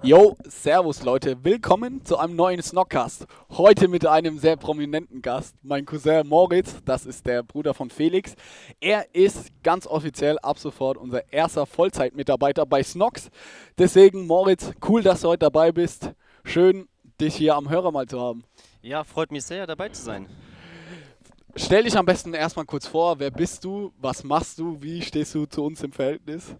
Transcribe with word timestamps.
Yo, 0.00 0.36
servus 0.44 1.02
Leute, 1.02 1.42
willkommen 1.42 2.04
zu 2.04 2.18
einem 2.18 2.36
neuen 2.36 2.62
Snockcast. 2.62 3.26
Heute 3.50 3.88
mit 3.88 4.06
einem 4.06 4.38
sehr 4.38 4.56
prominenten 4.56 5.22
Gast, 5.22 5.56
mein 5.62 5.86
Cousin 5.86 6.28
Moritz, 6.28 6.76
das 6.84 7.04
ist 7.04 7.26
der 7.26 7.42
Bruder 7.42 7.74
von 7.74 7.90
Felix. 7.90 8.36
Er 8.78 9.12
ist 9.12 9.50
ganz 9.64 9.88
offiziell 9.88 10.38
ab 10.38 10.60
sofort 10.60 10.98
unser 10.98 11.32
erster 11.32 11.66
Vollzeitmitarbeiter 11.66 12.64
bei 12.64 12.80
Snocks. 12.84 13.28
Deswegen, 13.76 14.28
Moritz, 14.28 14.70
cool, 14.88 15.02
dass 15.02 15.22
du 15.22 15.28
heute 15.28 15.40
dabei 15.40 15.72
bist. 15.72 16.12
Schön, 16.44 16.86
dich 17.20 17.34
hier 17.34 17.56
am 17.56 17.68
Hörer 17.68 17.90
mal 17.90 18.06
zu 18.06 18.20
haben. 18.20 18.44
Ja, 18.82 19.02
freut 19.02 19.32
mich 19.32 19.44
sehr, 19.44 19.66
dabei 19.66 19.88
zu 19.88 20.00
sein. 20.00 20.28
Stell 21.56 21.82
dich 21.82 21.98
am 21.98 22.06
besten 22.06 22.34
erstmal 22.34 22.66
kurz 22.66 22.86
vor, 22.86 23.18
wer 23.18 23.32
bist 23.32 23.64
du, 23.64 23.92
was 23.98 24.22
machst 24.22 24.60
du, 24.60 24.80
wie 24.80 25.02
stehst 25.02 25.34
du 25.34 25.44
zu 25.46 25.64
uns 25.64 25.82
im 25.82 25.90
Verhältnis? 25.90 26.54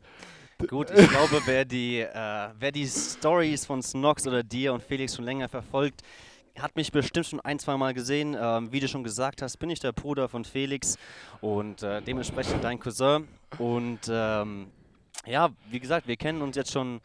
Gut, 0.66 0.90
ich 0.90 1.08
glaube, 1.08 1.40
wer 1.44 1.64
die, 1.64 2.00
äh, 2.00 2.48
wer 2.58 2.72
die 2.72 2.86
Stories 2.86 3.64
von 3.64 3.80
Snox 3.80 4.26
oder 4.26 4.42
dir 4.42 4.74
und 4.74 4.82
Felix 4.82 5.14
schon 5.14 5.24
länger 5.24 5.48
verfolgt, 5.48 6.02
hat 6.58 6.74
mich 6.74 6.90
bestimmt 6.90 7.26
schon 7.26 7.40
ein, 7.40 7.60
zwei 7.60 7.76
Mal 7.76 7.94
gesehen. 7.94 8.36
Ähm, 8.38 8.72
wie 8.72 8.80
du 8.80 8.88
schon 8.88 9.04
gesagt 9.04 9.40
hast, 9.40 9.58
bin 9.58 9.70
ich 9.70 9.78
der 9.78 9.92
Bruder 9.92 10.28
von 10.28 10.44
Felix 10.44 10.98
und 11.40 11.84
äh, 11.84 12.02
dementsprechend 12.02 12.64
dein 12.64 12.80
Cousin. 12.80 13.28
Und 13.58 14.00
ähm, 14.10 14.66
ja, 15.24 15.50
wie 15.70 15.78
gesagt, 15.78 16.08
wir 16.08 16.16
kennen 16.16 16.42
uns 16.42 16.56
jetzt 16.56 16.72
schon 16.72 17.00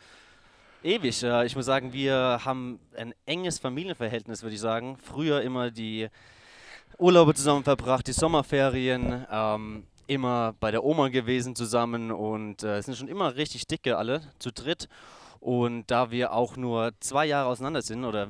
ewig. 0.84 1.22
Äh, 1.22 1.46
ich 1.46 1.55
muss 1.55 1.66
sagen, 1.66 1.94
wir 1.94 2.41
haben 2.44 2.80
ein 2.98 3.13
enges 3.27 3.60
Familienverhältnis, 3.60 4.41
würde 4.41 4.55
ich 4.55 4.62
sagen. 4.62 4.98
Früher 4.98 5.41
immer 5.44 5.70
die 5.70 6.10
Urlaube 6.98 7.35
zusammen 7.35 7.63
verbracht, 7.63 8.08
die 8.08 8.13
Sommerferien. 8.13 9.27
Ähm, 9.32 9.84
immer 10.07 10.53
bei 10.59 10.71
der 10.71 10.84
Oma 10.84 11.09
gewesen 11.09 11.55
zusammen 11.55 12.12
und 12.12 12.63
äh, 12.63 12.81
sind 12.81 12.98
schon 12.98 13.07
immer 13.07 13.35
richtig 13.35 13.67
dicke 13.67 13.98
alle, 13.98 14.21
zu 14.39 14.52
dritt. 14.52 14.88
Und 15.39 15.91
da 15.91 16.12
wir 16.12 16.34
auch 16.34 16.55
nur 16.55 16.91
zwei 16.99 17.26
Jahre 17.26 17.49
auseinander 17.49 17.81
sind, 17.81 18.05
oder 18.05 18.29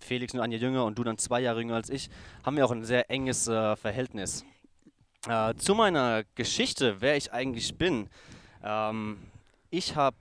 Felix 0.00 0.34
nur 0.34 0.42
ein 0.42 0.52
Jahr 0.52 0.60
jünger 0.60 0.84
und 0.84 0.98
du 0.98 1.04
dann 1.04 1.18
zwei 1.18 1.40
Jahre 1.40 1.60
jünger 1.60 1.76
als 1.76 1.90
ich, 1.90 2.10
haben 2.44 2.56
wir 2.56 2.64
auch 2.64 2.70
ein 2.70 2.84
sehr 2.84 3.10
enges 3.10 3.48
äh, 3.48 3.76
Verhältnis. 3.76 4.44
Äh, 5.28 5.54
zu 5.54 5.74
meiner 5.74 6.24
Geschichte, 6.34 7.00
wer 7.00 7.16
ich 7.16 7.32
eigentlich 7.32 7.76
bin. 7.76 8.08
Ähm, 8.62 9.18
ich 9.70 9.96
habe 9.96 10.16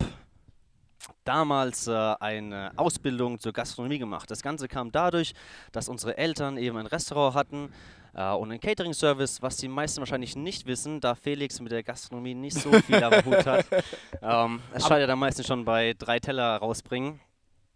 damals 1.23 1.87
äh, 1.87 1.91
eine 2.19 2.71
Ausbildung 2.75 3.39
zur 3.39 3.53
Gastronomie 3.53 3.99
gemacht. 3.99 4.29
Das 4.29 4.41
Ganze 4.41 4.67
kam 4.67 4.91
dadurch, 4.91 5.33
dass 5.71 5.89
unsere 5.89 6.17
Eltern 6.17 6.57
eben 6.57 6.77
ein 6.77 6.85
Restaurant 6.85 7.35
hatten 7.35 7.69
äh, 8.13 8.31
und 8.33 8.51
einen 8.51 8.59
Catering-Service, 8.59 9.41
was 9.41 9.57
die 9.57 9.67
meisten 9.67 9.99
wahrscheinlich 9.99 10.35
nicht 10.35 10.65
wissen, 10.65 10.99
da 10.99 11.15
Felix 11.15 11.59
mit 11.59 11.71
der 11.71 11.83
Gastronomie 11.83 12.33
nicht 12.33 12.57
so 12.57 12.71
viel 12.71 13.03
am 13.03 13.25
Hut 13.25 13.45
hat. 13.45 13.65
Ähm, 14.23 14.61
es 14.73 14.85
scheitert 14.85 15.09
am 15.09 15.19
meisten 15.19 15.43
schon 15.43 15.65
bei 15.65 15.95
drei 15.97 16.19
Teller 16.19 16.57
rausbringen. 16.57 17.19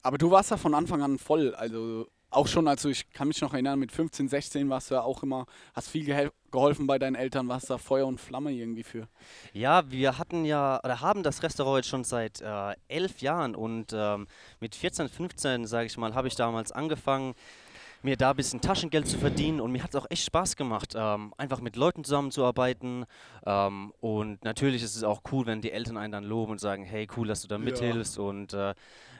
Aber 0.04 0.20
du 0.20 0.30
warst 0.30 0.52
ja 0.52 0.58
von 0.58 0.76
Anfang 0.76 1.02
an 1.02 1.18
voll, 1.18 1.56
also 1.56 2.06
auch 2.36 2.48
schon, 2.48 2.68
also 2.68 2.90
ich 2.90 3.10
kann 3.12 3.28
mich 3.28 3.42
noch 3.42 3.54
erinnern, 3.54 3.80
mit 3.80 3.92
15, 3.92 4.28
16 4.28 4.70
warst 4.70 4.92
du 4.92 4.96
ja 4.96 5.02
auch 5.02 5.24
immer, 5.24 5.46
hast 5.74 5.90
viel 5.90 6.32
geholfen 6.52 6.88
bei 6.88 7.00
deinen 7.00 7.16
Eltern, 7.16 7.48
warst 7.48 7.70
da 7.70 7.78
Feuer 7.78 8.08
und 8.08 8.20
Flamme 8.20 8.52
irgendwie 8.52 8.84
für. 8.84 9.08
Ja, 9.54 9.90
wir 9.90 10.18
hatten 10.18 10.46
ja, 10.46 10.80
oder 10.84 11.02
haben 11.02 11.24
das 11.24 11.44
Restaurant 11.44 11.78
jetzt 11.78 11.90
schon 11.90 12.04
seit 12.04 12.42
äh, 12.42 12.76
elf 12.88 13.22
Jahren 13.22 13.56
und 13.56 13.94
ähm, 13.94 14.28
mit 14.60 14.76
14, 14.76 15.10
15, 15.10 15.66
sage 15.68 15.88
ich 15.88 15.98
mal, 15.98 16.14
habe 16.14 16.28
ich 16.28 16.36
damals 16.36 16.72
angefangen, 16.72 17.36
mir 18.06 18.16
da 18.16 18.30
ein 18.30 18.36
bisschen 18.36 18.62
Taschengeld 18.62 19.08
zu 19.08 19.18
verdienen 19.18 19.60
und 19.60 19.72
mir 19.72 19.84
hat 19.84 19.90
es 19.90 19.96
auch 19.96 20.06
echt 20.10 20.26
Spaß 20.26 20.56
gemacht, 20.56 20.94
ähm, 20.96 21.34
einfach 21.38 21.60
mit 21.60 21.76
Leuten 21.76 22.04
zusammenzuarbeiten. 22.04 23.06
Ähm, 23.46 23.92
und 24.00 24.44
natürlich 24.44 24.84
ist 24.84 24.96
es 24.96 25.04
auch 25.04 25.22
cool, 25.32 25.48
wenn 25.48 25.62
die 25.62 25.72
Eltern 25.72 25.98
einen 25.98 26.12
dann 26.12 26.24
loben 26.24 26.54
und 26.54 26.60
sagen, 26.60 26.84
hey, 26.84 27.08
cool, 27.18 27.28
dass 27.28 27.42
du 27.42 27.48
da 27.48 27.58
mithilfst. 27.58 28.18
Ja. 28.18 28.24
Und 28.24 28.54
äh, 28.54 28.70
äh, 28.70 28.76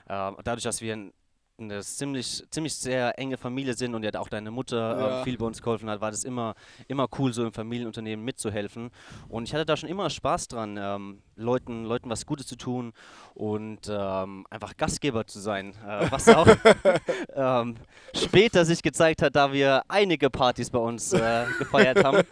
dadurch, 0.06 0.62
dass 0.62 0.80
wir 0.80 0.94
ein 0.94 1.12
eine 1.58 1.82
ziemlich, 1.82 2.44
ziemlich 2.50 2.74
sehr 2.74 3.18
enge 3.18 3.36
Familie 3.36 3.74
sind 3.74 3.94
und 3.94 4.02
ja 4.02 4.10
auch 4.18 4.28
deine 4.28 4.50
Mutter 4.50 4.76
ja. 4.76 5.20
äh, 5.20 5.24
viel 5.24 5.38
bei 5.38 5.46
uns 5.46 5.62
geholfen 5.62 5.88
hat, 5.88 6.00
war 6.00 6.10
das 6.10 6.24
immer, 6.24 6.54
immer 6.88 7.08
cool, 7.18 7.32
so 7.32 7.44
im 7.44 7.52
Familienunternehmen 7.52 8.24
mitzuhelfen. 8.24 8.90
Und 9.28 9.44
ich 9.44 9.54
hatte 9.54 9.64
da 9.64 9.76
schon 9.76 9.88
immer 9.88 10.10
Spaß 10.10 10.48
dran, 10.48 10.76
ähm, 10.78 11.22
Leuten, 11.36 11.84
Leuten 11.84 12.10
was 12.10 12.26
Gutes 12.26 12.46
zu 12.46 12.56
tun 12.56 12.92
und 13.34 13.80
ähm, 13.88 14.46
einfach 14.50 14.76
Gastgeber 14.76 15.26
zu 15.26 15.38
sein. 15.38 15.74
Äh, 15.86 16.10
was 16.10 16.28
auch 16.28 16.46
ähm, 17.34 17.76
später 18.14 18.64
sich 18.64 18.82
gezeigt 18.82 19.22
hat, 19.22 19.36
da 19.36 19.52
wir 19.52 19.82
einige 19.88 20.30
Partys 20.30 20.70
bei 20.70 20.78
uns 20.78 21.12
äh, 21.12 21.44
gefeiert 21.58 22.04
haben. 22.04 22.22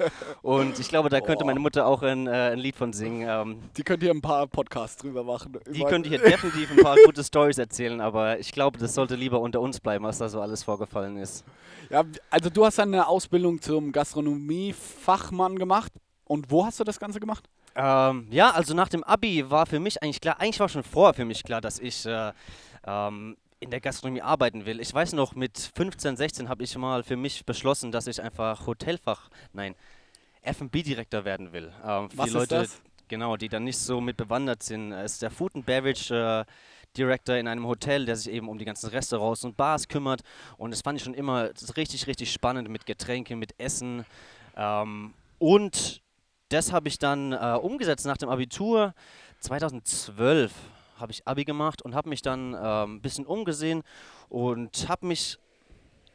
Und 0.43 0.78
ich 0.78 0.88
glaube, 0.88 1.09
da 1.09 1.20
könnte 1.20 1.44
oh. 1.44 1.47
meine 1.47 1.60
Mutter 1.60 1.87
auch 1.87 2.03
ein, 2.03 2.26
äh, 2.26 2.53
ein 2.53 2.59
Lied 2.59 2.76
von 2.76 2.93
singen. 2.93 3.28
Ähm. 3.28 3.59
die 3.76 3.82
könnte 3.82 4.06
hier 4.06 4.14
ein 4.14 4.22
paar 4.22 4.47
Podcasts 4.47 4.97
drüber 4.97 5.22
machen. 5.25 5.59
Die 5.70 5.82
könnte 5.84 6.09
hier 6.09 6.19
definitiv 6.19 6.70
ein 6.70 6.82
paar 6.82 6.97
gute 7.04 7.22
Stories 7.22 7.59
erzählen, 7.59 8.00
aber 8.00 8.38
ich 8.38 8.53
glaube, 8.53 8.78
das 8.78 8.94
sollte 8.94 9.14
lieber 9.14 9.41
unter 9.41 9.60
uns 9.60 9.81
bleiben, 9.81 10.04
was 10.04 10.19
da 10.19 10.28
so 10.28 10.41
alles 10.41 10.62
vorgefallen 10.62 11.16
ist. 11.16 11.44
Ja, 11.91 12.04
also 12.31 12.50
du 12.50 12.64
hast 12.64 12.81
eine 12.81 13.06
Ausbildung 13.06 13.60
zum 13.60 13.93
Gastronomiefachmann 13.93 15.59
gemacht. 15.59 15.93
Und 16.27 16.51
wo 16.51 16.65
hast 16.65 16.81
du 16.81 16.85
das 16.85 16.99
Ganze 16.99 17.21
gemacht? 17.21 17.49
Ähm, 17.77 18.29
ja, 18.31 18.51
also 18.51 18.75
nach 18.75 18.89
dem 18.89 19.05
Abi 19.05 19.51
war 19.51 19.67
für 19.67 19.81
mich 19.81 20.03
eigentlich 20.03 20.21
klar, 20.21 20.41
eigentlich 20.41 20.61
war 20.61 20.69
schon 20.69 20.83
vorher 20.83 21.15
für 21.15 21.25
mich 21.25 21.43
klar, 21.43 21.61
dass 21.61 21.79
ich 21.79 22.07
äh, 22.07 22.33
ähm, 22.87 23.37
in 23.61 23.71
der 23.71 23.81
Gastronomie 23.81 24.23
arbeiten 24.23 24.65
will. 24.67 24.81
Ich 24.81 24.93
weiß 24.93 25.12
noch, 25.15 25.35
mit 25.35 25.71
15, 25.75 26.17
16 26.17 26.49
habe 26.49 26.62
ich 26.62 26.77
mal 26.77 27.03
für 27.03 27.17
mich 27.17 27.45
beschlossen, 27.45 27.93
dass 27.93 28.07
ich 28.07 28.23
einfach 28.23 28.67
Hotelfach, 28.67 29.29
nein, 29.53 29.75
F&B-Direktor 30.43 31.25
werden 31.25 31.53
will. 31.53 31.73
Ähm, 31.85 32.09
Was 32.15 32.27
die 32.27 32.33
Leute, 32.33 32.55
das? 32.56 32.83
genau, 33.09 33.37
die 33.37 33.49
dann 33.49 33.65
nicht 33.65 33.79
so 33.79 34.01
mit 34.01 34.17
bewandert 34.17 34.62
sind. 34.62 34.93
Es 34.93 35.15
ist 35.15 35.23
der 35.23 35.31
Food 35.31 35.55
and 35.56 35.67
Beverage 35.67 36.15
äh, 36.15 36.45
Director 36.97 37.37
in 37.37 37.49
einem 37.49 37.67
Hotel, 37.67 38.05
der 38.06 38.17
sich 38.17 38.33
eben 38.33 38.49
um 38.49 38.59
die 38.59 38.65
ganzen 38.65 38.91
Restaurants 38.91 39.45
und 39.45 39.56
Bars 39.56 39.89
kümmert. 39.89 40.23
Und 40.59 40.71
das 40.71 40.83
fand 40.83 40.99
ich 40.99 41.05
schon 41.05 41.15
immer 41.15 41.51
richtig, 41.77 42.06
richtig 42.06 42.33
spannend 42.33 42.69
mit 42.69 42.87
Getränken, 42.87 43.39
mit 43.39 43.59
Essen. 43.59 44.05
Ähm, 44.56 45.15
und 45.39 46.03
das 46.49 46.72
habe 46.72 46.88
ich 46.88 46.99
dann 46.99 47.32
äh, 47.32 47.59
umgesetzt 47.60 48.06
nach 48.06 48.16
dem 48.16 48.28
Abitur. 48.28 48.94
2012 49.41 50.53
habe 50.99 51.12
ich 51.12 51.27
Abi 51.27 51.44
gemacht 51.44 51.82
und 51.82 51.94
habe 51.94 52.09
mich 52.09 52.22
dann 52.22 52.55
äh, 52.55 52.56
ein 52.56 53.00
bisschen 53.00 53.27
umgesehen 53.27 53.82
und 54.28 54.88
habe 54.88 55.06
mich 55.06 55.38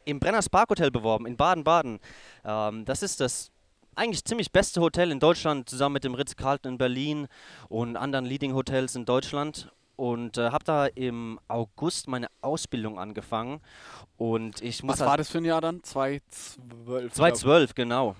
im 0.04 0.18
Brenners 0.18 0.48
Parkhotel 0.48 0.90
beworben 0.90 1.26
in 1.26 1.36
Baden-Baden. 1.36 2.00
Ähm, 2.44 2.84
das 2.84 3.02
ist 3.02 3.20
das 3.20 3.50
eigentlich 3.94 4.24
ziemlich 4.24 4.50
beste 4.50 4.80
Hotel 4.80 5.10
in 5.10 5.20
Deutschland, 5.20 5.68
zusammen 5.68 5.94
mit 5.94 6.04
dem 6.04 6.14
Ritz-Carlton 6.14 6.72
in 6.72 6.78
Berlin 6.78 7.28
und 7.68 7.96
anderen 7.96 8.24
Leading 8.24 8.54
Hotels 8.54 8.94
in 8.94 9.04
Deutschland. 9.04 9.70
Und 9.96 10.38
äh, 10.38 10.50
habe 10.50 10.64
da 10.64 10.86
im 10.86 11.38
August 11.48 12.08
meine 12.08 12.28
Ausbildung 12.40 12.98
angefangen. 12.98 13.60
Und 14.16 14.62
ich 14.62 14.82
muss 14.82 14.98
Was 14.98 15.06
war 15.06 15.18
das 15.18 15.28
für 15.28 15.38
ein 15.38 15.44
Jahr 15.44 15.60
dann? 15.60 15.82
2012? 15.82 17.12
2012, 17.12 17.74
genau 17.74 18.16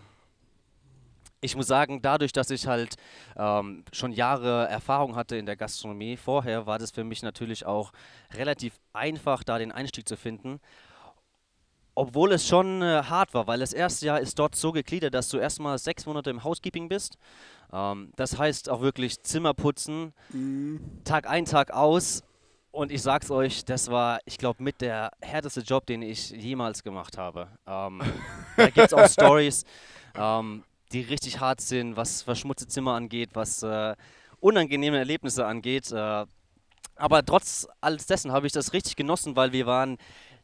ich 1.41 1.57
muss 1.57 1.67
sagen, 1.67 2.03
dadurch, 2.03 2.33
dass 2.33 2.51
ich 2.51 2.67
halt 2.67 2.97
ähm, 3.37 3.85
schon 3.93 4.13
Jahre 4.13 4.69
Erfahrung 4.69 5.17
hatte 5.17 5.37
in 5.37 5.47
der 5.47 5.57
Gastronomie 5.57 6.17
vorher, 6.17 6.67
war 6.67 6.79
das 6.79 6.91
für 6.91 7.05
mich 7.05 7.23
natürlich 7.23 7.65
auch 7.65 7.93
relativ 8.35 8.79
einfach, 8.93 9.43
da 9.43 9.59
den 9.59 9.73
Einstieg 9.73 10.07
zu 10.07 10.17
finden. 10.17 10.61
Obwohl 11.95 12.33
es 12.33 12.47
schon 12.47 12.83
äh, 12.83 13.03
hart 13.05 13.35
war, 13.35 13.47
weil 13.47 13.59
das 13.59 13.73
erste 13.73 14.07
Jahr 14.07 14.21
ist 14.21 14.39
dort 14.39 14.55
so 14.55 14.73
gegliedert, 14.73 15.15
dass 15.15 15.29
du 15.29 15.39
erstmal 15.39 15.79
sechs 15.79 16.07
Monate 16.07 16.31
im 16.31 16.45
Housekeeping 16.45 16.89
bist. 16.89 17.17
Ähm, 17.73 18.13
das 18.17 18.39
heißt 18.39 18.69
auch 18.69 18.81
wirklich 18.81 19.23
Zimmer 19.23 19.55
putzen, 19.55 20.13
mhm. 20.31 20.81
Tag 21.05 21.29
ein, 21.29 21.47
Tag 21.47 21.73
aus. 21.73 22.23
Und 22.73 22.93
ich 22.93 23.03
sag's 23.03 23.33
euch, 23.33 23.65
das 23.65 23.91
war, 23.91 24.21
ich 24.27 24.39
glaube, 24.39 24.63
mit 24.63 24.81
der 24.81 25.11
härteste 25.21 25.63
Job, 25.63 25.87
den 25.87 26.03
ich 26.03 26.31
jemals 26.31 26.85
gemacht 26.85 27.19
habe. 27.19 27.49
Ähm, 27.67 28.01
da 28.57 28.71
gibt's 28.71 28.93
auch 28.93 29.09
Stories. 29.09 29.65
Ähm, 30.15 30.63
die 30.93 31.03
richtig 31.03 31.41
hart 31.41 31.61
sind, 31.61 31.97
was 31.97 32.23
verschmutzte 32.23 32.67
Zimmer 32.67 32.95
angeht, 32.95 33.31
was 33.35 33.63
äh, 33.63 33.95
unangenehme 34.41 34.99
Erlebnisse 34.99 35.47
angeht. 35.47 35.91
Äh, 35.93 36.27
aber 36.97 37.25
trotz 37.25 37.67
alles 37.81 38.07
dessen 38.07 38.33
habe 38.33 38.47
ich 38.47 38.53
das 38.53 38.73
richtig 38.73 38.97
genossen, 38.97 39.37
weil 39.37 39.53
wir 39.53 39.67
waren 39.67 39.97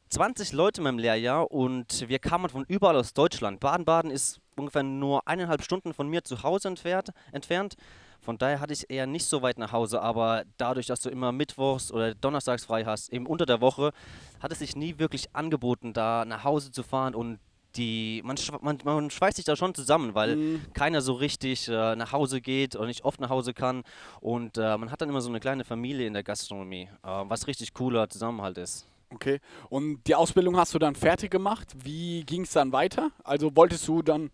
20 0.09 0.53
Leute 0.53 0.81
in 0.81 0.85
meinem 0.85 0.99
Lehrjahr 0.99 1.51
und 1.51 2.09
wir 2.09 2.19
kamen 2.19 2.49
von 2.49 2.65
überall 2.69 2.97
aus 2.97 3.13
Deutschland. 3.13 3.61
Baden-Baden 3.61 4.11
ist 4.11 4.41
ungefähr 4.57 4.83
nur 4.83 5.27
eineinhalb 5.27 5.63
Stunden 5.63 5.93
von 5.93 6.09
mir 6.09 6.23
zu 6.23 6.43
Hause 6.43 6.69
entfernt, 6.69 7.11
entfernt. 7.33 7.75
Von 8.21 8.39
daher 8.39 8.61
hatte 8.61 8.73
ich 8.73 8.89
eher 8.89 9.07
nicht 9.07 9.27
so 9.27 9.43
weit 9.43 9.59
nach 9.59 9.73
Hause, 9.73 10.01
aber 10.01 10.45
dadurch, 10.57 10.87
dass 10.87 11.01
du 11.01 11.11
immer 11.11 11.33
Mittwochs 11.33 11.93
oder 11.93 12.15
Donnerstags 12.15 12.65
frei 12.65 12.85
hast, 12.85 13.13
eben 13.13 13.27
unter 13.27 13.47
der 13.47 13.61
Woche, 13.61 13.93
hat 14.41 14.53
es 14.53 14.61
sich 14.61 14.77
nie 14.77 14.99
wirklich 14.99 15.35
angeboten, 15.35 15.93
da 15.93 16.25
nach 16.25 16.45
Hause 16.45 16.71
zu 16.71 16.83
fahren 16.83 17.15
und 17.15 17.39
die, 17.77 18.23
man, 18.25 18.37
man, 18.61 18.79
man 18.85 19.11
schweißt 19.11 19.37
sich 19.37 19.45
da 19.45 19.57
schon 19.57 19.75
zusammen, 19.75 20.15
weil 20.15 20.37
mhm. 20.37 20.63
keiner 20.75 21.01
so 21.01 21.13
richtig 21.15 21.69
äh, 21.69 21.97
nach 21.97 22.13
Hause 22.13 22.41
geht 22.41 22.77
oder 22.77 22.87
nicht 22.87 23.05
oft 23.05 23.21
nach 23.21 23.31
Hause 23.31 23.55
kann. 23.55 23.83
Und 24.21 24.59
äh, 24.59 24.77
man 24.77 24.91
hat 24.91 25.01
dann 25.01 25.09
immer 25.09 25.21
so 25.21 25.29
eine 25.29 25.41
kleine 25.41 25.65
Familie 25.65 26.07
in 26.07 26.13
der 26.13 26.23
Gastronomie, 26.23 26.89
äh, 27.03 27.09
was 27.09 27.47
richtig 27.47 27.75
cooler 27.75 28.09
Zusammenhalt 28.09 28.59
ist. 28.59 28.87
Okay. 29.11 29.41
Und 29.69 30.03
die 30.07 30.15
Ausbildung 30.15 30.57
hast 30.57 30.75
du 30.75 30.79
dann 30.79 30.95
fertig 30.95 31.31
gemacht. 31.31 31.73
Wie 31.85 32.25
ging 32.25 32.43
es 32.43 32.51
dann 32.53 32.73
weiter? 32.73 33.11
Also 33.23 33.55
wolltest 33.55 33.87
du 33.87 34.03
dann 34.03 34.31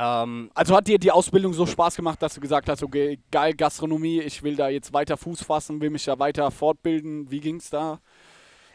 Ähm, 0.00 0.50
Also 0.54 0.76
hat 0.76 0.86
dir 0.86 0.98
die 0.98 1.10
Ausbildung 1.10 1.52
so 1.52 1.66
Spaß 1.66 1.96
gemacht, 1.96 2.22
dass 2.22 2.34
du 2.34 2.40
gesagt 2.40 2.68
hast, 2.68 2.82
okay, 2.84 3.18
geil, 3.32 3.54
Gastronomie, 3.54 4.20
ich 4.20 4.42
will 4.42 4.54
da 4.54 4.68
jetzt 4.68 4.92
weiter 4.92 5.16
Fuß 5.16 5.42
fassen, 5.42 5.80
will 5.80 5.90
mich 5.90 6.04
da 6.04 6.16
weiter 6.18 6.50
fortbilden. 6.52 7.28
Wie 7.30 7.40
ging's 7.40 7.68
da? 7.70 8.00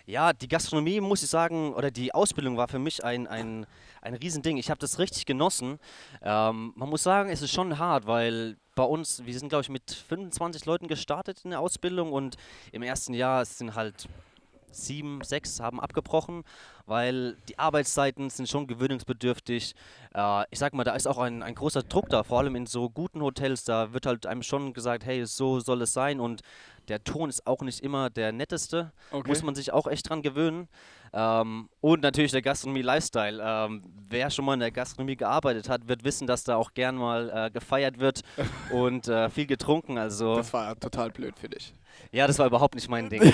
Ja, 0.06 0.34
die 0.34 0.50
Gastronomie, 0.50 1.00
muss 1.00 1.24
ich 1.24 1.30
sagen, 1.30 1.74
oder 1.74 1.90
die 1.90 2.14
Ausbildung 2.14 2.58
war 2.58 2.68
für 2.68 2.80
mich 2.80 3.06
ein, 3.06 3.26
ein, 3.26 3.66
ein 4.02 4.16
Riesending. 4.16 4.58
Ich 4.58 4.70
habe 4.70 4.80
das 4.80 5.00
richtig 5.00 5.26
genossen. 5.26 5.80
Ähm, 6.22 6.74
man 6.76 6.90
muss 6.90 7.04
sagen, 7.04 7.30
es 7.30 7.42
ist 7.42 7.54
schon 7.54 7.80
hart, 7.80 8.06
weil 8.06 8.58
bei 8.76 8.84
uns, 8.84 9.26
wir 9.26 9.38
sind, 9.38 9.48
glaube 9.48 9.62
ich, 9.62 9.70
mit 9.70 9.92
25 9.92 10.66
Leuten 10.66 10.88
gestartet 10.88 11.42
in 11.46 11.52
der 11.52 11.62
Ausbildung 11.62 12.12
und 12.12 12.36
im 12.74 12.84
ersten 12.84 13.14
Jahr 13.14 13.46
sind 13.46 13.76
halt 13.76 14.10
sieben, 14.74 15.22
sechs 15.24 15.60
haben 15.60 15.80
abgebrochen, 15.80 16.44
weil 16.86 17.38
die 17.50 17.58
Arbeitszeiten 17.60 18.30
sind 18.30 18.50
schon 18.50 18.68
gewöhnungsbedürftig. 18.68 19.76
Äh, 20.14 20.44
ich 20.52 20.60
sag 20.60 20.74
mal, 20.74 20.84
da 20.84 20.94
ist 20.96 21.08
auch 21.08 21.18
ein, 21.18 21.44
ein 21.44 21.56
großer 21.56 21.84
Druck 21.84 22.10
da, 22.10 22.24
vor 22.24 22.40
allem 22.40 22.56
in 22.56 22.66
so 22.66 22.90
guten 22.90 23.22
Hotels, 23.22 23.64
da 23.64 23.94
wird 23.94 24.06
halt 24.06 24.26
einem 24.26 24.44
schon 24.44 24.74
gesagt, 24.74 25.06
hey, 25.06 25.26
so 25.26 25.60
soll 25.60 25.82
es 25.82 25.94
sein 25.94 26.20
und 26.20 26.42
der 26.90 27.04
Ton 27.04 27.30
ist 27.30 27.48
auch 27.48 27.62
nicht 27.62 27.80
immer 27.82 28.10
der 28.10 28.32
netteste, 28.34 28.92
Okay. 29.12 29.28
muss 29.30 29.42
man 29.44 29.56
sich 29.56 29.72
auch 29.72 29.88
echt 29.88 30.10
dran 30.10 30.22
gewöhnen. 30.22 30.68
Ähm, 31.14 31.70
und 31.80 32.02
natürlich 32.02 32.32
der 32.32 32.42
Gastronomie-Lifestyle. 32.42 33.40
Ähm, 33.42 33.84
wer 34.10 34.30
schon 34.32 34.46
mal 34.46 34.56
in 34.56 34.60
der 34.62 34.72
Gastronomie 34.72 35.16
gearbeitet 35.16 35.70
hat, 35.70 35.88
wird 35.88 36.04
wissen, 36.04 36.26
dass 36.28 36.44
da 36.44 36.56
auch 36.56 36.74
gern 36.74 36.96
mal 36.96 37.30
äh, 37.30 37.52
gefeiert 37.52 38.00
wird 38.00 38.22
und 38.72 39.08
äh, 39.08 39.30
viel 39.30 39.46
getrunken. 39.46 39.98
Also 39.98 40.36
Das 40.36 40.52
war 40.54 40.78
total 40.80 41.12
blöd 41.12 41.38
für 41.38 41.50
dich. 41.50 41.74
Ja, 42.12 42.28
das 42.28 42.40
war 42.40 42.48
überhaupt 42.48 42.76
nicht 42.76 42.90
mein 42.90 43.10
Ding. 43.10 43.22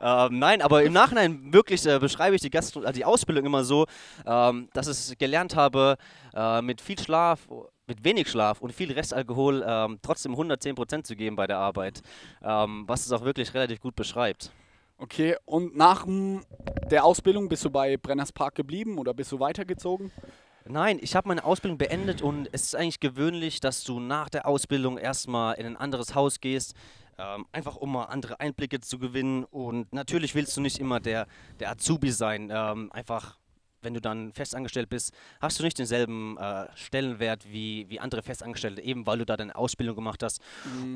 ähm, 0.00 0.38
nein, 0.38 0.62
aber 0.62 0.82
im 0.82 0.92
Nachhinein 0.92 1.52
wirklich 1.52 1.86
äh, 1.86 1.98
beschreibe 1.98 2.36
ich 2.36 2.42
die, 2.42 2.50
Gastro 2.50 2.82
äh, 2.82 2.92
die 2.92 3.04
Ausbildung 3.04 3.46
immer 3.46 3.64
so, 3.64 3.86
ähm, 4.26 4.68
dass 4.72 4.86
ich 4.86 4.92
es 4.92 5.18
gelernt 5.18 5.56
habe, 5.56 5.96
äh, 6.34 6.62
mit 6.62 6.80
viel 6.80 6.98
Schlaf, 6.98 7.48
mit 7.86 8.04
wenig 8.04 8.28
Schlaf 8.28 8.60
und 8.60 8.72
viel 8.72 8.92
Restalkohol 8.92 9.64
ähm, 9.66 9.98
trotzdem 10.02 10.34
110% 10.34 11.04
zu 11.04 11.16
geben 11.16 11.36
bei 11.36 11.46
der 11.46 11.58
Arbeit, 11.58 12.02
ähm, 12.42 12.84
was 12.86 13.06
es 13.06 13.12
auch 13.12 13.24
wirklich 13.24 13.52
relativ 13.54 13.80
gut 13.80 13.96
beschreibt. 13.96 14.52
Okay, 14.96 15.34
und 15.46 15.76
nach 15.76 16.06
der 16.90 17.04
Ausbildung 17.04 17.48
bist 17.48 17.64
du 17.64 17.70
bei 17.70 17.96
Brenners 17.96 18.32
Park 18.32 18.54
geblieben 18.54 18.98
oder 18.98 19.14
bist 19.14 19.32
du 19.32 19.40
weitergezogen? 19.40 20.12
Nein, 20.70 21.00
ich 21.02 21.16
habe 21.16 21.26
meine 21.26 21.42
Ausbildung 21.42 21.78
beendet 21.78 22.22
und 22.22 22.48
es 22.52 22.62
ist 22.62 22.74
eigentlich 22.76 23.00
gewöhnlich, 23.00 23.58
dass 23.58 23.82
du 23.82 23.98
nach 23.98 24.28
der 24.28 24.46
Ausbildung 24.46 24.98
erstmal 24.98 25.56
in 25.56 25.66
ein 25.66 25.76
anderes 25.76 26.14
Haus 26.14 26.40
gehst, 26.40 26.74
ähm, 27.18 27.44
einfach 27.50 27.74
um 27.74 27.90
mal 27.90 28.04
andere 28.04 28.38
Einblicke 28.38 28.78
zu 28.78 29.00
gewinnen. 29.00 29.42
Und 29.42 29.92
natürlich 29.92 30.36
willst 30.36 30.56
du 30.56 30.60
nicht 30.60 30.78
immer 30.78 31.00
der, 31.00 31.26
der 31.58 31.72
Azubi 31.72 32.12
sein. 32.12 32.52
Ähm, 32.54 32.92
einfach, 32.92 33.40
wenn 33.82 33.94
du 33.94 34.00
dann 34.00 34.32
festangestellt 34.32 34.88
bist, 34.88 35.12
hast 35.40 35.58
du 35.58 35.64
nicht 35.64 35.76
denselben 35.76 36.38
äh, 36.38 36.68
Stellenwert 36.76 37.50
wie, 37.50 37.86
wie 37.88 37.98
andere 37.98 38.22
Festangestellte, 38.22 38.80
eben 38.80 39.06
weil 39.06 39.18
du 39.18 39.26
da 39.26 39.36
deine 39.36 39.56
Ausbildung 39.56 39.96
gemacht 39.96 40.22
hast. 40.22 40.40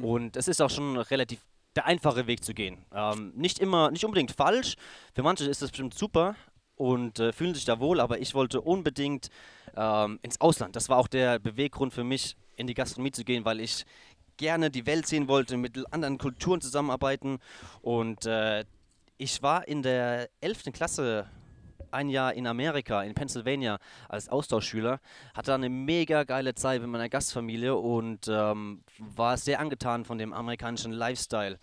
Und 0.02 0.36
es 0.36 0.46
ist 0.46 0.62
auch 0.62 0.70
schon 0.70 0.96
relativ 0.98 1.40
der 1.74 1.86
einfache 1.86 2.28
Weg 2.28 2.44
zu 2.44 2.54
gehen. 2.54 2.84
Ähm, 2.94 3.32
nicht 3.34 3.58
immer, 3.58 3.90
nicht 3.90 4.04
unbedingt 4.04 4.30
falsch. 4.30 4.76
Für 5.12 5.24
manche 5.24 5.46
ist 5.46 5.62
das 5.62 5.72
bestimmt 5.72 5.94
super 5.94 6.36
und 6.76 7.18
äh, 7.18 7.32
fühlen 7.32 7.54
sich 7.54 7.64
da 7.64 7.78
wohl, 7.80 8.00
aber 8.00 8.18
ich 8.18 8.34
wollte 8.34 8.60
unbedingt 8.60 9.30
ähm, 9.76 10.18
ins 10.22 10.40
Ausland. 10.40 10.76
Das 10.76 10.88
war 10.88 10.98
auch 10.98 11.08
der 11.08 11.38
Beweggrund 11.38 11.92
für 11.92 12.04
mich, 12.04 12.36
in 12.56 12.66
die 12.66 12.74
Gastronomie 12.74 13.10
zu 13.10 13.24
gehen, 13.24 13.44
weil 13.44 13.60
ich 13.60 13.84
gerne 14.36 14.70
die 14.70 14.86
Welt 14.86 15.06
sehen 15.06 15.28
wollte, 15.28 15.56
mit 15.56 15.92
anderen 15.92 16.18
Kulturen 16.18 16.60
zusammenarbeiten. 16.60 17.38
Und 17.82 18.26
äh, 18.26 18.64
ich 19.16 19.42
war 19.42 19.66
in 19.68 19.82
der 19.82 20.28
11. 20.40 20.64
Klasse 20.72 21.26
ein 21.90 22.08
Jahr 22.08 22.34
in 22.34 22.46
Amerika, 22.46 23.02
in 23.02 23.14
Pennsylvania, 23.14 23.78
als 24.08 24.28
Austauschschüler. 24.28 25.00
Hatte 25.34 25.46
da 25.46 25.54
eine 25.54 25.68
mega 25.68 26.24
geile 26.24 26.54
Zeit 26.54 26.80
mit 26.80 26.90
meiner 26.90 27.08
Gastfamilie 27.08 27.76
und 27.76 28.26
ähm, 28.28 28.82
war 28.98 29.36
sehr 29.36 29.60
angetan 29.60 30.04
von 30.04 30.18
dem 30.18 30.32
amerikanischen 30.32 30.92
Lifestyle. 30.92 31.58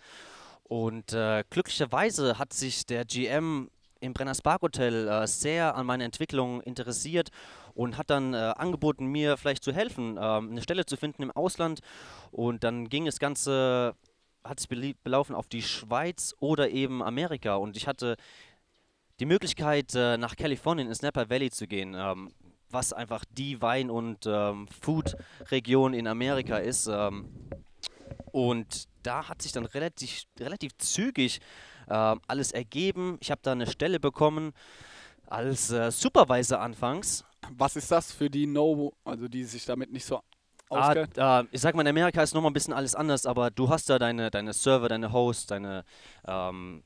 Und 0.64 1.12
äh, 1.12 1.44
glücklicherweise 1.50 2.38
hat 2.38 2.54
sich 2.54 2.86
der 2.86 3.04
GM 3.04 3.68
im 4.02 4.12
Brenners 4.12 4.42
Park 4.42 4.62
Hotel 4.62 5.08
äh, 5.08 5.26
sehr 5.26 5.76
an 5.76 5.86
meine 5.86 6.04
Entwicklung 6.04 6.60
interessiert 6.62 7.30
und 7.74 7.96
hat 7.96 8.10
dann 8.10 8.34
äh, 8.34 8.36
angeboten, 8.36 9.06
mir 9.06 9.36
vielleicht 9.36 9.62
zu 9.62 9.72
helfen, 9.72 10.18
ähm, 10.20 10.50
eine 10.50 10.62
Stelle 10.62 10.84
zu 10.84 10.96
finden 10.96 11.22
im 11.22 11.30
Ausland. 11.30 11.80
Und 12.32 12.64
dann 12.64 12.88
ging 12.88 13.04
das 13.04 13.18
Ganze, 13.18 13.94
hat 14.44 14.60
sich 14.60 14.68
belaufen 15.02 15.34
auf 15.34 15.46
die 15.46 15.62
Schweiz 15.62 16.34
oder 16.40 16.70
eben 16.70 17.02
Amerika. 17.02 17.54
Und 17.54 17.76
ich 17.76 17.86
hatte 17.86 18.16
die 19.20 19.26
Möglichkeit, 19.26 19.94
äh, 19.94 20.18
nach 20.18 20.34
Kalifornien 20.36 20.88
ins 20.88 21.02
Napa 21.02 21.30
Valley 21.30 21.50
zu 21.50 21.68
gehen, 21.68 21.94
ähm, 21.96 22.32
was 22.70 22.92
einfach 22.92 23.24
die 23.30 23.62
Wein- 23.62 23.90
und 23.90 24.26
ähm, 24.26 24.66
Food-Region 24.80 25.94
in 25.94 26.08
Amerika 26.08 26.56
ist. 26.56 26.88
Ähm, 26.88 27.28
und 28.32 28.88
da 29.02 29.28
hat 29.28 29.42
sich 29.42 29.52
dann 29.52 29.66
relativ, 29.66 30.24
relativ 30.40 30.76
zügig 30.78 31.40
ähm, 31.92 32.20
alles 32.26 32.52
ergeben. 32.52 33.18
Ich 33.20 33.30
habe 33.30 33.40
da 33.42 33.52
eine 33.52 33.66
Stelle 33.66 34.00
bekommen 34.00 34.52
als 35.26 35.70
äh, 35.70 35.90
Supervisor 35.90 36.60
anfangs. 36.60 37.24
Was 37.56 37.76
ist 37.76 37.90
das 37.90 38.12
für 38.12 38.30
die 38.30 38.46
No, 38.46 38.92
also 39.04 39.28
die 39.28 39.44
sich 39.44 39.64
damit 39.64 39.92
nicht 39.92 40.04
so 40.04 40.20
Ah, 40.70 40.88
auskennen? 40.88 41.10
äh, 41.16 41.44
ich 41.54 41.60
sag 41.60 41.74
mal, 41.74 41.82
in 41.82 41.88
Amerika 41.88 42.22
ist 42.22 42.32
nochmal 42.34 42.50
ein 42.50 42.54
bisschen 42.54 42.72
alles 42.72 42.94
anders, 42.94 43.26
aber 43.26 43.50
du 43.50 43.68
hast 43.68 43.90
da 43.90 43.98
deine, 43.98 44.30
deine 44.30 44.54
Server, 44.54 44.88
deine 44.88 45.12
Hosts, 45.12 45.46
deine 45.46 45.84
ähm, 46.26 46.82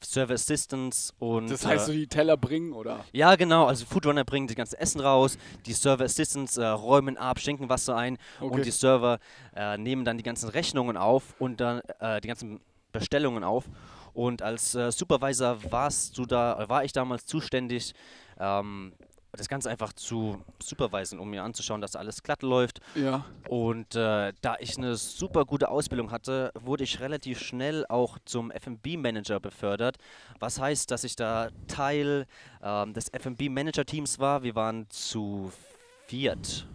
Server 0.00 0.34
Assistants 0.34 1.12
und. 1.18 1.50
das 1.50 1.64
heißt, 1.64 1.84
äh, 1.84 1.86
so 1.86 1.92
die 1.92 2.06
Teller 2.08 2.36
bringen 2.36 2.72
oder? 2.72 3.04
Ja, 3.12 3.36
genau. 3.36 3.66
Also 3.66 3.84
Foodrunner 3.86 4.24
bringen 4.24 4.46
das 4.48 4.56
ganze 4.56 4.80
Essen 4.80 5.00
raus, 5.00 5.38
die 5.66 5.72
Server 5.72 6.04
Assistants 6.04 6.56
äh, 6.56 6.66
räumen 6.66 7.16
ab, 7.16 7.38
schenken 7.38 7.68
Wasser 7.68 7.96
ein 7.96 8.18
Okay. 8.40 8.52
und 8.54 8.64
die 8.64 8.70
Server 8.72 9.18
äh, 9.54 9.76
nehmen 9.78 10.04
dann 10.04 10.16
die 10.16 10.24
ganzen 10.24 10.48
Rechnungen 10.48 10.96
auf 10.96 11.34
und 11.38 11.60
dann 11.60 11.80
äh, 12.00 12.20
die 12.20 12.28
ganzen 12.28 12.60
Bestellungen 12.92 13.44
auf. 13.44 13.64
Und 14.18 14.42
als 14.42 14.74
äh, 14.74 14.90
Supervisor 14.90 15.58
warst 15.70 16.18
du 16.18 16.26
da, 16.26 16.68
war 16.68 16.82
ich 16.82 16.90
damals 16.90 17.24
zuständig, 17.24 17.94
ähm, 18.40 18.92
das 19.30 19.48
Ganze 19.48 19.70
einfach 19.70 19.92
zu 19.92 20.42
supervisen, 20.58 21.20
um 21.20 21.30
mir 21.30 21.44
anzuschauen, 21.44 21.80
dass 21.80 21.94
alles 21.94 22.24
glatt 22.24 22.42
läuft. 22.42 22.80
Ja. 22.96 23.24
Und 23.48 23.94
äh, 23.94 24.32
da 24.40 24.56
ich 24.58 24.76
eine 24.76 24.96
super 24.96 25.44
gute 25.44 25.68
Ausbildung 25.68 26.10
hatte, 26.10 26.50
wurde 26.58 26.82
ich 26.82 26.98
relativ 26.98 27.38
schnell 27.38 27.86
auch 27.88 28.18
zum 28.24 28.50
FB-Manager 28.50 29.38
befördert. 29.38 29.98
Was 30.40 30.60
heißt, 30.60 30.90
dass 30.90 31.04
ich 31.04 31.14
da 31.14 31.50
Teil 31.68 32.26
ähm, 32.60 32.94
des 32.94 33.10
FB-Manager-Teams 33.10 34.18
war. 34.18 34.42
Wir 34.42 34.56
waren 34.56 34.90
zu 34.90 35.52
viert. 36.08 36.66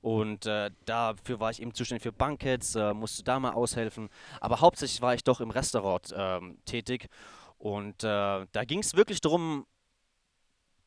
Und 0.00 0.46
äh, 0.46 0.70
dafür 0.84 1.40
war 1.40 1.50
ich 1.50 1.60
eben 1.60 1.74
zuständig 1.74 2.02
für 2.02 2.12
Bankets, 2.12 2.74
äh, 2.74 2.94
musste 2.94 3.24
da 3.24 3.40
mal 3.40 3.52
aushelfen. 3.52 4.08
Aber 4.40 4.60
hauptsächlich 4.60 5.02
war 5.02 5.14
ich 5.14 5.24
doch 5.24 5.40
im 5.40 5.50
Restaurant 5.50 6.14
ähm, 6.16 6.58
tätig. 6.64 7.08
Und 7.58 8.04
äh, 8.04 8.46
da 8.52 8.64
ging 8.66 8.78
es 8.80 8.94
wirklich 8.94 9.20
darum, 9.20 9.66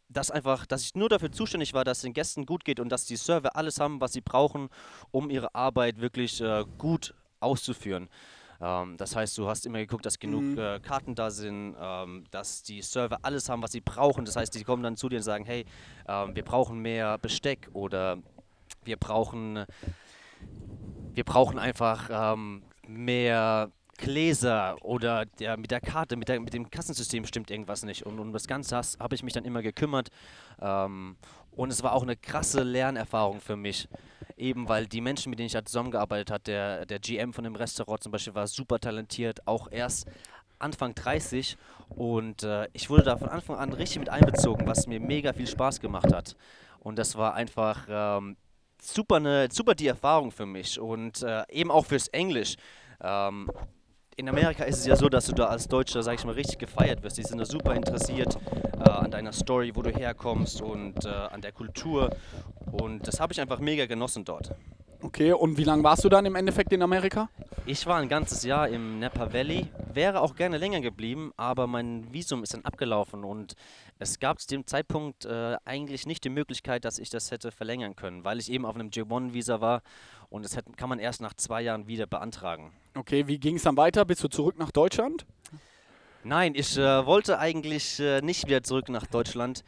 dass 0.08 0.32
einfach, 0.32 0.66
dass 0.66 0.84
ich 0.84 0.96
nur 0.96 1.10
dafür 1.10 1.32
zuständig 1.32 1.74
war, 1.74 1.84
dass 1.84 2.00
es 2.00 2.04
den 2.04 2.14
Gästen 2.14 2.46
gut 2.46 2.66
geht 2.66 2.80
und 2.80 2.90
dass 2.90 3.06
die 3.06 3.16
Server 3.16 3.56
alles 3.56 3.80
haben, 3.80 4.02
was 4.02 4.14
sie 4.14 4.22
brauchen, 4.22 4.70
um 5.12 5.30
ihre 5.30 5.54
Arbeit 5.56 6.00
wirklich 6.02 6.42
äh, 6.42 6.66
gut 6.78 7.14
auszuführen. 7.40 8.10
Ähm, 8.62 8.98
das 8.98 9.16
heißt, 9.16 9.38
du 9.38 9.48
hast 9.48 9.66
immer 9.66 9.80
geguckt, 9.80 10.06
dass 10.06 10.20
genug 10.20 10.44
Mhm. 10.44 10.58
äh, 10.58 10.80
Karten 10.80 11.16
da 11.16 11.32
sind, 11.32 11.76
ähm, 11.80 12.26
dass 12.32 12.62
die 12.64 12.82
Server 12.82 13.20
alles 13.22 13.50
haben, 13.50 13.64
was 13.64 13.72
sie 13.72 13.82
brauchen. 13.82 14.26
Das 14.26 14.36
heißt, 14.36 14.54
die 14.56 14.64
kommen 14.64 14.84
dann 14.84 14.98
zu 14.98 15.10
dir 15.10 15.18
und 15.18 15.24
sagen, 15.24 15.46
hey, 15.46 15.66
ähm, 16.08 16.36
wir 16.36 16.44
brauchen 16.44 16.80
mehr 16.80 17.18
Besteck 17.18 17.70
oder 17.74 18.18
wir 18.84 18.98
brauchen, 18.98 19.66
wir 21.14 21.24
brauchen 21.24 21.60
einfach 21.60 22.10
ähm, 22.12 22.64
mehr 22.88 23.72
Gläser 24.02 24.78
oder 24.82 25.26
der, 25.26 25.58
mit 25.58 25.72
der 25.72 25.80
Karte, 25.80 26.16
mit, 26.16 26.28
der, 26.28 26.40
mit 26.40 26.54
dem 26.54 26.70
Kassensystem 26.70 27.26
stimmt 27.26 27.52
irgendwas 27.52 27.84
nicht. 27.84 28.06
Und 28.06 28.20
um 28.20 28.34
das 28.34 28.48
Ganze 28.48 28.82
habe 29.00 29.16
ich 29.16 29.24
mich 29.24 29.34
dann 29.34 29.46
immer 29.46 29.62
gekümmert. 29.62 30.10
Ähm, 30.60 31.18
und 31.52 31.72
es 31.72 31.84
war 31.84 31.94
auch 31.94 32.04
eine 32.04 32.18
krasse 32.18 32.64
Lernerfahrung 32.64 33.40
für 33.40 33.56
mich. 33.56 33.88
Eben 34.38 34.68
weil 34.68 34.88
die 34.88 35.02
Menschen, 35.02 35.30
mit 35.30 35.40
denen 35.40 35.48
ich 35.48 35.54
da 35.54 35.64
zusammengearbeitet 35.64 36.32
habe, 36.32 36.44
der, 36.44 36.86
der 36.86 37.00
GM 37.00 37.32
von 37.32 37.44
dem 37.44 37.56
Restaurant 37.56 38.02
zum 38.02 38.12
Beispiel 38.12 38.34
war 38.34 38.48
super 38.48 38.80
talentiert, 38.80 39.48
auch 39.48 39.72
erst 39.72 40.08
Anfang 40.58 40.96
30. 40.96 41.58
Und 41.90 42.44
äh, 42.44 42.68
ich 42.74 42.90
wurde 42.90 43.04
da 43.04 43.18
von 43.18 43.30
Anfang 43.30 43.58
an 43.58 43.72
richtig 43.74 44.00
mit 44.00 44.10
einbezogen, 44.10 44.66
was 44.66 44.88
mir 44.88 45.00
mega 45.00 45.34
viel 45.34 45.48
Spaß 45.48 45.80
gemacht 45.80 46.12
hat. 46.12 46.36
Und 46.80 46.98
das 46.98 47.16
war 47.18 47.36
einfach 47.36 47.86
ähm, 47.88 48.38
super, 48.82 49.20
ne, 49.20 49.48
super 49.52 49.76
die 49.76 49.88
Erfahrung 49.88 50.32
für 50.32 50.46
mich 50.46 50.80
und 50.80 51.22
äh, 51.24 51.44
eben 51.50 51.72
auch 51.72 51.86
fürs 51.86 52.08
Englisch. 52.10 52.56
Ähm, 53.02 53.50
in 54.18 54.28
Amerika 54.28 54.66
ist 54.66 54.80
es 54.80 54.86
ja 54.86 54.96
so, 54.96 55.08
dass 55.08 55.26
du 55.26 55.34
da 55.34 55.46
als 55.46 55.68
Deutscher, 55.68 56.04
sag 56.04 56.16
ich 56.16 56.26
mal, 56.26 56.34
richtig 56.34 56.60
gefeiert 56.60 57.02
wirst. 57.02 57.18
Die 57.18 57.24
sind 57.24 57.38
da 57.38 57.46
super 57.46 57.74
interessiert 57.74 58.38
äh, 58.80 58.90
an 58.90 59.10
deiner 59.10 59.32
Story, 59.32 59.72
wo 59.74 59.82
du 59.82 59.90
herkommst 59.90 60.62
und 60.62 61.06
äh, 61.06 61.10
an 61.10 61.42
der 61.42 61.52
Kultur. 61.52 62.10
Und 62.72 63.08
das 63.08 63.20
habe 63.20 63.34
ich 63.34 63.40
einfach 63.40 63.60
mega 63.60 63.86
genossen 63.86 64.26
dort. 64.26 64.52
Okay, 65.04 65.34
und 65.34 65.58
wie 65.58 65.64
lange 65.64 65.84
warst 65.84 66.04
du 66.04 66.10
dann 66.10 66.26
im 66.26 66.36
Endeffekt 66.36 66.72
in 66.74 66.82
Amerika? 66.84 67.30
Ich 67.66 67.86
war 67.88 67.98
ein 67.98 68.08
ganzes 68.08 68.44
Jahr 68.44 68.70
im 68.70 69.00
Napa 69.00 69.34
Valley 69.34 69.68
wäre 69.94 70.22
auch 70.22 70.36
gerne 70.36 70.58
länger 70.58 70.82
geblieben, 70.82 71.32
aber 71.38 71.68
mein 71.68 72.12
Visum 72.14 72.44
ist 72.44 72.54
dann 72.54 72.64
abgelaufen 72.64 73.24
und 73.24 73.56
es 74.00 74.20
gab 74.20 74.40
zu 74.40 74.48
dem 74.48 74.66
Zeitpunkt 74.68 75.26
äh, 75.26 75.58
eigentlich 75.66 76.06
nicht 76.06 76.24
die 76.24 76.30
Möglichkeit, 76.30 76.86
dass 76.86 77.00
ich 77.00 77.10
das 77.10 77.32
hätte 77.32 77.52
verlängern 77.52 77.96
können, 77.96 78.24
weil 78.24 78.40
ich 78.40 78.52
eben 78.52 78.66
auf 78.66 78.76
einem 78.76 78.90
J1-Visa 78.90 79.60
war 79.60 79.82
und 80.30 80.46
das 80.46 80.56
hätte, 80.56 80.72
kann 80.74 80.90
man 80.90 81.00
erst 81.00 81.22
nach 81.22 81.34
zwei 81.34 81.62
Jahren 81.62 81.88
wieder 81.88 82.08
beantragen. 82.08 82.72
Okay, 82.96 83.28
wie 83.28 83.40
ging 83.40 83.56
es 83.56 83.64
dann 83.64 83.78
weiter? 83.78 84.06
Bist 84.06 84.24
du 84.24 84.28
zurück 84.28 84.58
nach 84.60 84.72
Deutschland? 84.72 85.26
Nein, 86.24 86.54
ich 86.56 86.78
äh, 86.78 87.06
wollte 87.06 87.40
eigentlich 87.40 88.00
äh, 88.00 88.22
nicht 88.22 88.48
wieder 88.48 88.64
zurück 88.64 88.90
nach 88.90 89.08
Deutschland, 89.08 89.64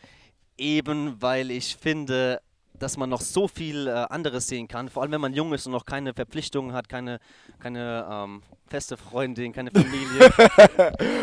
eben 0.58 1.22
weil 1.22 1.50
ich 1.50 1.76
finde, 1.76 2.42
dass 2.80 2.98
man 2.98 3.10
noch 3.10 3.22
so 3.22 3.48
viel 3.48 3.88
äh, 3.88 3.92
anderes 3.92 4.48
sehen 4.48 4.68
kann, 4.68 4.90
vor 4.90 5.04
allem 5.04 5.12
wenn 5.12 5.22
man 5.22 5.34
jung 5.34 5.54
ist 5.54 5.66
und 5.66 5.72
noch 5.72 5.86
keine 5.86 6.14
Verpflichtungen 6.14 6.74
hat, 6.74 6.90
keine, 6.90 7.20
keine 7.60 8.08
ähm, 8.10 8.42
feste 8.74 8.98
Freundin, 8.98 9.54
keine 9.54 9.70
Familie. 9.70 10.34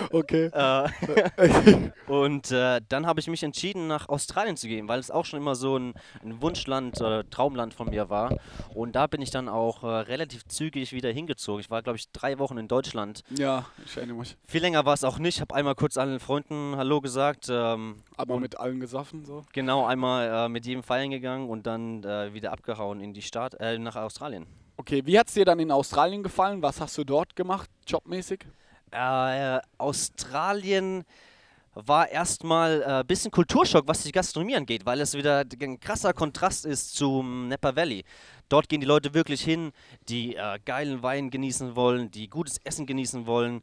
okay. 0.12 0.50
Äh, 0.52 1.90
und 2.06 2.52
äh, 2.52 2.80
dann 2.88 3.06
habe 3.06 3.18
ich 3.18 3.26
mich 3.26 3.42
entschieden, 3.42 3.88
nach 3.88 4.08
Australien 4.08 4.56
zu 4.56 4.68
gehen, 4.68 4.86
weil 4.86 5.00
es 5.00 5.10
auch 5.10 5.24
schon 5.24 5.40
immer 5.40 5.56
so 5.56 5.76
ein, 5.76 5.94
ein 6.22 6.40
Wunschland, 6.40 7.00
äh, 7.00 7.24
Traumland 7.30 7.74
von 7.74 7.90
mir 7.90 8.08
war. 8.08 8.36
Und 8.72 8.94
da 8.94 9.08
bin 9.08 9.20
ich 9.20 9.30
dann 9.30 9.48
auch 9.48 9.82
äh, 9.82 9.86
relativ 9.86 10.46
zügig 10.46 10.92
wieder 10.92 11.10
hingezogen. 11.10 11.60
Ich 11.60 11.70
war, 11.70 11.82
glaube 11.82 11.96
ich, 11.96 12.12
drei 12.12 12.38
Wochen 12.38 12.56
in 12.56 12.68
Deutschland. 12.68 13.24
Ja, 13.30 13.66
ich 13.84 13.96
erinnere 13.96 14.18
mich. 14.18 14.36
Viel 14.46 14.60
länger 14.60 14.84
war 14.84 14.94
es 14.94 15.02
auch 15.02 15.18
nicht. 15.18 15.36
Ich 15.36 15.40
habe 15.40 15.54
einmal 15.56 15.74
kurz 15.74 15.96
allen 15.96 16.20
Freunden 16.20 16.76
Hallo 16.76 17.00
gesagt. 17.00 17.48
Ähm, 17.50 17.96
Aber 18.16 18.38
mit 18.38 18.58
allen 18.60 18.78
gesoffen 18.78 19.24
so? 19.24 19.44
Genau, 19.52 19.86
einmal 19.86 20.46
äh, 20.46 20.48
mit 20.48 20.66
jedem 20.66 20.84
feiern 20.84 21.10
gegangen 21.10 21.39
und 21.48 21.66
dann 21.66 22.04
äh, 22.04 22.32
wieder 22.34 22.52
abgehauen 22.52 23.00
in 23.00 23.12
die 23.12 23.22
Stadt, 23.22 23.56
nach 23.60 23.96
Australien. 23.96 24.46
Okay, 24.76 25.02
wie 25.04 25.18
hat 25.18 25.28
es 25.28 25.34
dir 25.34 25.44
dann 25.44 25.60
in 25.60 25.70
Australien 25.70 26.22
gefallen? 26.22 26.62
Was 26.62 26.80
hast 26.80 26.96
du 26.96 27.04
dort 27.04 27.36
gemacht, 27.36 27.68
jobmäßig? 27.86 28.46
Äh, 28.90 29.60
Australien 29.78 31.04
war 31.74 32.08
erstmal 32.08 32.82
ein 32.82 33.00
äh, 33.02 33.04
bisschen 33.04 33.30
Kulturschock, 33.30 33.86
was 33.86 34.02
die 34.02 34.12
Gastronomie 34.12 34.56
angeht, 34.56 34.84
weil 34.84 35.00
es 35.00 35.14
wieder 35.14 35.44
ein 35.60 35.78
krasser 35.78 36.12
Kontrast 36.12 36.66
ist 36.66 36.96
zum 36.96 37.48
Napa 37.48 37.76
Valley. 37.76 38.04
Dort 38.48 38.68
gehen 38.68 38.80
die 38.80 38.86
Leute 38.86 39.14
wirklich 39.14 39.42
hin, 39.42 39.72
die 40.08 40.34
äh, 40.34 40.58
geilen 40.64 41.02
Wein 41.02 41.30
genießen 41.30 41.76
wollen, 41.76 42.10
die 42.10 42.28
gutes 42.28 42.58
Essen 42.64 42.86
genießen 42.86 43.26
wollen. 43.26 43.62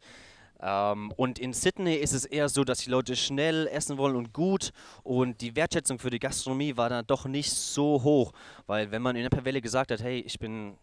Ähm, 0.59 1.11
und 1.15 1.39
in 1.39 1.53
Sydney 1.53 1.95
ist 1.95 2.13
es 2.13 2.25
eher 2.25 2.49
so, 2.49 2.63
dass 2.63 2.79
die 2.79 2.89
Leute 2.89 3.15
schnell 3.15 3.67
essen 3.67 3.97
wollen 3.97 4.15
und 4.15 4.33
gut. 4.33 4.71
Und 5.03 5.41
die 5.41 5.55
Wertschätzung 5.55 5.99
für 5.99 6.09
die 6.09 6.19
Gastronomie 6.19 6.75
war 6.77 6.89
dann 6.89 7.05
doch 7.05 7.25
nicht 7.25 7.51
so 7.51 8.01
hoch. 8.03 8.33
Weil 8.65 8.91
wenn 8.91 9.01
man 9.01 9.15
in 9.15 9.23
Napa 9.23 9.43
Valley 9.45 9.61
gesagt 9.61 9.91
hat, 9.91 10.01
hey, 10.01 10.19
ich 10.19 10.39
bin 10.39 10.77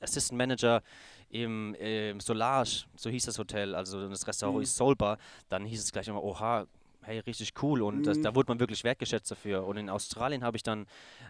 Assistant 0.00 0.38
Manager 0.38 0.82
im, 1.30 1.74
im 1.74 2.20
Solage, 2.20 2.84
so 2.96 3.10
hieß 3.10 3.26
das 3.26 3.38
Hotel, 3.38 3.74
also 3.74 4.08
das 4.08 4.26
Restaurant 4.26 4.58
mhm. 4.58 4.62
ist 4.62 4.76
Soulbar, 4.76 5.18
dann 5.48 5.64
hieß 5.66 5.82
es 5.82 5.92
gleich 5.92 6.08
immer, 6.08 6.22
oha, 6.22 6.66
hey, 7.02 7.18
richtig 7.20 7.52
cool 7.62 7.82
und 7.82 7.98
mhm. 7.98 8.02
das, 8.04 8.20
da 8.20 8.34
wurde 8.34 8.50
man 8.50 8.60
wirklich 8.60 8.84
wertgeschätzt 8.84 9.30
dafür. 9.30 9.66
Und 9.66 9.76
in 9.76 9.90
Australien 9.90 10.44
habe 10.44 10.56
ich 10.56 10.62
dann 10.62 10.86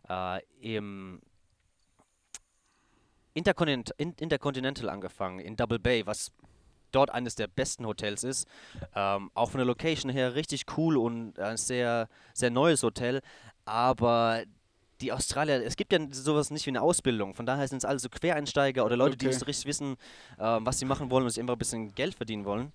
äh, 0.08 0.40
im 0.60 1.20
Intercontinent, 3.34 3.90
Intercontinental 3.98 4.88
angefangen, 4.88 5.38
in 5.38 5.56
Double 5.56 5.78
Bay, 5.78 6.04
was 6.06 6.32
dort 6.92 7.10
eines 7.10 7.34
der 7.34 7.46
besten 7.46 7.86
Hotels 7.86 8.24
ist. 8.24 8.48
Ähm, 8.94 9.30
auch 9.34 9.50
von 9.50 9.58
der 9.58 9.66
Location 9.66 10.10
her 10.10 10.34
richtig 10.34 10.66
cool 10.76 10.96
und 10.96 11.38
ein 11.38 11.56
sehr, 11.56 12.08
sehr 12.34 12.50
neues 12.50 12.82
Hotel. 12.82 13.20
Aber 13.64 14.42
die 15.00 15.12
Australier, 15.12 15.64
es 15.64 15.76
gibt 15.76 15.92
ja 15.92 16.00
sowas 16.10 16.50
nicht 16.50 16.66
wie 16.66 16.70
eine 16.70 16.82
Ausbildung. 16.82 17.34
Von 17.34 17.46
daher 17.46 17.68
sind 17.68 17.78
es 17.78 17.84
alle 17.84 17.98
so 17.98 18.08
Quereinsteiger 18.08 18.84
oder 18.84 18.96
Leute, 18.96 19.12
okay. 19.12 19.18
die 19.18 19.26
nicht 19.26 19.38
so 19.38 19.46
richtig 19.46 19.66
wissen, 19.66 19.96
äh, 20.38 20.58
was 20.60 20.78
sie 20.78 20.84
machen 20.84 21.10
wollen 21.10 21.24
und 21.24 21.30
sich 21.30 21.40
einfach 21.40 21.54
ein 21.54 21.58
bisschen 21.58 21.94
Geld 21.94 22.14
verdienen 22.14 22.44
wollen. 22.44 22.72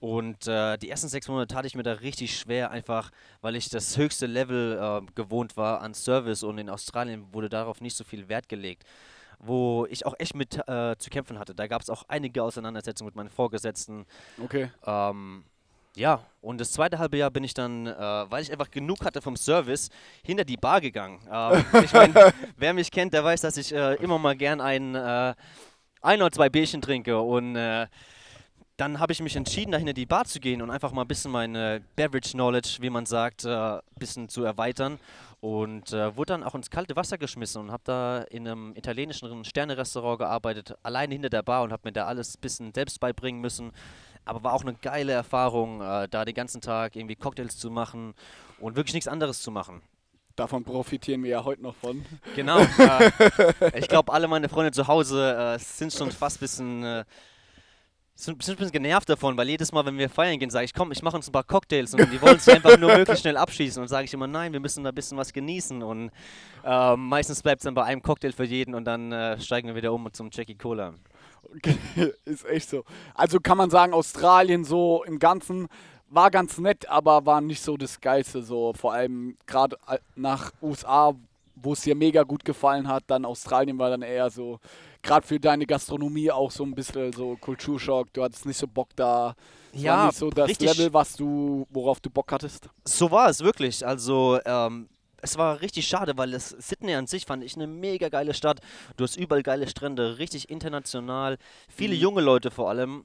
Und 0.00 0.46
äh, 0.48 0.76
die 0.76 0.90
ersten 0.90 1.08
sechs 1.08 1.28
Monate 1.28 1.54
tat 1.54 1.64
ich 1.64 1.74
mir 1.74 1.82
da 1.82 1.92
richtig 1.92 2.38
schwer, 2.38 2.70
einfach 2.70 3.10
weil 3.40 3.56
ich 3.56 3.70
das 3.70 3.96
höchste 3.96 4.26
Level 4.26 4.78
äh, 4.78 5.12
gewohnt 5.14 5.56
war 5.56 5.80
an 5.80 5.94
Service 5.94 6.42
und 6.42 6.58
in 6.58 6.68
Australien 6.68 7.32
wurde 7.32 7.48
darauf 7.48 7.80
nicht 7.80 7.96
so 7.96 8.04
viel 8.04 8.28
Wert 8.28 8.48
gelegt. 8.48 8.84
Wo 9.46 9.86
ich 9.90 10.06
auch 10.06 10.14
echt 10.18 10.34
mit 10.34 10.56
äh, 10.68 10.96
zu 10.96 11.10
kämpfen 11.10 11.38
hatte. 11.38 11.54
Da 11.54 11.66
gab 11.66 11.82
es 11.82 11.90
auch 11.90 12.04
einige 12.08 12.42
Auseinandersetzungen 12.42 13.08
mit 13.08 13.16
meinen 13.16 13.30
Vorgesetzten. 13.30 14.06
Okay. 14.42 14.70
Ähm, 14.86 15.44
ja, 15.96 16.26
und 16.40 16.60
das 16.60 16.72
zweite 16.72 16.98
halbe 16.98 17.16
Jahr 17.16 17.30
bin 17.30 17.44
ich 17.44 17.54
dann, 17.54 17.86
äh, 17.86 17.92
weil 17.92 18.42
ich 18.42 18.50
einfach 18.50 18.70
genug 18.70 19.04
hatte 19.04 19.22
vom 19.22 19.36
Service, 19.36 19.90
hinter 20.24 20.44
die 20.44 20.56
Bar 20.56 20.80
gegangen. 20.80 21.20
Ähm, 21.30 21.64
ich 21.84 21.92
mein, 21.92 22.14
wer 22.56 22.74
mich 22.74 22.90
kennt, 22.90 23.14
der 23.14 23.22
weiß, 23.22 23.42
dass 23.42 23.56
ich 23.56 23.72
äh, 23.72 23.94
immer 23.96 24.18
mal 24.18 24.36
gern 24.36 24.60
ein, 24.60 24.94
äh, 24.94 25.34
ein 26.00 26.20
oder 26.20 26.32
zwei 26.32 26.48
Bierchen 26.48 26.82
trinke. 26.82 27.20
Und 27.20 27.54
äh, 27.54 27.86
dann 28.76 28.98
habe 28.98 29.12
ich 29.12 29.22
mich 29.22 29.36
entschieden, 29.36 29.70
da 29.70 29.78
hinter 29.78 29.92
die 29.92 30.06
Bar 30.06 30.24
zu 30.24 30.40
gehen 30.40 30.62
und 30.62 30.70
einfach 30.70 30.90
mal 30.90 31.02
ein 31.02 31.08
bisschen 31.08 31.30
meine 31.30 31.80
Beverage 31.94 32.32
Knowledge, 32.32 32.78
wie 32.80 32.90
man 32.90 33.06
sagt, 33.06 33.46
ein 33.46 33.78
äh, 33.78 33.80
bisschen 33.96 34.28
zu 34.28 34.42
erweitern. 34.42 34.98
Und 35.44 35.92
äh, 35.92 36.16
wurde 36.16 36.32
dann 36.32 36.42
auch 36.42 36.54
ins 36.54 36.70
kalte 36.70 36.96
Wasser 36.96 37.18
geschmissen 37.18 37.60
und 37.60 37.70
habe 37.70 37.82
da 37.84 38.22
in 38.22 38.48
einem 38.48 38.74
italienischen 38.76 39.44
Sterne-Restaurant 39.44 40.18
gearbeitet, 40.18 40.74
alleine 40.82 41.12
hinter 41.12 41.28
der 41.28 41.42
Bar 41.42 41.64
und 41.64 41.72
habe 41.72 41.82
mir 41.84 41.92
da 41.92 42.06
alles 42.06 42.38
ein 42.38 42.40
bisschen 42.40 42.72
selbst 42.72 42.98
beibringen 42.98 43.42
müssen 43.42 43.72
aber 44.24 44.42
war 44.42 44.54
auch 44.54 44.62
eine 44.62 44.74
geile 44.74 45.12
Erfahrung, 45.12 45.80
äh, 45.80 46.08
da 46.08 46.24
den 46.24 46.34
ganzen 46.34 46.60
Tag 46.60 46.96
irgendwie 46.96 47.16
Cocktails 47.16 47.58
zu 47.58 47.70
machen 47.70 48.14
und 48.58 48.76
wirklich 48.76 48.94
nichts 48.94 49.08
anderes 49.08 49.42
zu 49.42 49.50
machen. 49.50 49.82
Davon 50.36 50.64
profitieren 50.64 51.22
wir 51.22 51.30
ja 51.30 51.44
heute 51.44 51.62
noch 51.62 51.76
von. 51.76 52.04
Genau. 52.34 52.58
Äh, 52.60 53.78
ich 53.78 53.88
glaube, 53.88 54.12
alle 54.12 54.26
meine 54.26 54.48
Freunde 54.48 54.72
zu 54.72 54.88
Hause 54.88 55.56
äh, 55.56 55.58
sind 55.58 55.92
schon 55.92 56.10
fast 56.10 56.38
ein 56.38 56.40
bisschen, 56.40 56.84
äh, 56.84 57.04
sind, 58.16 58.34
ein 58.48 58.56
bisschen 58.56 58.70
genervt 58.70 59.08
davon, 59.08 59.36
weil 59.36 59.48
jedes 59.48 59.72
Mal, 59.72 59.84
wenn 59.86 59.98
wir 59.98 60.08
feiern 60.08 60.38
gehen, 60.38 60.50
sage 60.50 60.66
ich, 60.66 60.74
komm, 60.74 60.92
ich 60.92 61.02
mache 61.02 61.16
uns 61.16 61.28
ein 61.28 61.32
paar 61.32 61.42
Cocktails 61.42 61.94
und 61.94 62.12
die 62.12 62.22
wollen 62.22 62.36
es 62.36 62.48
einfach 62.48 62.78
nur 62.78 62.96
möglichst 62.96 63.22
schnell 63.22 63.36
abschießen. 63.36 63.82
Und 63.82 63.88
sage 63.88 64.04
ich 64.04 64.14
immer, 64.14 64.26
nein, 64.26 64.52
wir 64.52 64.60
müssen 64.60 64.84
da 64.84 64.90
ein 64.90 64.94
bisschen 64.94 65.18
was 65.18 65.32
genießen. 65.32 65.82
Und 65.82 66.10
äh, 66.64 66.96
meistens 66.96 67.42
bleibt 67.42 67.60
es 67.60 67.64
dann 67.64 67.74
bei 67.74 67.84
einem 67.84 68.02
Cocktail 68.02 68.32
für 68.32 68.44
jeden 68.44 68.74
und 68.74 68.84
dann 68.84 69.10
äh, 69.10 69.40
steigen 69.40 69.68
wir 69.68 69.74
wieder 69.74 69.92
um 69.92 70.12
zum 70.12 70.30
Jackie 70.32 70.54
Cola. 70.54 70.94
ist 72.24 72.46
echt 72.46 72.70
so. 72.70 72.84
Also 73.14 73.40
kann 73.40 73.58
man 73.58 73.70
sagen, 73.70 73.92
Australien 73.92 74.64
so 74.64 75.04
im 75.04 75.18
Ganzen 75.18 75.68
war 76.08 76.30
ganz 76.30 76.58
nett, 76.58 76.88
aber 76.88 77.26
war 77.26 77.40
nicht 77.40 77.62
so 77.62 77.76
das 77.76 78.00
Geilste. 78.00 78.42
So 78.42 78.72
vor 78.74 78.92
allem 78.92 79.36
gerade 79.46 79.76
äh, 79.88 79.98
nach 80.14 80.52
USA, 80.62 81.14
wo 81.56 81.72
es 81.72 81.82
dir 81.82 81.96
mega 81.96 82.22
gut 82.22 82.44
gefallen 82.44 82.86
hat. 82.86 83.04
Dann 83.08 83.24
Australien 83.24 83.78
war 83.78 83.90
dann 83.90 84.02
eher 84.02 84.30
so, 84.30 84.60
gerade 85.04 85.26
für 85.26 85.38
deine 85.38 85.66
Gastronomie 85.66 86.30
auch 86.30 86.50
so 86.50 86.64
ein 86.64 86.74
bisschen 86.74 87.12
so 87.12 87.36
Kulturschock. 87.36 88.12
Du 88.12 88.24
hattest 88.24 88.46
nicht 88.46 88.56
so 88.56 88.66
Bock 88.66 88.88
da. 88.96 89.36
Es 89.72 89.82
ja, 89.82 89.96
war 89.96 90.06
nicht 90.06 90.18
so 90.18 90.30
das 90.30 90.58
Level, 90.58 90.92
was 90.92 91.14
du, 91.14 91.66
worauf 91.70 92.00
du 92.00 92.10
Bock 92.10 92.32
hattest. 92.32 92.68
So 92.84 93.10
war 93.10 93.28
es 93.28 93.40
wirklich. 93.40 93.86
Also 93.86 94.40
ähm, 94.44 94.88
es 95.22 95.38
war 95.38 95.60
richtig 95.60 95.86
schade, 95.86 96.16
weil 96.16 96.32
das 96.32 96.50
Sydney 96.50 96.94
an 96.94 97.06
sich 97.06 97.26
fand 97.26 97.44
ich 97.44 97.54
eine 97.54 97.66
mega 97.66 98.08
geile 98.08 98.34
Stadt. 98.34 98.60
Du 98.96 99.04
hast 99.04 99.16
überall 99.16 99.42
geile 99.42 99.68
Strände, 99.68 100.18
richtig 100.18 100.50
international, 100.50 101.38
viele 101.68 101.94
mhm. 101.94 102.00
junge 102.00 102.20
Leute 102.22 102.50
vor 102.50 102.68
allem. 102.68 103.04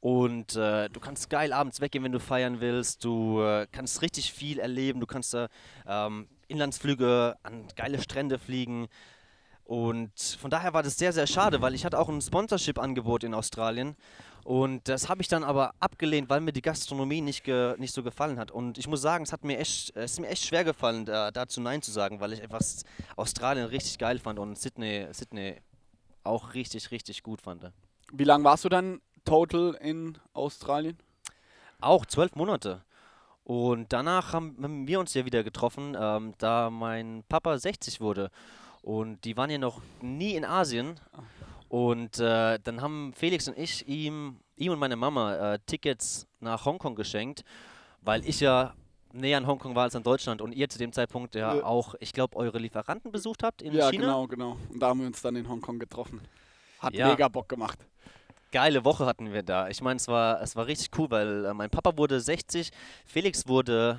Und 0.00 0.54
äh, 0.56 0.88
du 0.90 1.00
kannst 1.00 1.30
geil 1.30 1.52
abends 1.52 1.80
weggehen, 1.80 2.04
wenn 2.04 2.12
du 2.12 2.20
feiern 2.20 2.60
willst. 2.60 3.04
Du 3.04 3.40
äh, 3.40 3.66
kannst 3.72 4.02
richtig 4.02 4.32
viel 4.32 4.58
erleben. 4.58 5.00
Du 5.00 5.06
kannst 5.06 5.34
da 5.34 5.48
ähm, 5.86 6.28
Inlandsflüge 6.48 7.36
an 7.42 7.64
geile 7.74 8.00
Strände 8.00 8.38
fliegen. 8.38 8.88
Und 9.66 10.12
von 10.38 10.48
daher 10.48 10.72
war 10.74 10.84
das 10.84 10.96
sehr, 10.96 11.12
sehr 11.12 11.26
schade, 11.26 11.60
weil 11.60 11.74
ich 11.74 11.84
hatte 11.84 11.98
auch 11.98 12.08
ein 12.08 12.22
Sponsorship-Angebot 12.22 13.24
in 13.24 13.34
Australien. 13.34 13.96
Und 14.44 14.88
das 14.88 15.08
habe 15.08 15.22
ich 15.22 15.26
dann 15.26 15.42
aber 15.42 15.74
abgelehnt, 15.80 16.30
weil 16.30 16.40
mir 16.40 16.52
die 16.52 16.62
Gastronomie 16.62 17.20
nicht, 17.20 17.42
ge, 17.42 17.74
nicht 17.78 17.92
so 17.92 18.04
gefallen 18.04 18.38
hat. 18.38 18.52
Und 18.52 18.78
ich 18.78 18.86
muss 18.86 19.02
sagen, 19.02 19.24
es 19.24 19.32
hat 19.32 19.42
mir 19.42 19.58
echt, 19.58 19.96
es 19.96 20.12
ist 20.12 20.20
mir 20.20 20.28
echt 20.28 20.44
schwer 20.44 20.62
gefallen, 20.62 21.04
da, 21.04 21.32
dazu 21.32 21.60
Nein 21.60 21.82
zu 21.82 21.90
sagen, 21.90 22.20
weil 22.20 22.32
ich 22.32 22.40
einfach 22.40 22.60
Australien 23.16 23.66
richtig 23.66 23.98
geil 23.98 24.20
fand 24.20 24.38
und 24.38 24.56
Sydney, 24.56 25.08
Sydney 25.10 25.56
auch 26.22 26.54
richtig, 26.54 26.92
richtig 26.92 27.24
gut 27.24 27.42
fand. 27.42 27.72
Wie 28.12 28.22
lange 28.22 28.44
warst 28.44 28.64
du 28.64 28.68
dann 28.68 29.00
total 29.24 29.76
in 29.80 30.16
Australien? 30.32 30.96
Auch 31.80 32.06
zwölf 32.06 32.36
Monate. 32.36 32.84
Und 33.42 33.92
danach 33.92 34.32
haben 34.32 34.86
wir 34.86 35.00
uns 35.00 35.12
ja 35.14 35.24
wieder 35.24 35.42
getroffen, 35.42 35.96
ähm, 36.00 36.34
da 36.38 36.70
mein 36.70 37.24
Papa 37.28 37.58
60 37.58 38.00
wurde. 38.00 38.30
Und 38.86 39.24
die 39.24 39.36
waren 39.36 39.50
ja 39.50 39.58
noch 39.58 39.82
nie 40.00 40.36
in 40.36 40.44
Asien. 40.44 41.00
Und 41.68 42.20
äh, 42.20 42.60
dann 42.62 42.80
haben 42.80 43.12
Felix 43.16 43.48
und 43.48 43.58
ich 43.58 43.88
ihm, 43.88 44.36
ihm 44.54 44.70
und 44.70 44.78
meine 44.78 44.94
Mama 44.94 45.54
äh, 45.54 45.58
Tickets 45.66 46.28
nach 46.38 46.64
Hongkong 46.64 46.94
geschenkt, 46.94 47.42
weil 48.02 48.24
ich 48.24 48.38
ja 48.38 48.74
näher 49.12 49.38
an 49.38 49.48
Hongkong 49.48 49.74
war 49.74 49.82
als 49.82 49.96
an 49.96 50.04
Deutschland 50.04 50.40
und 50.40 50.52
ihr 50.52 50.68
zu 50.68 50.78
dem 50.78 50.92
Zeitpunkt 50.92 51.34
ja, 51.34 51.56
ja. 51.56 51.64
auch, 51.64 51.96
ich 51.98 52.12
glaube, 52.12 52.36
eure 52.36 52.58
Lieferanten 52.58 53.10
besucht 53.10 53.42
habt 53.42 53.60
in 53.60 53.72
ja, 53.72 53.90
China. 53.90 54.04
Ja, 54.04 54.10
genau, 54.12 54.26
genau. 54.28 54.56
Und 54.72 54.78
da 54.78 54.90
haben 54.90 55.00
wir 55.00 55.08
uns 55.08 55.20
dann 55.20 55.34
in 55.34 55.48
Hongkong 55.48 55.80
getroffen. 55.80 56.20
Hat 56.78 56.94
ja. 56.94 57.08
mega 57.08 57.26
Bock 57.26 57.48
gemacht. 57.48 57.80
Geile 58.52 58.84
Woche 58.84 59.04
hatten 59.04 59.32
wir 59.32 59.42
da. 59.42 59.68
Ich 59.68 59.82
meine, 59.82 59.96
es 59.96 60.06
war, 60.06 60.40
es 60.42 60.54
war 60.54 60.68
richtig 60.68 60.96
cool, 60.96 61.10
weil 61.10 61.46
äh, 61.46 61.54
mein 61.54 61.70
Papa 61.70 61.98
wurde 61.98 62.20
60, 62.20 62.70
Felix 63.04 63.48
wurde 63.48 63.98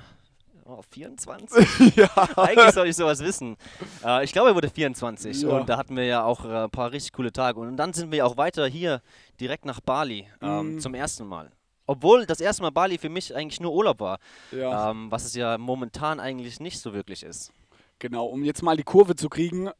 Oh, 0.70 0.82
24? 0.90 1.96
ja. 1.96 2.10
Eigentlich 2.36 2.72
soll 2.74 2.88
ich 2.88 2.96
sowas 2.96 3.20
wissen. 3.20 3.56
Äh, 4.04 4.24
ich 4.24 4.32
glaube, 4.32 4.50
er 4.50 4.54
wurde 4.54 4.68
24 4.68 5.40
Ja. 5.42 5.48
und 5.48 5.68
da 5.68 5.78
hatten 5.78 5.96
wir 5.96 6.04
ja 6.04 6.24
auch 6.24 6.44
äh, 6.44 6.64
ein 6.64 6.70
paar 6.70 6.92
richtig 6.92 7.12
coole 7.12 7.32
Tage. 7.32 7.58
Und 7.58 7.76
dann 7.78 7.94
sind 7.94 8.12
wir 8.12 8.26
auch 8.26 8.36
weiter 8.36 8.66
hier 8.66 9.00
direkt 9.40 9.64
nach 9.64 9.80
Bali 9.80 10.28
ähm, 10.42 10.74
Mhm. 10.74 10.80
zum 10.80 10.92
ersten 10.94 11.26
Mal. 11.26 11.50
Obwohl 11.86 12.26
das 12.26 12.40
erste 12.42 12.62
Mal 12.62 12.70
Bali 12.70 12.98
für 12.98 13.08
mich 13.08 13.34
eigentlich 13.34 13.60
nur 13.60 13.72
Urlaub 13.72 14.00
war, 14.00 14.18
ja. 14.52 14.90
ähm, 14.90 15.10
was 15.10 15.24
es 15.24 15.34
ja 15.34 15.56
momentan 15.56 16.20
eigentlich 16.20 16.60
nicht 16.60 16.78
so 16.80 16.92
wirklich 16.92 17.22
ist. 17.22 17.50
Genau, 17.98 18.26
um 18.26 18.44
jetzt 18.44 18.62
mal 18.62 18.76
die 18.76 18.82
Kurve 18.82 19.16
zu 19.16 19.30
kriegen, 19.30 19.70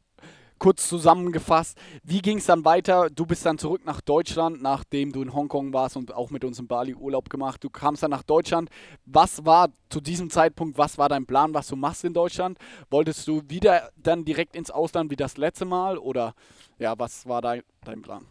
kurz 0.59 0.87
zusammengefasst, 0.87 1.77
wie 2.03 2.21
ging 2.21 2.37
es 2.37 2.45
dann 2.45 2.65
weiter? 2.65 3.09
Du 3.09 3.25
bist 3.25 3.45
dann 3.45 3.57
zurück 3.57 3.81
nach 3.85 4.01
Deutschland, 4.01 4.61
nachdem 4.61 5.11
du 5.11 5.21
in 5.21 5.33
Hongkong 5.33 5.73
warst 5.73 5.97
und 5.97 6.13
auch 6.13 6.29
mit 6.29 6.43
uns 6.43 6.59
in 6.59 6.67
Bali 6.67 6.93
Urlaub 6.93 7.29
gemacht. 7.29 7.63
Du 7.63 7.69
kamst 7.69 8.03
dann 8.03 8.11
nach 8.11 8.23
Deutschland. 8.23 8.69
Was 9.05 9.45
war 9.45 9.69
zu 9.89 10.01
diesem 10.01 10.29
Zeitpunkt, 10.29 10.77
was 10.77 10.97
war 10.97 11.09
dein 11.09 11.25
Plan, 11.25 11.53
was 11.53 11.67
du 11.67 11.75
machst 11.75 12.03
in 12.03 12.13
Deutschland? 12.13 12.57
Wolltest 12.91 13.27
du 13.27 13.41
wieder 13.47 13.89
dann 13.95 14.25
direkt 14.25 14.55
ins 14.55 14.69
Ausland 14.69 15.09
wie 15.09 15.15
das 15.15 15.37
letzte 15.37 15.65
Mal 15.65 15.97
oder 15.97 16.35
ja, 16.77 16.97
was 16.97 17.25
war 17.27 17.41
dein, 17.41 17.63
dein 17.83 18.01
Plan? 18.01 18.25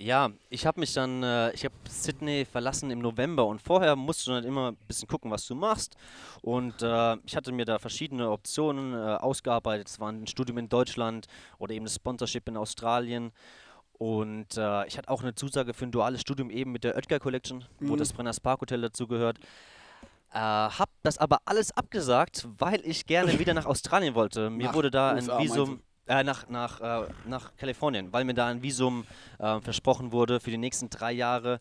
Ja, 0.00 0.30
ich 0.48 0.64
habe 0.64 0.78
mich 0.78 0.92
dann, 0.92 1.24
äh, 1.24 1.50
ich 1.54 1.64
habe 1.64 1.74
Sydney 1.88 2.44
verlassen 2.44 2.92
im 2.92 3.00
November 3.00 3.44
und 3.46 3.60
vorher 3.60 3.96
musst 3.96 4.24
du 4.26 4.30
dann 4.30 4.44
immer 4.44 4.70
ein 4.70 4.76
bisschen 4.86 5.08
gucken, 5.08 5.28
was 5.32 5.44
du 5.46 5.56
machst. 5.56 5.96
Und 6.40 6.80
äh, 6.82 7.16
ich 7.26 7.34
hatte 7.34 7.50
mir 7.50 7.64
da 7.64 7.80
verschiedene 7.80 8.30
Optionen 8.30 8.94
äh, 8.94 9.16
ausgearbeitet. 9.16 9.88
Es 9.88 9.98
war 9.98 10.12
ein 10.12 10.28
Studium 10.28 10.58
in 10.58 10.68
Deutschland 10.68 11.26
oder 11.58 11.74
eben 11.74 11.86
ein 11.86 11.90
Sponsorship 11.90 12.48
in 12.48 12.56
Australien. 12.56 13.32
Und 13.94 14.56
äh, 14.56 14.86
ich 14.86 14.96
hatte 14.96 15.08
auch 15.10 15.22
eine 15.22 15.34
Zusage 15.34 15.74
für 15.74 15.84
ein 15.86 15.90
duales 15.90 16.20
Studium 16.20 16.50
eben 16.50 16.70
mit 16.70 16.84
der 16.84 16.94
Oetker 16.94 17.18
Collection, 17.18 17.64
wo 17.80 17.94
Mhm. 17.94 17.98
das 17.98 18.12
Brenners 18.12 18.38
Park 18.38 18.60
Hotel 18.60 18.80
dazugehört. 18.80 19.38
Äh, 20.32 20.38
hab 20.38 20.90
das 21.02 21.18
aber 21.18 21.38
alles 21.44 21.72
abgesagt, 21.72 22.46
weil 22.58 22.80
ich 22.86 23.06
gerne 23.06 23.36
wieder 23.40 23.52
nach 23.54 23.66
Australien 23.66 24.14
wollte. 24.14 24.48
Mir 24.50 24.66
Nach 24.68 24.74
wurde 24.74 24.92
da 24.92 25.14
USA 25.14 25.32
ein 25.32 25.38
meinst 25.38 25.54
Visum, 25.54 25.82
äh, 26.08 26.24
nach, 26.24 26.48
nach, 26.48 26.80
äh, 26.80 27.08
nach 27.26 27.56
Kalifornien, 27.56 28.12
weil 28.12 28.24
mir 28.24 28.34
da 28.34 28.46
ein 28.48 28.62
Visum 28.62 29.06
äh, 29.38 29.60
versprochen 29.60 30.12
wurde 30.12 30.40
für 30.40 30.50
die 30.50 30.58
nächsten 30.58 30.90
drei 30.90 31.12
Jahre. 31.12 31.60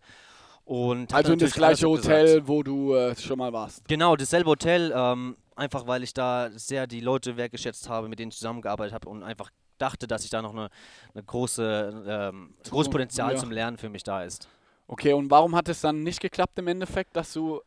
Und 0.65 1.13
Also 1.13 1.33
in 1.33 1.39
das 1.39 1.53
gleiche. 1.53 1.87
Hotel, 1.87 2.45
wo 2.45 2.61
du 2.61 2.93
äh, 2.93 3.15
schon 3.15 3.37
mal 3.37 3.53
warst. 3.53 3.87
Genau, 3.87 4.15
dasselbe 4.15 4.49
Hotel, 4.49 4.91
ähm, 4.93 5.37
einfach 5.55 5.87
weil 5.87 6.03
ich 6.03 6.13
da 6.13 6.49
sehr 6.51 6.87
die 6.87 6.99
Leute 6.99 7.37
wertgeschätzt 7.37 7.87
habe, 7.87 8.09
mit 8.09 8.19
denen 8.19 8.29
ich 8.31 8.37
zusammengearbeitet 8.37 8.93
habe 8.93 9.07
und 9.07 9.23
einfach 9.23 9.49
dachte, 9.77 10.07
dass 10.07 10.23
ich 10.23 10.29
da 10.29 10.41
noch 10.41 10.53
eine, 10.53 10.69
eine 11.13 11.23
große, 11.23 12.03
ähm, 12.07 12.53
großes 12.69 12.89
Potenzial 12.89 13.33
ja. 13.33 13.39
zum 13.39 13.51
Lernen 13.51 13.77
für 13.77 13.89
mich 13.89 14.03
da 14.03 14.23
ist. 14.23 14.49
Okay, 14.87 15.13
und 15.13 15.29
warum 15.29 15.55
hat 15.55 15.69
es 15.69 15.81
dann 15.81 16.03
nicht 16.03 16.21
geklappt 16.21 16.57
im 16.59 16.67
Endeffekt, 16.67 17.15
dass 17.15 17.33
du. 17.33 17.61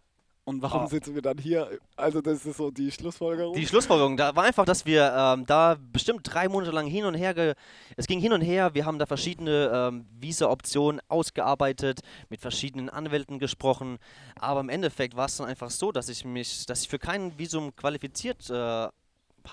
Und 0.50 0.62
warum 0.62 0.83
Ah. 0.83 0.87
sitzen 0.88 1.14
wir 1.14 1.23
dann 1.23 1.38
hier? 1.38 1.78
Also, 1.97 2.21
das 2.21 2.45
ist 2.45 2.57
so 2.57 2.71
die 2.71 2.90
Schlussfolgerung. 2.90 3.54
Die 3.54 3.66
Schlussfolgerung, 3.66 4.16
da 4.16 4.35
war 4.35 4.45
einfach, 4.45 4.64
dass 4.64 4.85
wir 4.85 5.12
ähm, 5.16 5.47
da 5.47 5.76
bestimmt 5.92 6.23
drei 6.25 6.49
Monate 6.49 6.73
lang 6.73 6.87
hin 6.87 7.04
und 7.04 7.14
her, 7.14 7.54
es 7.97 8.07
ging 8.07 8.19
hin 8.21 8.33
und 8.33 8.40
her, 8.40 8.75
wir 8.75 8.85
haben 8.85 8.99
da 8.99 9.07
verschiedene 9.07 9.71
ähm, 9.73 10.07
Visa-Optionen 10.19 11.00
ausgearbeitet, 11.09 12.00
mit 12.28 12.40
verschiedenen 12.40 12.88
Anwälten 12.90 13.38
gesprochen, 13.38 13.99
aber 14.38 14.61
im 14.61 14.69
Endeffekt 14.69 15.16
war 15.16 15.26
es 15.26 15.37
dann 15.37 15.47
einfach 15.47 15.71
so, 15.71 15.92
dass 15.92 16.09
ich 16.09 16.25
mich, 16.25 16.66
dass 16.66 16.83
ich 16.83 16.88
für 16.88 16.99
kein 16.99 17.38
Visum 17.38 17.75
qualifiziert 17.76 18.50
äh, 18.50 18.88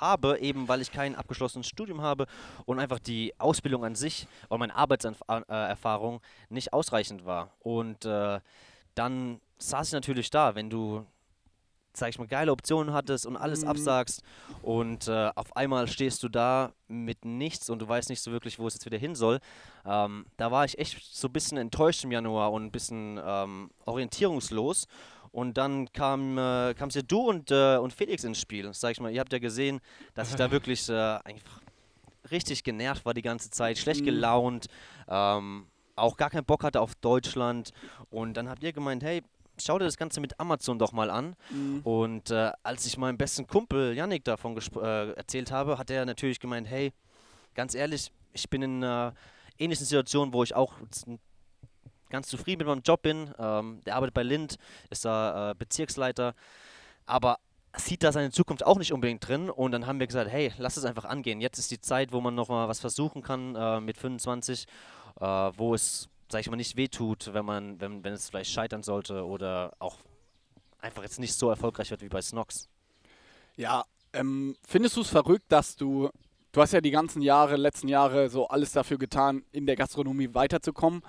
habe, 0.01 0.39
eben 0.39 0.67
weil 0.67 0.81
ich 0.81 0.91
kein 0.91 1.15
abgeschlossenes 1.15 1.67
Studium 1.67 2.01
habe 2.01 2.25
und 2.65 2.79
einfach 2.79 2.99
die 2.99 3.33
Ausbildung 3.39 3.85
an 3.85 3.95
sich 3.95 4.27
oder 4.49 4.57
meine 4.57 4.75
Arbeitserfahrung 4.75 6.21
nicht 6.49 6.73
ausreichend 6.73 7.25
war. 7.25 7.51
Und 7.59 8.03
äh, 8.05 8.39
dann 8.97 9.39
saß 9.59 9.87
ich 9.87 9.93
natürlich 9.93 10.29
da, 10.29 10.55
wenn 10.55 10.69
du, 10.69 11.05
sag 11.93 12.09
ich 12.09 12.19
mal, 12.19 12.27
geile 12.27 12.51
Optionen 12.51 12.93
hattest 12.93 13.25
und 13.25 13.37
alles 13.37 13.63
Mhm. 13.63 13.69
absagst 13.69 14.21
und 14.61 15.07
äh, 15.07 15.31
auf 15.35 15.55
einmal 15.55 15.87
stehst 15.87 16.21
du 16.23 16.29
da 16.29 16.73
mit 16.87 17.25
nichts 17.25 17.69
und 17.69 17.79
du 17.79 17.87
weißt 17.87 18.09
nicht 18.09 18.21
so 18.21 18.31
wirklich, 18.31 18.59
wo 18.59 18.67
es 18.67 18.75
jetzt 18.75 18.85
wieder 18.85 18.97
hin 18.97 19.15
soll. 19.15 19.39
Ähm, 19.85 20.25
da 20.37 20.51
war 20.51 20.63
ich 20.65 20.77
echt 20.77 21.03
so 21.03 21.27
ein 21.27 21.33
bisschen 21.33 21.57
enttäuscht 21.57 22.03
im 22.03 22.11
Januar 22.11 22.51
und 22.51 22.65
ein 22.65 22.71
bisschen 22.71 23.19
ähm, 23.23 23.71
orientierungslos. 23.85 24.87
Und 25.31 25.57
dann 25.57 25.91
kam, 25.93 26.37
äh, 26.37 26.73
kamst 26.73 26.95
ja 26.95 27.01
du 27.01 27.19
und, 27.29 27.51
äh, 27.51 27.77
und 27.77 27.93
Felix 27.93 28.23
ins 28.23 28.39
Spiel. 28.39 28.73
Sag 28.73 28.91
ich 28.93 28.99
mal, 29.01 29.11
ihr 29.11 29.19
habt 29.19 29.33
ja 29.33 29.39
gesehen, 29.39 29.81
dass 30.15 30.29
ich 30.29 30.35
da 30.35 30.49
wirklich 30.51 30.87
äh, 30.89 30.93
einfach 30.93 31.61
richtig 32.31 32.63
genervt 32.63 33.05
war 33.05 33.13
die 33.13 33.21
ganze 33.21 33.49
Zeit, 33.49 33.77
schlecht 33.77 34.01
Mhm. 34.01 34.05
gelaunt, 34.05 34.67
ähm, 35.07 35.67
auch 35.97 36.17
gar 36.17 36.29
keinen 36.29 36.45
Bock 36.45 36.63
hatte 36.63 36.81
auf 36.81 36.95
Deutschland. 36.95 37.71
Und 38.09 38.35
dann 38.35 38.49
habt 38.49 38.63
ihr 38.63 38.73
gemeint, 38.73 39.03
hey, 39.03 39.23
schau 39.59 39.77
dir 39.79 39.85
das 39.85 39.97
Ganze 39.97 40.21
mit 40.21 40.39
Amazon 40.39 40.79
doch 40.79 40.91
mal 40.91 41.09
an. 41.09 41.35
Mhm. 41.49 41.81
Und 41.83 42.31
äh, 42.31 42.51
als 42.63 42.85
ich 42.85 42.97
meinem 42.97 43.17
besten 43.17 43.47
Kumpel 43.47 43.95
Yannick 43.95 44.23
davon 44.23 44.57
äh, 44.57 45.11
erzählt 45.11 45.51
habe, 45.51 45.77
hat 45.77 45.89
er 45.89 46.05
natürlich 46.05 46.39
gemeint, 46.39 46.67
hey, 46.67 46.93
ganz 47.55 47.75
ehrlich, 47.75 48.11
ich 48.33 48.49
bin 48.49 48.61
in 48.61 48.83
einer 48.83 49.13
ähnlichen 49.57 49.85
Situation, 49.85 50.33
wo 50.33 50.43
ich 50.43 50.55
auch 50.55 50.73
ganz 52.09 52.27
zufrieden 52.27 52.59
mit 52.59 52.67
meinem 52.67 52.83
Job 52.83 53.01
bin. 53.01 53.33
Ähm, 53.37 53.81
der 53.85 53.95
arbeitet 53.95 54.13
bei 54.13 54.23
Lind, 54.23 54.57
ist 54.89 55.05
da 55.05 55.51
äh, 55.51 55.55
Bezirksleiter, 55.55 56.33
aber 57.05 57.37
sieht 57.75 58.03
da 58.03 58.11
seine 58.11 58.31
Zukunft 58.31 58.65
auch 58.65 58.77
nicht 58.77 58.93
unbedingt 58.93 59.27
drin. 59.27 59.49
Und 59.49 59.71
dann 59.71 59.87
haben 59.87 59.99
wir 59.99 60.07
gesagt, 60.07 60.31
hey, 60.31 60.51
lass 60.57 60.77
es 60.77 60.85
einfach 60.85 61.05
angehen. 61.05 61.41
Jetzt 61.41 61.59
ist 61.59 61.71
die 61.71 61.81
Zeit, 61.81 62.11
wo 62.11 62.21
man 62.21 62.35
noch 62.35 62.49
mal 62.49 62.67
was 62.67 62.79
versuchen 62.79 63.21
kann 63.21 63.55
äh, 63.55 63.79
mit 63.81 63.97
25, 63.97 64.65
äh, 65.19 65.25
wo 65.25 65.73
es, 65.73 66.09
sag 66.29 66.41
ich 66.41 66.49
mal, 66.49 66.55
nicht 66.55 66.77
wehtut, 66.77 67.33
wenn 67.33 67.45
man, 67.45 67.79
wenn, 67.79 68.03
wenn 68.03 68.13
es 68.13 68.29
vielleicht 68.29 68.51
scheitern 68.51 68.83
sollte 68.83 69.25
oder 69.25 69.73
auch 69.79 69.97
einfach 70.79 71.03
jetzt 71.03 71.19
nicht 71.19 71.33
so 71.33 71.49
erfolgreich 71.49 71.91
wird 71.91 72.01
wie 72.01 72.09
bei 72.09 72.21
Snox. 72.21 72.69
Ja, 73.55 73.85
ähm, 74.13 74.55
findest 74.67 74.95
du 74.97 75.01
es 75.01 75.09
verrückt, 75.09 75.45
dass 75.49 75.75
du, 75.75 76.09
du 76.51 76.61
hast 76.61 76.73
ja 76.73 76.81
die 76.81 76.91
ganzen 76.91 77.21
Jahre, 77.21 77.55
letzten 77.55 77.87
Jahre 77.87 78.29
so 78.29 78.47
alles 78.47 78.71
dafür 78.71 78.97
getan, 78.97 79.43
in 79.51 79.65
der 79.65 79.75
Gastronomie 79.75 80.33
weiterzukommen. 80.33 81.01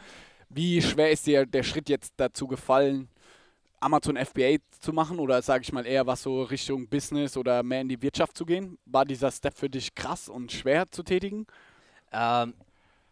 Wie 0.48 0.80
schwer 0.80 1.10
ist 1.10 1.26
dir 1.26 1.44
der 1.44 1.62
Schritt 1.62 1.88
jetzt 1.88 2.14
dazu 2.16 2.46
gefallen, 2.46 3.08
Amazon 3.80 4.16
FBA 4.16 4.56
zu 4.80 4.92
machen 4.92 5.18
oder 5.18 5.40
sage 5.42 5.62
ich 5.62 5.72
mal 5.72 5.86
eher 5.86 6.06
was 6.06 6.22
so 6.22 6.42
Richtung 6.42 6.88
Business 6.88 7.36
oder 7.36 7.62
mehr 7.62 7.82
in 7.82 7.88
die 7.88 8.00
Wirtschaft 8.02 8.36
zu 8.36 8.44
gehen? 8.44 8.78
War 8.86 9.04
dieser 9.04 9.30
Step 9.30 9.56
für 9.56 9.70
dich 9.70 9.94
krass 9.94 10.28
und 10.28 10.50
schwer 10.50 10.90
zu 10.90 11.02
tätigen? 11.02 11.46
Ähm, 12.10 12.54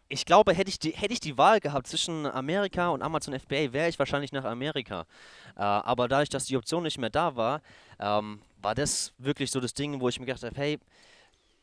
ich 0.09 0.25
glaube, 0.25 0.53
hätte 0.53 0.69
ich, 0.69 0.79
die, 0.79 0.91
hätte 0.91 1.13
ich 1.13 1.19
die 1.19 1.37
Wahl 1.37 1.59
gehabt 1.59 1.87
zwischen 1.87 2.25
Amerika 2.25 2.89
und 2.89 3.01
Amazon 3.01 3.33
FBA, 3.33 3.73
wäre 3.73 3.89
ich 3.89 3.99
wahrscheinlich 3.99 4.31
nach 4.31 4.45
Amerika. 4.45 5.01
Äh, 5.55 5.61
aber 5.61 6.07
dadurch, 6.07 6.29
dass 6.29 6.45
die 6.45 6.57
Option 6.57 6.83
nicht 6.83 6.97
mehr 6.97 7.09
da 7.09 7.35
war, 7.35 7.61
ähm, 7.99 8.41
war 8.61 8.75
das 8.75 9.13
wirklich 9.17 9.51
so 9.51 9.59
das 9.59 9.73
Ding, 9.73 9.99
wo 9.99 10.09
ich 10.09 10.19
mir 10.19 10.25
gedacht 10.25 10.43
habe, 10.43 10.55
hey, 10.55 10.79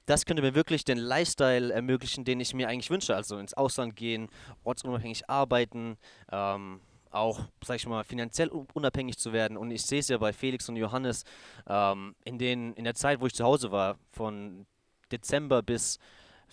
das 0.07 0.27
könnte 0.27 0.43
mir 0.43 0.55
wirklich 0.55 0.85
den 0.85 0.99
Lifestyle 0.99 1.73
ermöglichen, 1.73 2.25
den 2.25 2.39
ich 2.41 2.53
mir 2.53 2.69
eigentlich 2.69 2.91
wünsche. 2.91 3.17
Also 3.17 3.39
ins 3.39 3.55
Ausland 3.55 3.97
gehen, 3.97 4.29
ortsunabhängig 4.63 5.31
arbeiten, 5.31 5.97
ähm, 6.31 6.81
auch, 7.11 7.41
sag 7.65 7.77
ich 7.77 7.87
mal, 7.87 8.05
finanziell 8.05 8.51
un- 8.51 8.67
unabhängig 8.75 9.17
zu 9.17 9.33
werden. 9.33 9.57
Und 9.57 9.71
ich 9.71 9.83
sehe 9.87 10.01
es 10.01 10.09
ja 10.09 10.19
bei 10.19 10.33
Felix 10.33 10.69
und 10.69 10.77
Johannes, 10.77 11.25
ähm, 11.67 12.15
in, 12.25 12.39
den, 12.39 12.75
in 12.75 12.85
der 12.85 12.95
Zeit, 12.95 13.21
wo 13.21 13.27
ich 13.27 13.35
zu 13.35 13.45
Hause 13.45 13.71
war, 13.71 13.97
von 14.13 14.67
Dezember 15.11 15.63
bis 15.63 15.99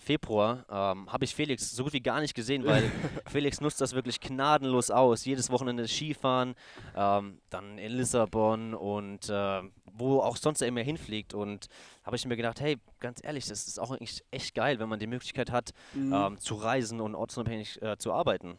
Februar, 0.02 0.64
ähm, 0.68 1.12
habe 1.12 1.24
ich 1.24 1.34
Felix 1.34 1.70
so 1.70 1.84
gut 1.84 1.92
wie 1.92 2.00
gar 2.00 2.20
nicht 2.20 2.34
gesehen, 2.34 2.64
weil 2.66 2.82
Felix 3.26 3.60
nutzt 3.60 3.80
das 3.80 3.94
wirklich 3.94 4.20
gnadenlos 4.20 4.90
aus. 4.90 5.24
Jedes 5.24 5.48
Wochenende 5.50 5.86
Skifahren, 5.86 6.54
ähm, 6.96 7.40
dann 7.50 7.78
in 7.78 7.92
Lissabon 7.92 8.74
und 8.74 9.28
äh, 9.28 9.62
wo 9.94 10.20
auch 10.20 10.36
sonst 10.36 10.60
er 10.60 10.68
immer 10.68 10.80
hinfliegt. 10.80 11.34
Und 11.34 11.66
habe 12.02 12.16
ich 12.16 12.26
mir 12.26 12.36
gedacht, 12.36 12.60
hey, 12.60 12.78
ganz 12.98 13.20
ehrlich, 13.22 13.46
das 13.46 13.66
ist 13.68 13.78
auch 13.78 13.90
eigentlich 13.90 14.22
echt 14.30 14.54
geil, 14.54 14.78
wenn 14.80 14.88
man 14.88 14.98
die 14.98 15.06
Möglichkeit 15.06 15.50
hat, 15.52 15.70
Mhm. 15.94 16.12
ähm, 16.12 16.38
zu 16.38 16.54
reisen 16.56 17.00
und 17.00 17.14
ortsunabhängig 17.14 17.80
äh, 17.82 17.96
zu 17.98 18.12
arbeiten. 18.12 18.58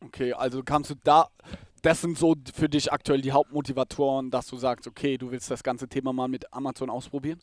Okay, 0.00 0.32
also 0.32 0.62
kamst 0.62 0.90
du 0.90 0.94
da, 1.02 1.28
das 1.82 2.00
sind 2.00 2.18
so 2.18 2.34
für 2.54 2.68
dich 2.68 2.92
aktuell 2.92 3.20
die 3.20 3.32
Hauptmotivatoren, 3.32 4.30
dass 4.30 4.46
du 4.46 4.56
sagst, 4.56 4.86
okay, 4.86 5.18
du 5.18 5.30
willst 5.30 5.50
das 5.50 5.62
ganze 5.62 5.88
Thema 5.88 6.12
mal 6.12 6.28
mit 6.28 6.52
Amazon 6.52 6.90
ausprobieren? 6.90 7.40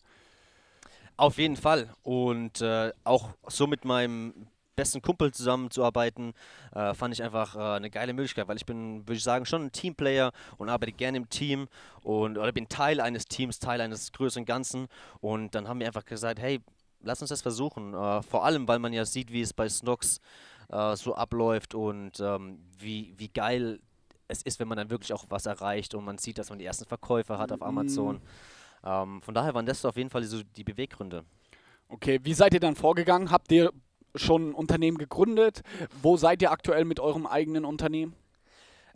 Auf 1.22 1.38
jeden 1.38 1.56
Fall. 1.56 1.88
Und 2.02 2.62
äh, 2.62 2.92
auch 3.04 3.30
so 3.48 3.68
mit 3.68 3.86
meinem 3.86 4.48
besten 4.76 5.04
Kumpel 5.04 5.32
zusammenzuarbeiten, 5.32 6.34
äh, 6.74 6.96
fand 6.96 7.14
ich 7.14 7.22
einfach 7.22 7.56
äh, 7.56 7.60
eine 7.60 7.92
geile 7.92 8.14
Möglichkeit, 8.14 8.48
weil 8.48 8.56
ich 8.56 8.66
bin, 8.66 9.02
würde 9.02 9.18
ich 9.18 9.24
sagen, 9.24 9.46
schon 9.46 9.66
ein 9.66 9.72
Teamplayer 9.72 10.32
und 10.58 10.70
arbeite 10.70 10.94
gerne 10.94 11.18
im 11.18 11.30
Team 11.30 11.68
und 12.02 12.40
oder 12.40 12.52
bin 12.52 12.70
Teil 12.70 13.00
eines 13.00 13.26
Teams, 13.26 13.60
Teil 13.60 13.82
eines 13.82 14.12
größeren 14.14 14.46
Ganzen. 14.46 14.88
Und 15.20 15.54
dann 15.54 15.68
haben 15.68 15.80
wir 15.80 15.86
einfach 15.86 16.06
gesagt, 16.06 16.40
hey, 16.40 16.60
lass 17.02 17.22
uns 17.22 17.30
das 17.30 17.44
versuchen. 17.44 17.94
Äh, 17.94 18.24
vor 18.24 18.44
allem, 18.44 18.68
weil 18.68 18.80
man 18.80 18.92
ja 18.92 19.06
sieht, 19.06 19.32
wie 19.32 19.42
es 19.42 19.54
bei 19.54 19.70
Snox 19.70 20.22
äh, 20.70 20.96
so 20.96 21.14
abläuft 21.14 21.76
und 21.76 22.20
ähm, 22.20 22.66
wie, 22.80 23.14
wie 23.18 23.28
geil 23.28 23.80
es 24.28 24.42
ist, 24.42 24.60
wenn 24.60 24.68
man 24.68 24.80
dann 24.80 24.90
wirklich 24.90 25.14
auch 25.14 25.26
was 25.30 25.46
erreicht 25.46 25.94
und 25.94 26.04
man 26.04 26.18
sieht, 26.18 26.40
dass 26.40 26.50
man 26.50 26.58
die 26.58 26.66
ersten 26.66 26.86
Verkäufer 26.86 27.38
hat 27.38 27.52
auf 27.52 27.62
Amazon. 27.62 28.22
Ähm, 28.84 29.22
von 29.22 29.34
daher 29.34 29.54
waren 29.54 29.66
das 29.66 29.86
auf 29.86 29.98
jeden 29.98 30.10
Fall 30.10 30.24
so 30.24 30.42
die 30.44 30.64
Beweggründe. 30.64 31.24
Okay, 31.88 32.20
wie 32.24 32.34
seid 32.34 32.54
ihr 32.54 32.60
dann 32.60 32.76
vorgegangen? 32.76 33.32
Habt 33.32 33.52
ihr 33.52 33.72
schon 34.16 34.50
ein 34.50 34.54
Unternehmen 34.54 34.98
gegründet? 34.98 35.62
Wo 36.02 36.18
seid 36.18 36.42
ihr 36.42 36.52
aktuell 36.52 36.86
mit 36.86 37.00
eurem 37.00 37.26
eigenen 37.26 37.66
Unternehmen? 37.66 38.16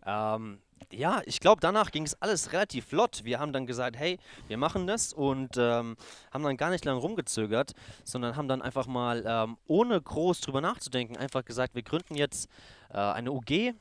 Ähm, 0.05 0.59
ja, 0.91 1.21
ich 1.25 1.39
glaube, 1.39 1.61
danach 1.61 1.91
ging 1.91 2.03
es 2.03 2.21
alles 2.21 2.53
relativ 2.53 2.85
flott. 2.85 3.21
Wir 3.23 3.39
haben 3.39 3.53
dann 3.53 3.65
gesagt, 3.65 3.97
hey, 3.97 4.19
wir 4.47 4.57
machen 4.57 4.87
das 4.87 5.13
und 5.13 5.57
ähm, 5.57 5.97
haben 6.31 6.43
dann 6.43 6.57
gar 6.57 6.69
nicht 6.69 6.85
lange 6.85 6.99
rumgezögert, 6.99 7.73
sondern 8.03 8.35
haben 8.35 8.47
dann 8.47 8.61
einfach 8.61 8.87
mal, 8.87 9.23
ähm, 9.25 9.57
ohne 9.67 10.01
groß 10.01 10.41
drüber 10.41 10.61
nachzudenken, 10.61 11.17
einfach 11.17 11.43
gesagt, 11.43 11.75
wir 11.75 11.83
gründen 11.83 12.15
jetzt 12.15 12.49
äh, 12.89 12.97
eine 12.97 13.31
UG, 13.31 13.73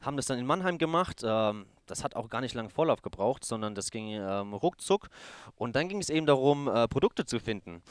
haben 0.00 0.16
das 0.16 0.26
dann 0.26 0.38
in 0.38 0.46
Mannheim 0.46 0.78
gemacht. 0.78 1.22
Ähm, 1.24 1.66
das 1.90 2.04
hat 2.04 2.16
auch 2.16 2.28
gar 2.28 2.40
nicht 2.40 2.54
lange 2.54 2.70
Vorlauf 2.70 3.02
gebraucht, 3.02 3.44
sondern 3.44 3.74
das 3.74 3.90
ging 3.90 4.08
ähm, 4.10 4.54
ruckzuck. 4.54 5.08
Und 5.56 5.76
dann 5.76 5.88
ging 5.88 5.98
es 6.00 6.10
eben 6.10 6.26
darum, 6.26 6.68
äh, 6.68 6.88
Produkte 6.88 7.24
zu 7.24 7.40
finden. 7.40 7.82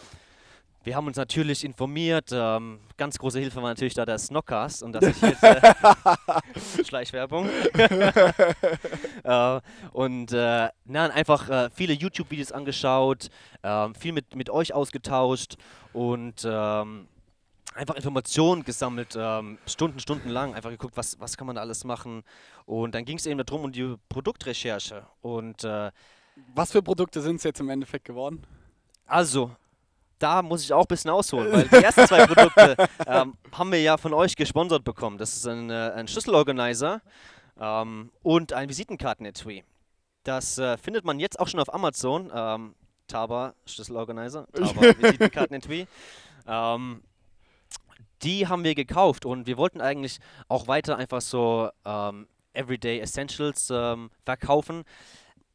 Wir 0.88 0.96
haben 0.96 1.08
uns 1.08 1.18
natürlich 1.18 1.66
informiert. 1.66 2.30
Ähm, 2.32 2.80
ganz 2.96 3.18
große 3.18 3.40
Hilfe 3.40 3.58
war 3.58 3.70
natürlich 3.70 3.94
da 3.94 4.06
der 4.06 4.18
Snockcast 4.18 4.84
und 4.84 4.94
dass 4.94 5.04
ich 5.04 5.22
jetzt 5.22 5.44
äh, 5.44 5.62
Schleichwerbung 6.86 7.50
äh, 9.24 9.60
und 9.92 10.32
äh, 10.32 10.70
na, 10.86 11.06
einfach 11.08 11.50
äh, 11.50 11.70
viele 11.72 11.92
YouTube-Videos 11.92 12.54
angeschaut, 12.54 13.28
ähm, 13.64 13.96
viel 13.96 14.14
mit, 14.14 14.34
mit 14.38 14.50
euch 14.50 14.74
ausgetauscht 14.74 15.58
und 15.92 16.48
ähm, 16.50 17.10
einfach 17.78 17.96
Informationen 17.96 18.64
gesammelt, 18.64 19.16
ähm, 19.18 19.58
Stunden, 19.66 20.00
Stunden 20.00 20.30
lang, 20.30 20.54
einfach 20.54 20.70
geguckt, 20.72 20.98
was, 20.98 21.20
was 21.20 21.38
kann 21.38 21.48
man 21.48 21.56
da 21.56 21.62
alles 21.62 21.84
machen. 21.84 22.24
Und 22.66 22.94
dann 22.96 23.06
ging 23.06 23.18
es 23.18 23.26
eben 23.26 23.44
darum, 23.44 23.66
um 23.66 23.72
die 23.72 23.96
Produktrecherche. 24.10 25.06
Und 25.22 25.64
äh, 25.64 25.92
Was 26.56 26.72
für 26.72 26.82
Produkte 26.82 27.22
sind 27.22 27.38
es 27.38 27.44
jetzt 27.44 27.60
im 27.60 27.70
Endeffekt 27.70 28.06
geworden? 28.06 28.46
also, 29.08 29.52
da 30.20 30.42
muss 30.42 30.64
ich 30.64 30.74
auch 30.74 30.82
ein 30.82 30.88
bisschen 30.88 31.12
ausholen, 31.12 31.52
weil 31.52 31.68
die 31.68 31.84
ersten 31.84 32.08
zwei 32.08 32.26
Produkte 32.26 32.76
ähm, 33.08 33.36
haben 33.52 33.72
wir 33.72 33.82
ja 33.82 33.98
von 33.98 34.14
euch 34.14 34.36
gesponsert 34.36 34.84
bekommen. 34.84 35.18
Das 35.18 35.36
ist 35.36 35.48
ein, 35.48 35.70
äh, 35.70 35.92
ein 35.96 36.08
Schlüsselorganizer 36.08 37.02
ähm, 37.60 38.12
und 38.24 38.52
ein 38.54 38.68
Visitenkarten-Etui. 38.68 39.64
Das 40.24 40.58
äh, 40.58 40.78
findet 40.78 41.06
man 41.06 41.20
jetzt 41.20 41.40
auch 41.40 41.48
schon 41.48 41.60
auf 41.60 41.74
Amazon. 41.74 42.32
Ähm, 42.34 42.76
Taba 43.08 43.54
Schlüsselorganizer, 43.66 44.48
Taba 44.52 44.82
Visitenkarten-Etui. 45.00 45.88
Ähm, 46.48 47.02
die 48.24 48.48
haben 48.48 48.64
wir 48.64 48.76
gekauft 48.76 49.26
und 49.26 49.48
wir 49.48 49.58
wollten 49.58 49.82
eigentlich 49.82 50.20
auch 50.48 50.68
weiter 50.68 50.98
einfach 50.98 51.22
so 51.22 51.70
ähm, 51.86 52.28
Everyday 52.54 53.00
Essentials 53.00 53.70
ähm, 53.72 54.10
verkaufen. 54.26 54.84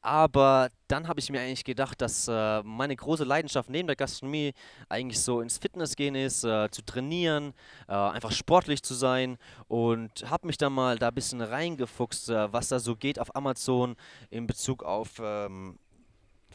Aber 0.05 0.69
dann 0.89 1.07
habe 1.07 1.21
ich 1.21 1.31
mir 1.31 1.41
eigentlich 1.41 1.63
gedacht, 1.63 2.01
dass 2.01 2.27
äh, 2.27 2.63
meine 2.65 2.97
große 2.97 3.23
Leidenschaft 3.23 3.71
neben 3.71 3.87
der 3.87 3.95
Gastronomie 3.95 4.53
eigentlich 4.89 5.21
so 5.21 5.41
ins 5.41 5.59
Fitness 5.59 5.95
gehen 5.95 6.17
ist, 6.17 6.43
äh, 6.43 6.69
zu 6.73 6.85
trainieren, 6.85 7.55
äh, 7.87 7.93
einfach 7.93 8.33
sportlich 8.33 8.83
zu 8.83 8.95
sein 8.95 9.39
und 9.69 10.29
habe 10.29 10.49
mich 10.49 10.59
dann 10.59 10.73
mal 10.73 10.99
da 10.99 11.09
ein 11.09 11.15
bisschen 11.15 11.41
reingefuchst, 11.41 12.31
äh, 12.31 12.53
was 12.53 12.67
da 12.69 12.81
so 12.81 12.97
geht 12.97 13.21
auf 13.21 13.37
Amazon 13.37 13.95
in 14.31 14.49
Bezug 14.49 14.83
auf 14.83 15.21
ähm, 15.23 15.79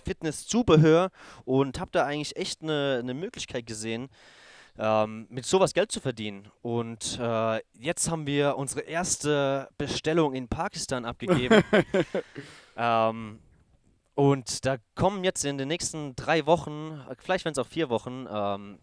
Fitnesszubehör 0.04 1.10
und 1.46 1.80
habe 1.80 1.92
da 1.92 2.06
eigentlich 2.06 2.36
echt 2.36 2.62
eine 2.64 3.00
eine 3.02 3.14
Möglichkeit 3.14 3.66
gesehen, 3.66 4.10
ähm, 4.78 5.28
mit 5.30 5.46
sowas 5.46 5.74
Geld 5.74 5.92
zu 5.92 6.00
verdienen. 6.00 6.50
Und 6.62 7.20
äh, 7.20 7.62
jetzt 7.80 8.10
haben 8.10 8.28
wir 8.28 8.58
unsere 8.58 8.82
erste 8.82 9.70
Bestellung 9.78 10.34
in 10.34 10.48
Pakistan 10.48 11.06
abgegeben. 11.06 11.64
ähm, 12.78 13.40
und 14.16 14.66
da 14.66 14.78
kommen 14.96 15.24
jetzt 15.24 15.46
in 15.46 15.58
den 15.58 15.68
nächsten 15.68 16.16
drei 16.16 16.46
Wochen, 16.46 17.00
vielleicht 17.20 17.46
werden 17.46 17.54
es 17.54 17.60
auch 17.60 17.68
vier 17.68 17.90
Wochen, 17.90 18.26
ähm, 18.30 18.80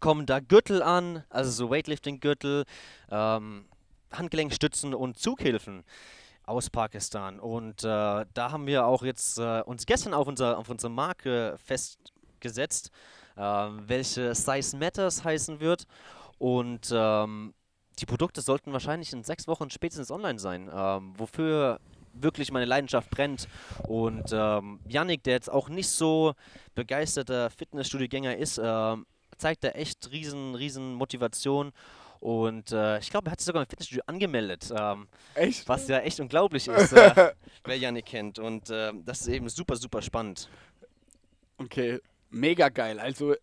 kommen 0.00 0.26
da 0.26 0.40
Gürtel 0.40 0.82
an, 0.82 1.24
also 1.28 1.50
so 1.50 1.70
Weightlifting-Gürtel, 1.70 2.64
ähm, 3.10 3.66
Handgelenkstützen 4.12 4.94
und 4.94 5.18
Zughilfen 5.18 5.84
aus 6.44 6.70
Pakistan. 6.70 7.40
Und 7.40 7.84
äh, 7.84 7.86
da 7.86 8.52
haben 8.52 8.66
wir 8.66 8.86
auch 8.86 9.02
jetzt 9.02 9.38
äh, 9.38 9.62
uns 9.62 9.86
gestern 9.86 10.14
auf, 10.14 10.26
unser, 10.26 10.58
auf 10.58 10.68
unsere 10.68 10.90
Marke 10.90 11.56
festgesetzt, 11.64 12.90
welche 13.36 14.34
Size 14.34 14.76
Matters 14.76 15.24
heißen 15.24 15.60
wird. 15.60 15.86
Und 16.38 16.90
ähm, 16.92 17.54
die 17.98 18.06
Produkte 18.06 18.40
sollten 18.40 18.72
wahrscheinlich 18.72 19.12
in 19.12 19.22
sechs 19.22 19.46
Wochen 19.46 19.70
spätestens 19.70 20.10
online 20.10 20.38
sein, 20.38 20.70
ähm, 20.74 21.14
wofür 21.16 21.80
wirklich 22.12 22.52
meine 22.52 22.64
Leidenschaft 22.64 23.10
brennt. 23.10 23.48
Und 23.88 24.30
ähm, 24.32 24.80
Yannick, 24.88 25.22
der 25.24 25.34
jetzt 25.34 25.50
auch 25.50 25.68
nicht 25.68 25.88
so 25.88 26.34
begeisterter 26.74 27.50
Fitnessstudiogänger 27.50 28.36
ist, 28.36 28.60
ähm, 28.62 29.06
zeigt 29.36 29.64
da 29.64 29.68
echt 29.70 30.10
riesen, 30.12 30.54
riesen 30.54 30.94
Motivation. 30.94 31.72
Und 32.20 32.72
äh, 32.72 32.98
ich 33.00 33.10
glaube, 33.10 33.28
er 33.28 33.32
hat 33.32 33.40
sich 33.40 33.46
sogar 33.46 33.62
im 33.62 33.68
Fitnessstudio 33.68 34.02
angemeldet, 34.06 34.72
ähm, 34.74 35.08
Echt? 35.34 35.68
was 35.68 35.86
ja 35.88 35.98
echt 35.98 36.20
unglaublich 36.20 36.68
ist, 36.68 36.92
äh, 36.94 37.32
wer 37.64 37.76
Yannick 37.76 38.06
kennt. 38.06 38.38
Und 38.38 38.70
äh, 38.70 38.92
das 39.04 39.20
ist 39.20 39.28
eben 39.28 39.48
super, 39.48 39.76
super 39.76 40.00
spannend. 40.00 40.48
Okay, 41.58 42.00
mega 42.34 42.68
geil. 42.68 42.98
Also, 42.98 43.34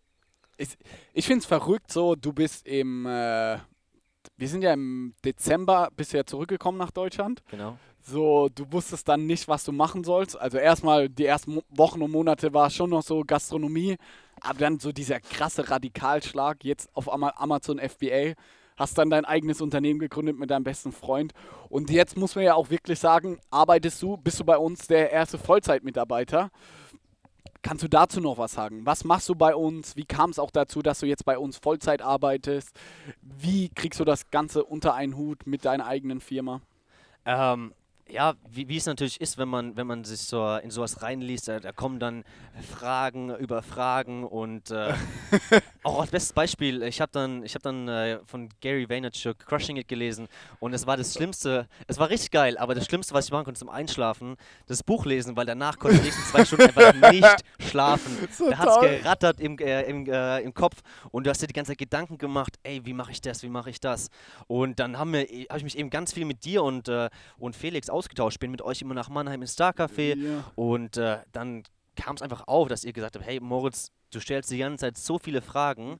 ich, 0.56 0.68
ich 1.12 1.26
finde 1.26 1.40
es 1.40 1.46
verrückt 1.46 1.92
so, 1.92 2.14
du 2.14 2.32
bist 2.32 2.66
im, 2.66 3.06
äh, 3.06 3.58
wir 4.36 4.48
sind 4.48 4.62
ja 4.62 4.72
im 4.72 5.14
Dezember, 5.24 5.88
ja 6.12 6.24
zurückgekommen 6.24 6.78
nach 6.78 6.90
Deutschland. 6.90 7.42
Genau. 7.50 7.78
So, 8.04 8.48
du 8.52 8.70
wusstest 8.72 9.08
dann 9.08 9.26
nicht, 9.26 9.46
was 9.46 9.64
du 9.64 9.70
machen 9.70 10.02
sollst. 10.02 10.36
Also 10.36 10.58
erstmal 10.58 11.08
die 11.08 11.24
ersten 11.24 11.60
Wochen 11.68 12.02
und 12.02 12.10
Monate 12.10 12.52
war 12.52 12.68
schon 12.68 12.90
noch 12.90 13.02
so 13.02 13.22
Gastronomie, 13.24 13.96
aber 14.40 14.58
dann 14.58 14.80
so 14.80 14.90
dieser 14.90 15.20
krasse 15.20 15.70
Radikalschlag, 15.70 16.64
jetzt 16.64 16.88
auf 16.94 17.12
Ama 17.12 17.32
Amazon 17.36 17.78
FBA, 17.78 18.34
hast 18.76 18.98
dann 18.98 19.10
dein 19.10 19.24
eigenes 19.24 19.60
Unternehmen 19.60 20.00
gegründet 20.00 20.36
mit 20.36 20.50
deinem 20.50 20.64
besten 20.64 20.90
Freund 20.90 21.32
und 21.68 21.90
jetzt 21.90 22.16
muss 22.16 22.34
man 22.34 22.44
ja 22.44 22.54
auch 22.54 22.70
wirklich 22.70 22.98
sagen, 22.98 23.38
arbeitest 23.50 24.02
du, 24.02 24.16
bist 24.16 24.40
du 24.40 24.44
bei 24.44 24.56
uns 24.56 24.88
der 24.88 25.12
erste 25.12 25.38
Vollzeitmitarbeiter. 25.38 26.50
Kannst 27.62 27.84
du 27.84 27.88
dazu 27.88 28.20
noch 28.20 28.38
was 28.38 28.52
sagen? 28.52 28.84
Was 28.84 29.04
machst 29.04 29.28
du 29.28 29.36
bei 29.36 29.54
uns? 29.54 29.96
Wie 29.96 30.04
kam 30.04 30.30
es 30.30 30.40
auch 30.40 30.50
dazu, 30.50 30.82
dass 30.82 30.98
du 30.98 31.06
jetzt 31.06 31.24
bei 31.24 31.38
uns 31.38 31.58
Vollzeit 31.58 32.02
arbeitest? 32.02 32.76
Wie 33.22 33.68
kriegst 33.68 34.00
du 34.00 34.04
das 34.04 34.30
Ganze 34.30 34.64
unter 34.64 34.94
einen 34.94 35.16
Hut 35.16 35.46
mit 35.46 35.64
deiner 35.64 35.86
eigenen 35.86 36.20
Firma? 36.20 36.60
Ähm, 37.24 37.72
ja, 38.12 38.34
wie, 38.50 38.68
wie 38.68 38.76
es 38.76 38.86
natürlich 38.86 39.20
ist, 39.20 39.38
wenn 39.38 39.48
man, 39.48 39.76
wenn 39.76 39.86
man 39.86 40.04
sich 40.04 40.20
so 40.20 40.56
in 40.56 40.70
sowas 40.70 41.02
reinliest, 41.02 41.48
da, 41.48 41.60
da 41.60 41.72
kommen 41.72 41.98
dann 41.98 42.24
Fragen 42.70 43.34
über 43.36 43.62
Fragen 43.62 44.24
und 44.24 44.70
äh, 44.70 44.92
auch 45.82 46.00
als 46.00 46.10
bestes 46.10 46.32
Beispiel, 46.34 46.82
ich 46.82 47.00
habe 47.00 47.10
dann, 47.10 47.42
ich 47.42 47.54
hab 47.54 47.62
dann 47.62 47.88
äh, 47.88 48.18
von 48.26 48.50
Gary 48.60 48.88
Vaynerchuk 48.88 49.38
Crushing 49.38 49.76
It 49.78 49.88
gelesen 49.88 50.28
und 50.60 50.74
es 50.74 50.86
war 50.86 50.98
das 50.98 51.14
Schlimmste, 51.14 51.66
es 51.86 51.98
war 51.98 52.10
richtig 52.10 52.30
geil, 52.30 52.58
aber 52.58 52.74
das 52.74 52.84
Schlimmste, 52.84 53.14
was 53.14 53.24
ich 53.24 53.32
machen 53.32 53.44
konnte 53.44 53.58
zum 53.58 53.70
Einschlafen, 53.70 54.36
das 54.66 54.82
Buch 54.82 55.06
lesen, 55.06 55.34
weil 55.34 55.46
danach 55.46 55.78
konnte 55.78 55.96
ich 55.96 56.02
die 56.02 56.06
nächsten 56.08 56.24
zwei 56.24 56.44
Stunden 56.44 56.64
einfach 56.64 56.94
nicht 57.10 57.44
schlafen. 57.60 58.28
So 58.30 58.50
da 58.50 58.58
hat 58.58 58.68
es 58.68 58.80
gerattert 58.80 59.40
im, 59.40 59.58
äh, 59.58 59.82
im, 59.84 60.06
äh, 60.06 60.40
im 60.40 60.52
Kopf 60.52 60.82
und 61.10 61.26
du 61.26 61.30
hast 61.30 61.40
dir 61.40 61.46
die 61.46 61.54
ganze 61.54 61.72
Zeit 61.72 61.78
Gedanken 61.78 62.18
gemacht, 62.18 62.58
ey, 62.62 62.84
wie 62.84 62.92
mache 62.92 63.12
ich 63.12 63.22
das, 63.22 63.42
wie 63.42 63.48
mache 63.48 63.70
ich 63.70 63.80
das? 63.80 64.10
Und 64.48 64.78
dann 64.78 64.98
habe 64.98 65.22
ich 65.22 65.64
mich 65.64 65.78
eben 65.78 65.88
ganz 65.88 66.12
viel 66.12 66.26
mit 66.26 66.44
dir 66.44 66.62
und, 66.62 66.88
äh, 66.88 67.08
und 67.38 67.56
Felix 67.56 67.88
ausgetauscht, 67.88 68.01
bin 68.40 68.50
mit 68.50 68.62
euch 68.62 68.82
immer 68.82 68.94
nach 68.94 69.08
Mannheim 69.08 69.42
ins 69.42 69.52
Star 69.52 69.72
Café 69.72 70.16
Ja. 70.16 70.44
und 70.54 70.96
äh, 70.96 71.18
dann 71.32 71.62
kam 71.96 72.16
es 72.16 72.22
einfach 72.22 72.46
auf, 72.46 72.68
dass 72.68 72.84
ihr 72.84 72.92
gesagt 72.92 73.16
habt, 73.16 73.26
hey 73.26 73.38
Moritz, 73.40 73.90
du 74.12 74.20
stellst 74.20 74.50
die 74.50 74.58
ganze 74.58 74.82
Zeit 74.86 74.96
so 74.98 75.18
viele 75.18 75.42
Fragen 75.42 75.98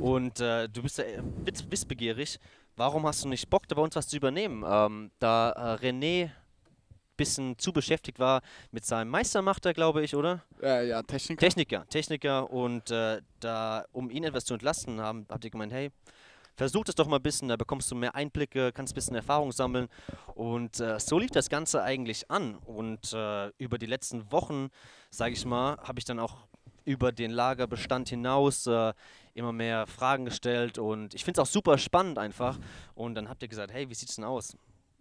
und 0.00 0.40
äh, 0.40 0.68
du 0.68 0.82
bist 0.82 0.98
äh, 0.98 1.20
witz- 1.44 1.64
wissbegierig. 1.70 2.38
Warum 2.76 3.06
hast 3.06 3.22
du 3.24 3.28
nicht 3.28 3.48
Bock, 3.50 3.68
da 3.68 3.74
bei 3.76 3.82
uns 3.82 3.94
was 3.94 4.08
zu 4.08 4.16
übernehmen? 4.16 4.64
Ähm, 4.66 5.10
da 5.18 5.50
äh, 5.80 5.86
René 5.86 6.30
bisschen 7.16 7.56
zu 7.58 7.72
beschäftigt 7.72 8.18
war 8.18 8.42
mit 8.72 8.84
seinem 8.84 9.08
Meistermachter, 9.10 9.72
glaube 9.72 10.02
ich, 10.02 10.16
oder? 10.16 10.42
Äh, 10.60 10.88
ja, 10.88 11.02
Technik. 11.04 11.38
Techniker, 11.38 11.86
Techniker 11.88 12.50
und 12.50 12.90
äh, 12.90 13.20
da, 13.38 13.84
um 13.92 14.10
ihn 14.10 14.24
etwas 14.24 14.44
zu 14.46 14.54
entlasten, 14.54 15.00
haben, 15.00 15.24
habt 15.28 15.44
ihr 15.44 15.50
gemeint, 15.50 15.72
hey, 15.72 15.90
versuch 16.56 16.84
das 16.84 16.94
doch 16.94 17.06
mal 17.06 17.16
ein 17.16 17.22
bisschen, 17.22 17.48
da 17.48 17.56
bekommst 17.56 17.90
du 17.90 17.94
mehr 17.94 18.14
Einblicke, 18.14 18.72
kannst 18.72 18.92
ein 18.92 18.96
bisschen 18.96 19.16
Erfahrung 19.16 19.52
sammeln 19.52 19.88
und 20.34 20.80
äh, 20.80 20.98
so 21.00 21.18
lief 21.18 21.30
das 21.30 21.48
Ganze 21.48 21.82
eigentlich 21.82 22.30
an 22.30 22.56
und 22.66 23.12
äh, 23.12 23.48
über 23.58 23.78
die 23.78 23.86
letzten 23.86 24.30
Wochen, 24.32 24.68
sage 25.10 25.32
ich 25.34 25.44
mal, 25.44 25.76
habe 25.82 25.98
ich 25.98 26.04
dann 26.04 26.18
auch 26.18 26.36
über 26.84 27.12
den 27.12 27.30
Lagerbestand 27.30 28.08
hinaus 28.10 28.66
äh, 28.66 28.92
immer 29.34 29.52
mehr 29.52 29.86
Fragen 29.86 30.24
gestellt 30.26 30.78
und 30.78 31.14
ich 31.14 31.24
finde 31.24 31.40
es 31.40 31.48
auch 31.48 31.52
super 31.52 31.78
spannend 31.78 32.18
einfach 32.18 32.58
und 32.94 33.14
dann 33.14 33.28
habt 33.28 33.42
ihr 33.42 33.48
gesagt, 33.48 33.72
hey, 33.72 33.88
wie 33.88 33.94
sieht's 33.94 34.16
denn 34.16 34.24
aus? 34.24 34.56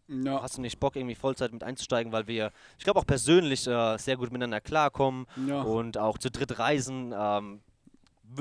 ja. 0.08 0.42
Hast 0.42 0.58
du 0.58 0.62
nicht 0.62 0.80
Bock, 0.80 0.96
irgendwie 0.96 1.16
Vollzeit 1.16 1.52
mit 1.54 1.64
einzusteigen, 1.64 2.12
weil 2.12 2.28
wir, 2.28 2.52
ich 2.78 2.84
glaube 2.84 3.00
auch 3.00 3.06
persönlich 3.08 3.66
äh, 3.68 3.98
sehr 3.98 4.18
gut 4.18 4.32
miteinander 4.32 4.60
klarkommen 4.62 5.26
Ja. 5.48 5.62
und 5.62 5.98
auch 5.98 6.18
zu 6.18 6.30
dritt 6.30 6.60
reisen. 6.60 7.14
Ähm, 7.18 7.62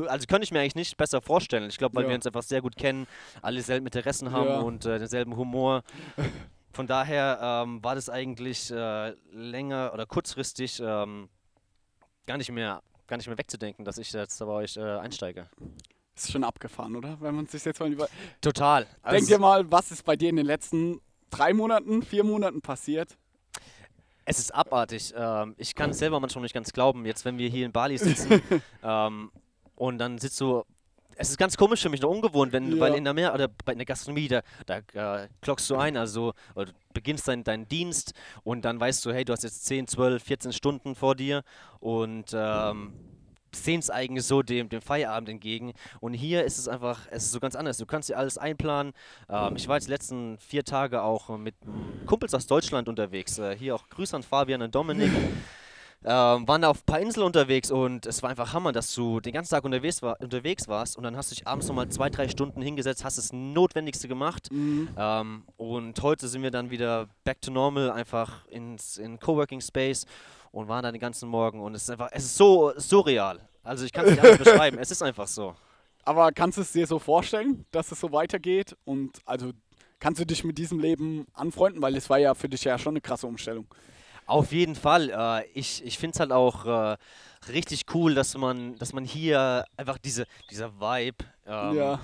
also 0.07 0.27
könnte 0.27 0.45
ich 0.45 0.51
mir 0.53 0.61
eigentlich 0.61 0.75
nicht 0.75 0.97
besser 0.97 1.21
vorstellen. 1.23 1.69
Ich 1.69 1.79
glaube, 1.79 1.95
weil 1.97 2.05
Ja. 2.05 2.09
wir 2.11 2.17
uns 2.17 2.27
einfach 2.27 2.43
sehr 2.43 2.61
gut 2.61 2.77
kennen, 2.77 3.07
alle 3.43 3.57
dieselben 3.57 3.87
Interessen 3.87 4.33
haben 4.33 4.49
Ja. 4.49 4.61
und 4.61 4.85
äh, 4.87 4.99
denselben 4.99 5.37
Humor. 5.37 5.83
Von 6.73 6.87
daher 6.87 7.39
ähm, 7.43 7.85
war 7.85 7.95
das 7.95 8.09
eigentlich 8.09 8.71
äh, 8.71 9.11
länger 9.31 9.91
oder 9.93 10.07
kurzfristig 10.07 10.81
ähm, 10.83 11.29
gar 12.27 12.39
nicht 12.39 12.51
mehr 12.51 12.83
gar 13.09 13.19
nicht 13.19 13.27
mehr 13.27 13.37
wegzudenken, 13.37 13.85
dass 13.85 13.99
ich 13.99 14.11
jetzt 14.13 14.39
bei 14.39 14.47
euch 14.47 14.79
äh, 14.79 14.81
einsteige. 14.81 15.47
Ist 16.17 16.33
schon 16.33 16.45
abgefahren, 16.45 16.97
oder? 16.97 17.21
Wenn 17.21 17.35
man 17.35 17.47
sich 17.47 17.63
jetzt 17.63 17.79
mal 17.79 17.93
über. 17.93 18.09
Total. 18.41 18.87
Denk 19.11 19.27
dir 19.27 19.39
mal, 19.39 19.71
was 19.71 19.91
ist 19.91 20.05
bei 20.05 20.17
dir 20.17 20.31
in 20.31 20.37
den 20.37 20.47
letzten 20.47 20.99
drei 21.29 21.53
Monaten, 21.53 22.03
vier 22.03 22.25
Monaten 22.25 22.63
passiert? 22.63 23.19
Es 24.25 24.39
ist 24.39 24.55
abartig. 24.55 25.13
Ähm, 25.17 25.55
ich 25.59 25.75
kann 25.75 25.91
es 25.91 25.99
selber 25.99 26.21
manchmal 26.21 26.43
nicht 26.43 26.55
ganz 26.55 26.73
glauben. 26.73 27.05
Jetzt, 27.05 27.25
wenn 27.27 27.37
wir 27.39 27.49
hier 27.51 27.67
in 27.67 27.73
Bali 27.73 27.99
sitzen 27.99 28.41
ähm, 28.83 29.31
und 29.83 29.99
dann 29.99 30.19
sitzt 30.19 30.41
du. 30.41 30.63
Es 31.17 31.29
ist 31.29 31.39
ganz 31.39 31.57
komisch 31.57 31.83
für 31.83 31.89
mich, 31.91 32.01
noch 32.01 32.09
ungewohnt, 32.11 32.53
wenn, 32.53 32.77
Ja. 32.77 32.81
weil 32.81 32.95
in 32.95 33.05
der 33.05 33.13
Meer 33.15 33.35
oder 33.35 33.49
bei 33.49 33.73
in 33.73 33.79
der 33.79 33.85
Gastronomie, 33.85 34.29
da, 34.29 34.43
da 34.65 34.79
äh, 35.23 35.29
klockst 35.43 35.69
du 35.69 35.77
ein, 35.77 35.97
also 35.97 36.33
oder 36.55 36.73
beginnst 36.95 37.27
deinen 37.27 37.69
Dienst 37.69 38.15
und 38.45 38.65
dann 38.65 38.79
weißt 38.81 39.05
du, 39.05 39.13
hey, 39.13 39.25
du 39.25 39.33
hast 39.33 39.43
jetzt 39.43 39.67
10, 39.67 39.89
12, 39.89 40.23
14 40.23 40.53
Stunden 40.53 40.95
vor 40.95 41.15
dir 41.17 41.43
und 41.81 42.33
ähm, 42.33 42.93
sehnst 43.55 43.91
eigentlich 43.91 44.25
so 44.25 44.43
dem, 44.43 44.69
dem 44.69 44.81
Feierabend 44.81 45.29
entgegen. 45.29 45.75
Und 46.01 46.15
hier 46.15 46.45
ist 46.45 46.59
es 46.59 46.69
einfach, 46.69 47.01
es 47.11 47.25
ist 47.25 47.33
so 47.33 47.41
ganz 47.41 47.55
anders. 47.57 47.77
Du 47.77 47.85
kannst 47.85 48.09
dir 48.09 48.17
alles 48.17 48.39
einplanen. 48.39 48.93
Ähm, 49.29 49.57
ich 49.57 49.67
war 49.69 49.77
jetzt 49.77 49.89
die 49.89 49.93
letzten 49.93 50.39
vier 50.39 50.65
Tage 50.65 51.03
auch 51.03 51.29
mit 51.37 51.57
Kumpels 52.07 52.33
aus 52.35 52.47
Deutschland 52.47 52.89
unterwegs. 52.89 53.39
Äh, 53.39 53.57
hier 53.57 53.75
auch 53.75 53.89
Grüße 53.91 54.17
an 54.17 54.23
Fabian 54.23 54.63
und 54.63 54.75
Dominik. 54.75 55.11
Ähm, 56.05 56.49
waren 56.49 56.65
auf 56.65 56.81
ein 56.81 56.87
paar 56.87 56.99
Inseln 57.01 57.25
unterwegs 57.25 57.71
und 57.71 58.07
es 58.07 58.23
war 58.23 58.31
einfach 58.31 58.53
Hammer, 58.53 58.73
dass 58.73 58.93
du 58.95 59.21
den 59.21 59.33
ganzen 59.33 59.51
Tag 59.51 59.65
unterwegs, 59.65 60.03
war, 60.03 60.21
unterwegs 60.21 60.67
warst 60.67 60.97
und 60.97 61.05
dann 61.05 61.17
hast 61.17 61.31
du 61.31 61.37
dich 61.37 61.47
abends 61.47 61.69
nochmal 61.69 61.89
zwei, 61.91 62.11
drei 62.11 62.29
Stunden 62.29 62.61
hingesetzt, 62.61 63.05
hast 63.05 63.19
das 63.19 63.33
Notwendigste 63.33 64.09
gemacht 64.09 64.51
Mhm. 64.51 64.89
ähm, 64.99 65.45
und 65.57 66.03
heute 66.03 66.27
sind 66.27 66.43
wir 66.43 66.51
dann 66.51 66.71
wieder 66.71 67.07
back 67.25 67.41
to 67.41 67.53
normal, 67.53 67.91
einfach 67.93 68.47
ins 68.49 68.99
in 68.99 69.21
Coworking 69.21 69.61
Space 69.61 70.05
und 70.51 70.67
waren 70.69 70.83
dann 70.83 70.93
den 70.93 71.01
ganzen 71.01 71.29
Morgen 71.29 71.61
und 71.61 71.75
es 71.77 71.83
ist 71.85 71.91
einfach, 71.91 72.09
es 72.13 72.25
ist 72.25 72.37
so 72.37 72.73
surreal. 72.77 73.39
Also 73.63 73.85
ich 73.85 73.93
kann 73.93 74.05
es 74.07 74.11
nicht 74.13 74.25
anders 74.25 74.39
beschreiben, 74.45 74.79
es 74.79 74.91
ist 74.91 75.03
einfach 75.03 75.29
so. 75.29 75.55
Aber 76.05 76.33
kannst 76.33 76.59
du 76.59 76.63
es 76.63 76.73
dir 76.73 76.85
so 76.89 76.99
vorstellen, 76.99 77.65
dass 77.71 77.93
es 77.93 78.01
so 78.01 78.11
weitergeht? 78.11 78.77
Und 78.85 79.21
also 79.25 79.53
kannst 80.01 80.21
du 80.21 80.27
dich 80.27 80.43
mit 80.43 80.59
diesem 80.59 80.81
Leben 80.81 81.27
anfreunden? 81.33 81.81
Weil 81.81 81.95
es 81.97 82.11
war 82.11 82.19
ja 82.19 82.35
für 82.35 82.49
dich 82.49 82.65
ja 82.65 82.77
schon 82.77 82.95
eine 82.95 83.01
krasse 83.01 83.29
Umstellung. 83.29 83.67
Auf 84.33 84.53
jeden 84.53 84.75
Fall. 84.75 85.11
Äh, 85.11 85.47
ich 85.53 85.85
ich 85.85 85.99
finde 85.99 86.15
es 86.15 86.21
halt 86.21 86.33
auch 86.33 86.65
äh, 86.65 86.97
richtig 87.53 87.85
cool, 87.95 88.15
dass 88.15 88.37
man, 88.37 88.77
dass 88.79 88.93
man 88.93 89.05
hier 89.05 89.65
einfach 89.77 89.99
diese, 89.99 90.27
dieser 90.51 90.81
Vibe 90.81 91.25
ähm, 91.47 91.77
ja. 91.77 92.01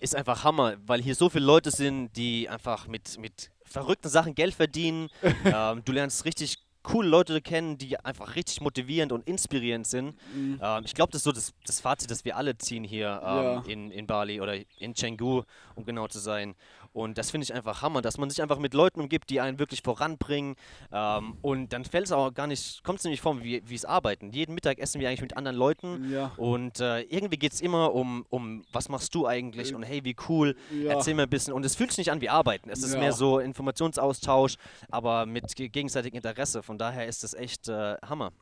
ist 0.00 0.16
einfach 0.16 0.44
Hammer, 0.44 0.74
weil 0.86 1.00
hier 1.00 1.14
so 1.14 1.28
viele 1.28 1.44
Leute 1.44 1.70
sind, 1.70 2.10
die 2.16 2.48
einfach 2.48 2.88
mit, 2.88 3.18
mit 3.18 3.50
verrückten 3.64 4.08
Sachen 4.08 4.34
Geld 4.34 4.54
verdienen. 4.54 5.08
ähm, 5.44 5.82
du 5.84 5.92
lernst 5.92 6.24
richtig 6.24 6.58
coole 6.82 7.08
Leute 7.08 7.40
kennen, 7.40 7.78
die 7.78 7.98
einfach 8.00 8.34
richtig 8.34 8.60
motivierend 8.60 9.12
und 9.12 9.26
inspirierend 9.28 9.86
sind. 9.86 10.16
Mhm. 10.34 10.58
Ähm, 10.60 10.82
ich 10.84 10.94
glaube, 10.94 11.12
das 11.12 11.20
ist 11.20 11.24
so 11.24 11.32
das, 11.32 11.52
das 11.64 11.80
Fazit, 11.80 12.10
das 12.10 12.24
wir 12.24 12.36
alle 12.36 12.58
ziehen 12.58 12.82
hier 12.84 13.20
ähm, 13.24 13.44
Ja. 13.44 13.62
in, 13.66 13.90
in 13.90 14.06
Bali 14.06 14.40
oder 14.40 14.56
in 14.78 14.94
Canggu, 14.94 15.42
um 15.76 15.84
genau 15.84 16.08
zu 16.08 16.18
sein. 16.18 16.54
Und 16.92 17.16
das 17.18 17.30
finde 17.30 17.44
ich 17.44 17.54
einfach 17.54 17.80
Hammer, 17.82 18.02
dass 18.02 18.18
man 18.18 18.28
sich 18.28 18.42
einfach 18.42 18.58
mit 18.58 18.74
Leuten 18.74 19.00
umgibt, 19.00 19.30
die 19.30 19.40
einen 19.40 19.58
wirklich 19.58 19.80
voranbringen. 19.82 20.56
Ähm, 20.92 21.38
und 21.40 21.72
dann 21.72 21.84
fällt 21.84 22.06
es 22.06 22.12
auch 22.12 22.32
gar 22.34 22.46
nicht, 22.46 22.84
kommt 22.84 22.98
es 22.98 23.04
nicht 23.06 23.20
vor, 23.22 23.42
wie 23.42 23.62
es 23.74 23.84
arbeiten. 23.84 24.30
Jeden 24.30 24.54
Mittag 24.54 24.78
essen 24.78 25.00
wir 25.00 25.08
eigentlich 25.08 25.22
mit 25.22 25.36
anderen 25.36 25.56
Leuten. 25.56 26.10
Ja. 26.10 26.32
Und 26.36 26.80
äh, 26.80 27.00
irgendwie 27.02 27.38
geht 27.38 27.52
es 27.54 27.60
immer 27.62 27.94
um, 27.94 28.26
um, 28.28 28.62
was 28.72 28.88
machst 28.90 29.14
du 29.14 29.26
eigentlich? 29.26 29.74
Und 29.74 29.82
hey, 29.84 30.04
wie 30.04 30.14
cool, 30.28 30.54
Ja. 30.70 30.92
erzähl 30.92 31.14
mir 31.14 31.22
ein 31.22 31.30
bisschen. 31.30 31.54
Und 31.54 31.64
es 31.64 31.76
fühlt 31.76 31.90
sich 31.90 31.98
nicht 31.98 32.10
an 32.12 32.20
wie 32.20 32.28
Arbeiten. 32.28 32.68
Es 32.68 32.82
ist 32.82 32.92
Ja. 32.94 33.00
mehr 33.00 33.12
so 33.12 33.38
Informationsaustausch, 33.38 34.56
aber 34.90 35.26
mit 35.26 35.54
ge- 35.56 35.68
gegenseitigem 35.68 36.18
Interesse. 36.18 36.62
Von 36.62 36.78
daher 36.78 37.06
ist 37.06 37.22
das 37.24 37.34
echt 37.34 37.68
äh, 37.68 37.96
Hammer. 38.06 38.32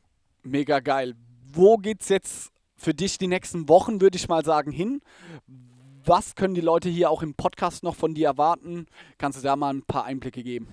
Mega 0.43 0.79
geil. 0.79 1.15
Wo 1.53 1.77
geht's 1.77 2.09
jetzt 2.09 2.51
für 2.75 2.93
dich 2.95 3.17
die 3.19 3.27
nächsten 3.27 3.69
Wochen, 3.69 4.01
würde 4.01 4.17
ich 4.17 4.27
mal 4.27 4.43
sagen, 4.43 4.71
hin? 4.71 5.01
Was 6.13 6.35
können 6.35 6.55
die 6.55 6.59
Leute 6.59 6.89
hier 6.89 7.09
auch 7.09 7.21
im 7.21 7.35
Podcast 7.35 7.83
noch 7.83 7.95
von 7.95 8.13
dir 8.13 8.27
erwarten? 8.27 8.85
Kannst 9.17 9.39
du 9.39 9.43
da 9.43 9.55
mal 9.55 9.73
ein 9.73 9.81
paar 9.81 10.03
Einblicke 10.03 10.43
geben? 10.43 10.67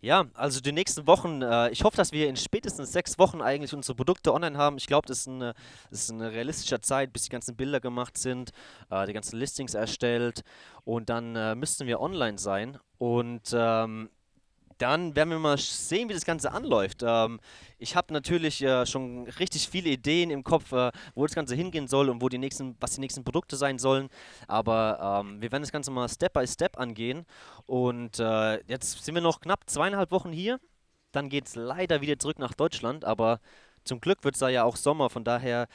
Ja, 0.00 0.24
also 0.32 0.62
die 0.62 0.72
nächsten 0.72 1.06
Wochen, 1.06 1.42
äh, 1.42 1.68
ich 1.68 1.84
hoffe, 1.84 1.98
dass 1.98 2.12
wir 2.12 2.30
in 2.30 2.36
spätestens 2.36 2.90
sechs 2.90 3.18
Wochen 3.18 3.42
eigentlich 3.42 3.74
unsere 3.74 3.94
Produkte 3.94 4.32
online 4.32 4.56
haben. 4.56 4.78
Ich 4.78 4.86
glaube, 4.86 5.06
das 5.06 5.18
ist 5.18 5.28
eine, 5.28 5.52
das 5.90 6.04
ist 6.04 6.10
eine 6.10 6.32
realistische 6.32 6.80
Zeit, 6.80 7.12
bis 7.12 7.24
die 7.24 7.28
ganzen 7.28 7.56
Bilder 7.56 7.78
gemacht 7.78 8.16
sind, 8.16 8.52
äh, 8.88 9.04
die 9.04 9.12
ganzen 9.12 9.38
Listings 9.38 9.74
erstellt 9.74 10.44
und 10.84 11.10
dann 11.10 11.36
äh, 11.36 11.54
müssten 11.54 11.86
wir 11.86 12.00
online 12.00 12.38
sein. 12.38 12.78
Und 12.96 13.52
ähm, 13.52 14.08
dann 14.80 15.14
werden 15.14 15.30
wir 15.30 15.38
mal 15.38 15.58
sehen, 15.58 16.08
wie 16.08 16.14
das 16.14 16.24
Ganze 16.24 16.52
anläuft. 16.52 17.02
Ähm, 17.02 17.38
ich 17.78 17.96
habe 17.96 18.12
natürlich 18.12 18.62
äh, 18.62 18.86
schon 18.86 19.28
richtig 19.38 19.68
viele 19.68 19.90
Ideen 19.90 20.30
im 20.30 20.42
Kopf, 20.42 20.72
äh, 20.72 20.90
wo 21.14 21.26
das 21.26 21.34
Ganze 21.34 21.54
hingehen 21.54 21.86
soll 21.86 22.08
und 22.08 22.22
wo 22.22 22.28
die 22.28 22.38
nächsten, 22.38 22.76
was 22.80 22.94
die 22.94 23.00
nächsten 23.00 23.22
Produkte 23.22 23.56
sein 23.56 23.78
sollen. 23.78 24.08
Aber 24.48 25.22
ähm, 25.22 25.42
wir 25.42 25.52
werden 25.52 25.62
das 25.62 25.72
Ganze 25.72 25.90
mal 25.90 26.08
Step 26.08 26.32
by 26.32 26.46
Step 26.46 26.78
angehen. 26.78 27.26
Und 27.66 28.18
äh, 28.20 28.62
jetzt 28.66 29.04
sind 29.04 29.14
wir 29.14 29.22
noch 29.22 29.40
knapp 29.40 29.68
zweieinhalb 29.68 30.10
Wochen 30.10 30.32
hier. 30.32 30.58
Dann 31.12 31.28
geht 31.28 31.46
es 31.46 31.56
leider 31.56 32.00
wieder 32.00 32.18
zurück 32.18 32.38
nach 32.38 32.54
Deutschland. 32.54 33.04
Aber 33.04 33.40
zum 33.84 34.00
Glück 34.00 34.24
wird 34.24 34.34
es 34.34 34.40
da 34.40 34.48
ja 34.48 34.64
auch 34.64 34.76
Sommer. 34.76 35.10
Von 35.10 35.24
daher 35.24 35.68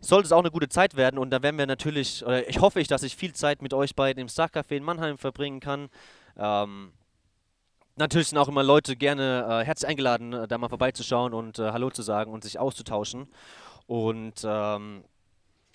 sollte 0.00 0.26
es 0.26 0.32
auch 0.32 0.40
eine 0.40 0.50
gute 0.50 0.68
Zeit 0.68 0.96
werden. 0.96 1.18
Und 1.18 1.30
da 1.30 1.42
werden 1.42 1.58
wir 1.58 1.66
natürlich, 1.66 2.24
oder 2.24 2.48
ich 2.48 2.60
hoffe 2.60 2.80
ich, 2.80 2.88
dass 2.88 3.04
ich 3.04 3.14
viel 3.14 3.34
Zeit 3.34 3.62
mit 3.62 3.72
euch 3.72 3.94
beiden 3.94 4.20
im 4.20 4.28
Star 4.28 4.48
Café 4.48 4.76
in 4.76 4.82
Mannheim 4.82 5.16
verbringen 5.16 5.60
kann. 5.60 5.88
Ähm, 6.36 6.92
Natürlich 7.98 8.28
sind 8.28 8.36
auch 8.36 8.48
immer 8.48 8.62
Leute 8.62 8.94
gerne 8.94 9.46
äh, 9.62 9.64
herzlich 9.64 9.88
eingeladen, 9.88 10.34
äh, 10.34 10.46
da 10.46 10.58
mal 10.58 10.68
vorbeizuschauen 10.68 11.32
und 11.32 11.58
äh, 11.58 11.72
Hallo 11.72 11.88
zu 11.88 12.02
sagen 12.02 12.30
und 12.30 12.44
sich 12.44 12.58
auszutauschen. 12.58 13.26
Und 13.86 14.44
ähm, 14.44 15.02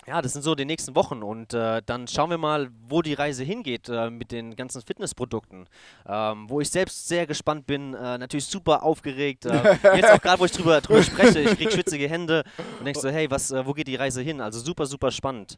ja, 0.06 0.22
das 0.22 0.34
sind 0.34 0.44
so 0.44 0.54
die 0.54 0.66
nächsten 0.66 0.96
Wochen 0.96 1.24
und 1.24 1.56
äh, 1.56 1.82
dann 1.84 2.08
schauen 2.08 2.30
wir 2.30 2.38
mal, 2.38 2.70
wo 2.88 3.02
die 3.02 3.16
Reise 3.16 3.44
hingeht 3.44 3.90
äh, 3.90 4.12
mit 4.12 4.32
den 4.32 4.56
ganzen 4.56 4.84
Fitnessprodukten. 4.84 5.68
Ähm, 6.08 6.48
wo 6.48 6.62
ich 6.62 6.70
selbst 6.70 7.08
sehr 7.08 7.26
gespannt 7.26 7.66
bin, 7.66 7.92
natürlich 7.92 8.46
super 8.46 8.84
aufgeregt. 8.84 9.46
Jetzt 9.96 10.12
auch 10.12 10.22
gerade, 10.22 10.40
wo 10.40 10.46
ich 10.46 10.52
drüber, 10.52 10.80
drüber 10.80 11.02
spreche, 11.02 11.40
ich 11.40 11.56
kriege 11.56 11.72
schwitzige 11.72 12.08
Hände 12.08 12.44
und 12.78 12.86
denke 12.86 13.00
so, 13.00 13.10
hey, 13.10 13.32
was, 13.32 13.52
wo 13.52 13.74
geht 13.74 13.88
die 13.88 13.96
Reise 13.96 14.22
hin? 14.22 14.42
Also 14.42 14.60
super, 14.60 14.86
super 14.86 15.10
spannend. 15.10 15.58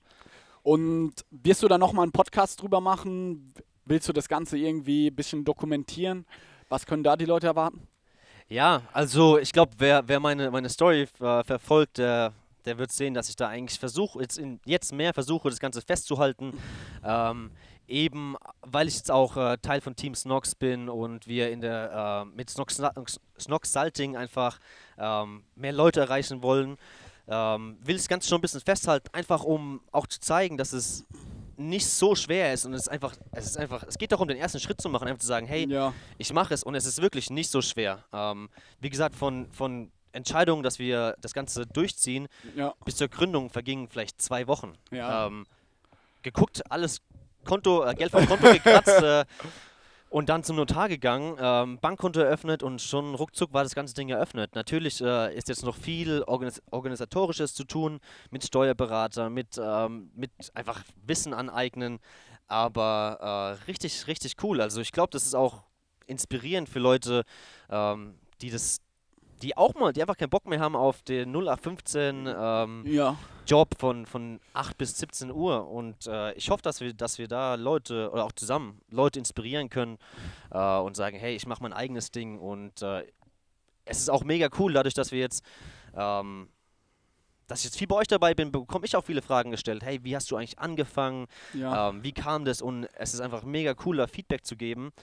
Und 0.62 1.14
wirst 1.30 1.62
du 1.62 1.68
da 1.68 1.78
nochmal 1.78 2.04
einen 2.04 2.14
Podcast 2.14 2.62
drüber 2.62 2.80
machen? 2.80 3.54
Willst 3.86 4.08
du 4.08 4.14
das 4.14 4.30
Ganze 4.30 4.58
irgendwie 4.58 5.08
ein 5.08 5.16
bisschen 5.16 5.44
dokumentieren? 5.44 6.26
Was 6.74 6.88
können 6.88 7.04
da 7.04 7.16
die 7.16 7.26
Leute 7.26 7.46
erwarten? 7.46 7.88
Ja, 8.48 8.82
also 8.94 9.38
ich 9.38 9.52
glaube, 9.54 9.74
wer, 9.78 10.08
wer 10.08 10.20
meine, 10.20 10.50
meine 10.50 10.70
Story 10.70 11.08
äh, 11.20 11.44
verfolgt, 11.44 12.00
der, 12.00 12.34
der 12.66 12.80
wird 12.80 12.92
sehen, 12.92 13.14
dass 13.14 13.30
ich 13.30 13.36
da 13.36 13.48
eigentlich 13.48 13.78
versuche, 13.78 14.20
jetzt, 14.22 14.40
in, 14.40 14.60
jetzt 14.66 14.92
mehr 14.92 15.14
versuche, 15.14 15.52
das 15.52 15.60
Ganze 15.60 15.84
festzuhalten. 15.84 16.58
Ähm, 17.06 17.52
eben, 17.86 18.38
weil 18.62 18.88
ich 18.88 18.96
jetzt 18.96 19.12
auch 19.12 19.36
äh, 19.36 19.58
Teil 19.58 19.82
von 19.82 19.94
Team 19.96 20.16
Snox 20.16 20.56
bin 20.56 20.88
und 20.88 21.28
wir 21.28 21.52
in 21.52 21.60
der, 21.60 22.24
äh, 22.24 22.36
mit 22.36 22.50
Snox, 22.50 22.82
Snox 23.38 23.74
Salting 23.74 24.16
einfach 24.16 24.58
ähm, 24.98 25.44
mehr 25.56 25.74
Leute 25.74 26.00
erreichen 26.00 26.42
wollen, 26.42 26.78
ähm, 27.28 27.78
will 27.84 27.98
ich 27.98 28.04
das 28.04 28.08
Ganze 28.08 28.30
schon 28.30 28.38
ein 28.38 28.42
bisschen 28.42 28.62
festhalten, 28.62 29.10
einfach 29.12 29.44
um 29.44 29.82
auch 29.92 30.08
zu 30.08 30.22
zeigen, 30.22 30.58
dass 30.58 30.72
es 30.72 31.06
nicht 31.70 31.88
so 31.88 32.16
schwer 32.16 32.54
ist 32.54 32.66
und 32.66 32.74
es 32.74 32.84
ist 32.84 32.90
einfach, 32.90 33.16
es 33.32 33.46
ist 33.46 33.58
einfach, 33.58 33.84
es 33.84 33.98
geht 33.98 34.12
darum, 34.12 34.28
den 34.28 34.38
ersten 34.38 34.60
Schritt 34.60 34.82
zu 34.82 34.90
machen, 34.90 35.08
einfach 35.08 35.22
zu 35.22 35.28
sagen, 35.28 35.48
hey, 35.48 35.68
Ja, 35.68 35.94
ich 36.18 36.34
mache 36.34 36.54
es 36.54 36.64
und 36.64 36.76
es 36.76 36.86
ist 36.86 37.02
wirklich 37.02 37.30
nicht 37.30 37.50
so 37.50 37.62
schwer. 37.62 38.04
Ähm, 38.14 38.50
wie 38.80 38.90
gesagt, 38.90 39.16
von, 39.16 39.52
von 39.52 39.92
Entscheidung, 40.12 40.64
dass 40.64 40.80
wir 40.80 41.16
das 41.22 41.34
Ganze 41.34 41.66
durchziehen, 41.66 42.28
ja, 42.56 42.74
bis 42.86 42.98
zur 42.98 43.08
Gründung 43.08 43.50
vergingen 43.50 43.88
vielleicht 43.90 44.22
zwei 44.22 44.48
Wochen. 44.48 44.74
Ja. 44.92 45.28
Ähm, 45.28 45.46
geguckt, 46.22 46.62
alles 46.72 47.02
Konto, 47.44 47.84
äh, 47.84 47.94
Geld 47.96 48.12
vom 48.12 48.26
Konto 48.28 48.52
gekratzt 48.52 48.88
äh, 49.04 49.26
und 50.14 50.30
dann 50.30 50.44
zum 50.44 50.58
Notar 50.58 50.90
gegangen, 50.90 51.38
ähm, 51.40 51.80
Bankkonto 51.80 52.20
eröffnet 52.20 52.62
und 52.62 52.80
schon 52.84 53.16
ruckzuck 53.16 53.52
war 53.52 53.64
das 53.64 53.74
ganze 53.74 53.96
Ding 53.96 54.10
eröffnet. 54.10 54.54
Natürlich 54.54 55.02
äh, 55.02 55.36
ist 55.36 55.50
jetzt 55.50 55.66
noch 55.66 55.76
viel 55.76 56.22
Organis 56.28 56.62
Organisatorisches 56.70 57.56
zu 57.56 57.64
tun 57.64 58.00
mit 58.30 58.44
Steuerberater, 58.46 59.32
mit, 59.32 59.60
ähm, 59.60 60.12
mit 60.14 60.30
einfach 60.54 60.84
Wissen 61.08 61.34
aneignen, 61.34 61.98
aber 62.46 63.58
äh, 63.60 63.66
richtig, 63.66 64.06
richtig 64.06 64.36
cool. 64.44 64.62
Also 64.62 64.82
ich 64.82 64.92
glaube, 64.92 65.10
das 65.10 65.26
ist 65.26 65.34
auch 65.34 65.64
inspirierend 66.06 66.70
für 66.70 66.78
Leute, 66.78 67.24
ähm, 67.72 68.14
die 68.40 68.52
das 68.52 68.82
die 69.44 69.58
auch 69.58 69.76
mal, 69.76 69.92
die 69.92 70.02
einfach 70.02 70.18
keinen 70.18 70.30
Bock 70.30 70.48
mehr 70.48 70.60
haben 70.60 70.76
auf 70.76 71.02
den 71.02 71.30
0815 71.36 72.34
ähm, 72.36 72.84
ja. 72.88 73.18
Job 73.46 73.76
von, 73.78 74.06
von 74.06 74.40
8 74.54 74.78
bis 74.78 74.98
17 74.98 75.32
Uhr. 75.32 75.68
Und 75.68 76.08
äh, 76.08 76.34
ich 76.34 76.50
hoffe, 76.50 76.64
dass 76.64 76.80
wir, 76.80 76.94
dass 76.94 77.18
wir 77.18 77.28
da 77.28 77.56
Leute 77.56 78.10
oder 78.12 78.24
auch 78.24 78.32
zusammen 78.32 78.80
Leute 78.90 79.20
inspirieren 79.20 79.70
können 79.70 79.98
äh, 80.52 80.78
und 80.78 80.96
sagen, 80.96 81.18
hey, 81.18 81.36
ich 81.36 81.46
mache 81.46 81.62
mein 81.62 81.74
eigenes 81.74 82.12
Ding. 82.12 82.40
Und 82.40 82.82
äh, 82.82 83.06
es 83.84 84.00
ist 84.00 84.10
auch 84.10 84.24
mega 84.24 84.48
cool, 84.60 84.74
dadurch, 84.74 84.94
dass 84.94 85.12
wir 85.12 85.20
jetzt, 85.20 85.44
ähm, 85.94 86.48
dass 87.48 87.60
ich 87.60 87.66
jetzt 87.66 87.78
viel 87.78 87.88
bei 87.88 87.98
euch 87.98 88.08
dabei 88.08 88.34
bin, 88.34 88.52
bekomme 88.52 88.86
ich 88.86 88.96
auch 88.96 89.04
viele 89.04 89.22
Fragen 89.22 89.52
gestellt. 89.52 89.84
Hey, 89.84 90.00
wie 90.04 90.16
hast 90.16 90.32
du 90.32 90.38
eigentlich 90.38 90.58
angefangen? 90.60 91.28
Ja. 91.54 91.90
Ähm, 91.90 92.02
wie 92.02 92.14
kam 92.14 92.46
das? 92.46 92.62
Und 92.62 92.88
es 92.96 93.14
ist 93.14 93.20
einfach 93.20 93.44
mega 93.44 93.76
cool, 93.86 93.98
da 93.98 94.08
Feedback 94.08 94.46
zu 94.46 94.56
geben. 94.56 94.94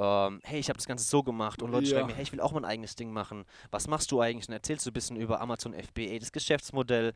Ähm, 0.00 0.40
hey, 0.44 0.60
ich 0.60 0.68
habe 0.68 0.76
das 0.76 0.86
Ganze 0.86 1.04
so 1.04 1.24
gemacht 1.24 1.60
und 1.60 1.72
Leute 1.72 1.88
Ja. 1.88 1.94
schreiben 1.96 2.06
mir, 2.08 2.14
hey, 2.14 2.22
ich 2.22 2.30
will 2.32 2.40
auch 2.40 2.52
mein 2.52 2.64
eigenes 2.64 2.94
Ding 2.94 3.12
machen. 3.12 3.44
Was 3.72 3.88
machst 3.88 4.12
du 4.12 4.20
eigentlich? 4.20 4.46
Und 4.48 4.54
erzählst 4.54 4.86
du 4.86 4.90
ein 4.90 4.92
bisschen 4.92 5.16
über 5.16 5.40
Amazon 5.40 5.74
FBA, 5.74 6.18
das 6.20 6.30
Geschäftsmodell. 6.30 7.14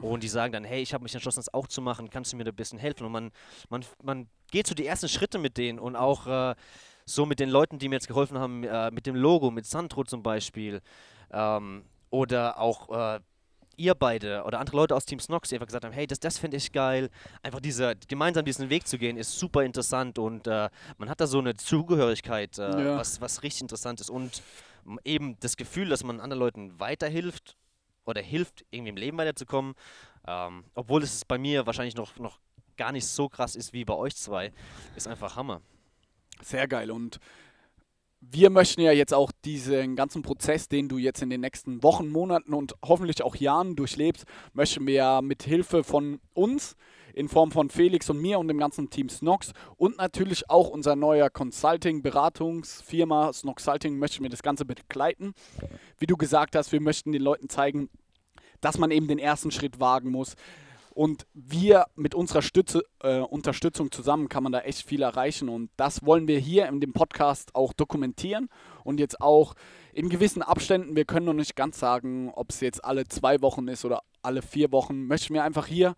Und 0.00 0.22
die 0.22 0.28
sagen 0.28 0.52
dann, 0.52 0.64
hey, 0.64 0.80
ich 0.80 0.94
habe 0.94 1.02
mich 1.02 1.12
entschlossen, 1.12 1.40
das 1.40 1.52
auch 1.52 1.66
zu 1.66 1.82
machen. 1.82 2.08
Kannst 2.08 2.32
du 2.32 2.36
mir 2.36 2.44
da 2.44 2.52
ein 2.52 2.56
bisschen 2.56 2.78
helfen? 2.78 3.04
Und 3.04 3.12
man, 3.12 3.32
man, 3.68 3.84
man 4.02 4.28
geht 4.50 4.66
so 4.66 4.74
die 4.74 4.86
ersten 4.86 5.08
Schritte 5.08 5.38
mit 5.38 5.58
denen 5.58 5.78
und 5.78 5.96
auch 5.96 6.26
äh, 6.26 6.54
so 7.04 7.26
mit 7.26 7.40
den 7.40 7.50
Leuten, 7.50 7.78
die 7.78 7.88
mir 7.88 7.96
jetzt 7.96 8.06
geholfen 8.08 8.38
haben, 8.38 8.62
äh, 8.64 8.90
mit 8.92 9.06
dem 9.06 9.16
Logo, 9.16 9.50
mit 9.50 9.66
Sandro 9.66 10.04
zum 10.04 10.22
Beispiel, 10.22 10.80
ähm, 11.32 11.84
oder 12.10 12.58
auch 12.58 12.88
äh, 13.16 13.20
ihr 13.80 13.94
beide 13.94 14.44
oder 14.44 14.60
andere 14.60 14.76
Leute 14.76 14.94
aus 14.94 15.06
Team 15.06 15.18
Snox, 15.18 15.48
die 15.48 15.56
einfach 15.56 15.66
gesagt 15.66 15.84
haben, 15.84 15.92
hey, 15.92 16.06
das, 16.06 16.20
das 16.20 16.38
finde 16.38 16.58
ich 16.58 16.70
geil. 16.70 17.10
Einfach 17.42 17.60
diese, 17.60 17.96
gemeinsam 18.08 18.44
diesen 18.44 18.70
Weg 18.70 18.86
zu 18.86 18.98
gehen, 18.98 19.16
ist 19.16 19.38
super 19.38 19.64
interessant 19.64 20.18
und 20.18 20.46
äh, 20.46 20.68
man 20.98 21.08
hat 21.08 21.20
da 21.20 21.26
so 21.26 21.38
eine 21.38 21.56
Zugehörigkeit, 21.56 22.58
äh, 22.58 22.84
ja. 22.84 22.96
was, 22.96 23.20
was 23.20 23.42
richtig 23.42 23.62
interessant 23.62 24.00
ist. 24.00 24.10
Und 24.10 24.42
eben 25.04 25.38
das 25.40 25.56
Gefühl, 25.56 25.88
dass 25.88 26.04
man 26.04 26.20
anderen 26.20 26.40
Leuten 26.40 26.78
weiterhilft 26.78 27.56
oder 28.04 28.20
hilft, 28.20 28.64
irgendwie 28.70 28.90
im 28.90 28.96
Leben 28.96 29.18
weiterzukommen, 29.18 29.74
ähm, 30.26 30.64
obwohl 30.74 31.02
es 31.02 31.24
bei 31.24 31.38
mir 31.38 31.66
wahrscheinlich 31.66 31.96
noch, 31.96 32.16
noch 32.18 32.38
gar 32.76 32.92
nicht 32.92 33.06
so 33.06 33.28
krass 33.28 33.56
ist 33.56 33.72
wie 33.72 33.84
bei 33.84 33.94
euch 33.94 34.16
zwei, 34.16 34.52
ist 34.96 35.08
einfach 35.08 35.36
Hammer. 35.36 35.62
Sehr 36.42 36.68
geil 36.68 36.90
und 36.90 37.18
wir 38.20 38.50
möchten 38.50 38.82
ja 38.82 38.92
jetzt 38.92 39.14
auch 39.14 39.32
diesen 39.44 39.96
ganzen 39.96 40.22
Prozess, 40.22 40.68
den 40.68 40.88
du 40.88 40.98
jetzt 40.98 41.22
in 41.22 41.30
den 41.30 41.40
nächsten 41.40 41.82
Wochen, 41.82 42.08
Monaten 42.08 42.52
und 42.52 42.74
hoffentlich 42.84 43.22
auch 43.22 43.34
Jahren 43.34 43.76
durchlebst, 43.76 44.24
möchten 44.52 44.86
wir 44.86 44.94
ja 44.94 45.22
mit 45.22 45.42
Hilfe 45.42 45.82
von 45.82 46.20
uns 46.34 46.76
in 47.14 47.28
Form 47.28 47.50
von 47.50 47.70
Felix 47.70 48.08
und 48.10 48.20
mir 48.20 48.38
und 48.38 48.48
dem 48.48 48.58
ganzen 48.58 48.90
Team 48.90 49.08
Snox 49.08 49.52
und 49.76 49.96
natürlich 49.96 50.50
auch 50.50 50.68
unser 50.68 50.96
neuer 50.96 51.30
Consulting-Beratungsfirma 51.30 53.32
Snoxulting 53.32 53.98
möchten 53.98 54.22
wir 54.22 54.30
das 54.30 54.42
Ganze 54.42 54.64
begleiten. 54.64 55.32
Wie 55.98 56.06
du 56.06 56.16
gesagt 56.16 56.54
hast, 56.54 56.72
wir 56.72 56.80
möchten 56.80 57.12
den 57.12 57.22
Leuten 57.22 57.48
zeigen, 57.48 57.88
dass 58.60 58.78
man 58.78 58.90
eben 58.90 59.08
den 59.08 59.18
ersten 59.18 59.50
Schritt 59.50 59.80
wagen 59.80 60.10
muss, 60.10 60.36
und 61.00 61.26
wir 61.32 61.86
mit 61.96 62.14
unserer 62.14 62.42
Stütze, 62.42 62.84
äh, 63.02 63.20
Unterstützung 63.20 63.90
zusammen 63.90 64.28
kann 64.28 64.42
man 64.42 64.52
da 64.52 64.60
echt 64.60 64.86
viel 64.86 65.00
erreichen. 65.00 65.48
Und 65.48 65.70
das 65.78 66.04
wollen 66.04 66.28
wir 66.28 66.38
hier 66.38 66.66
in 66.66 66.78
dem 66.78 66.92
Podcast 66.92 67.54
auch 67.54 67.72
dokumentieren 67.72 68.50
und 68.84 69.00
jetzt 69.00 69.18
auch 69.18 69.54
in 69.94 70.10
gewissen 70.10 70.42
Abständen, 70.42 70.96
wir 70.96 71.06
können 71.06 71.24
noch 71.24 71.32
nicht 71.32 71.56
ganz 71.56 71.78
sagen, 71.78 72.30
ob 72.34 72.50
es 72.50 72.60
jetzt 72.60 72.84
alle 72.84 73.08
zwei 73.08 73.40
Wochen 73.40 73.66
ist 73.68 73.86
oder 73.86 74.02
alle 74.20 74.42
vier 74.42 74.72
Wochen, 74.72 75.06
möchten 75.06 75.32
wir 75.32 75.42
einfach 75.42 75.66
hier 75.66 75.96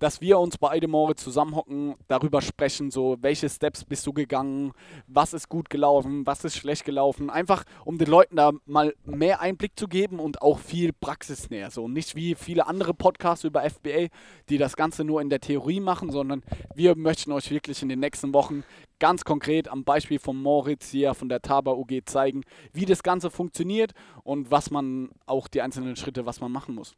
dass 0.00 0.20
wir 0.20 0.38
uns 0.40 0.58
beide 0.58 0.88
Moritz 0.88 1.22
zusammenhocken, 1.22 1.94
darüber 2.08 2.42
sprechen, 2.42 2.90
so 2.90 3.16
welche 3.20 3.48
Steps 3.48 3.84
bist 3.84 4.06
du 4.06 4.12
gegangen, 4.12 4.72
was 5.06 5.32
ist 5.34 5.48
gut 5.48 5.70
gelaufen, 5.70 6.26
was 6.26 6.44
ist 6.44 6.56
schlecht 6.56 6.84
gelaufen, 6.84 7.30
einfach 7.30 7.64
um 7.84 7.98
den 7.98 8.08
Leuten 8.08 8.36
da 8.36 8.50
mal 8.64 8.94
mehr 9.04 9.40
Einblick 9.40 9.78
zu 9.78 9.86
geben 9.86 10.18
und 10.18 10.42
auch 10.42 10.58
viel 10.58 10.92
praxisnäher, 10.92 11.70
so 11.70 11.86
nicht 11.86 12.16
wie 12.16 12.34
viele 12.34 12.66
andere 12.66 12.94
Podcasts 12.94 13.44
über 13.44 13.68
FBA, 13.68 14.08
die 14.48 14.58
das 14.58 14.74
Ganze 14.74 15.04
nur 15.04 15.20
in 15.20 15.28
der 15.28 15.40
Theorie 15.40 15.80
machen, 15.80 16.10
sondern 16.10 16.42
wir 16.74 16.96
möchten 16.96 17.30
euch 17.30 17.50
wirklich 17.50 17.82
in 17.82 17.90
den 17.90 18.00
nächsten 18.00 18.32
Wochen 18.32 18.64
ganz 18.98 19.24
konkret 19.24 19.68
am 19.68 19.84
Beispiel 19.84 20.18
von 20.18 20.40
Moritz 20.40 20.90
hier 20.90 21.14
von 21.14 21.28
der 21.28 21.42
Taba 21.42 21.72
UG 21.72 22.02
zeigen, 22.06 22.42
wie 22.72 22.86
das 22.86 23.02
Ganze 23.02 23.30
funktioniert 23.30 23.92
und 24.24 24.50
was 24.50 24.70
man 24.70 25.10
auch 25.26 25.48
die 25.48 25.62
einzelnen 25.62 25.96
Schritte, 25.96 26.26
was 26.26 26.40
man 26.40 26.52
machen 26.52 26.74
muss. 26.74 26.96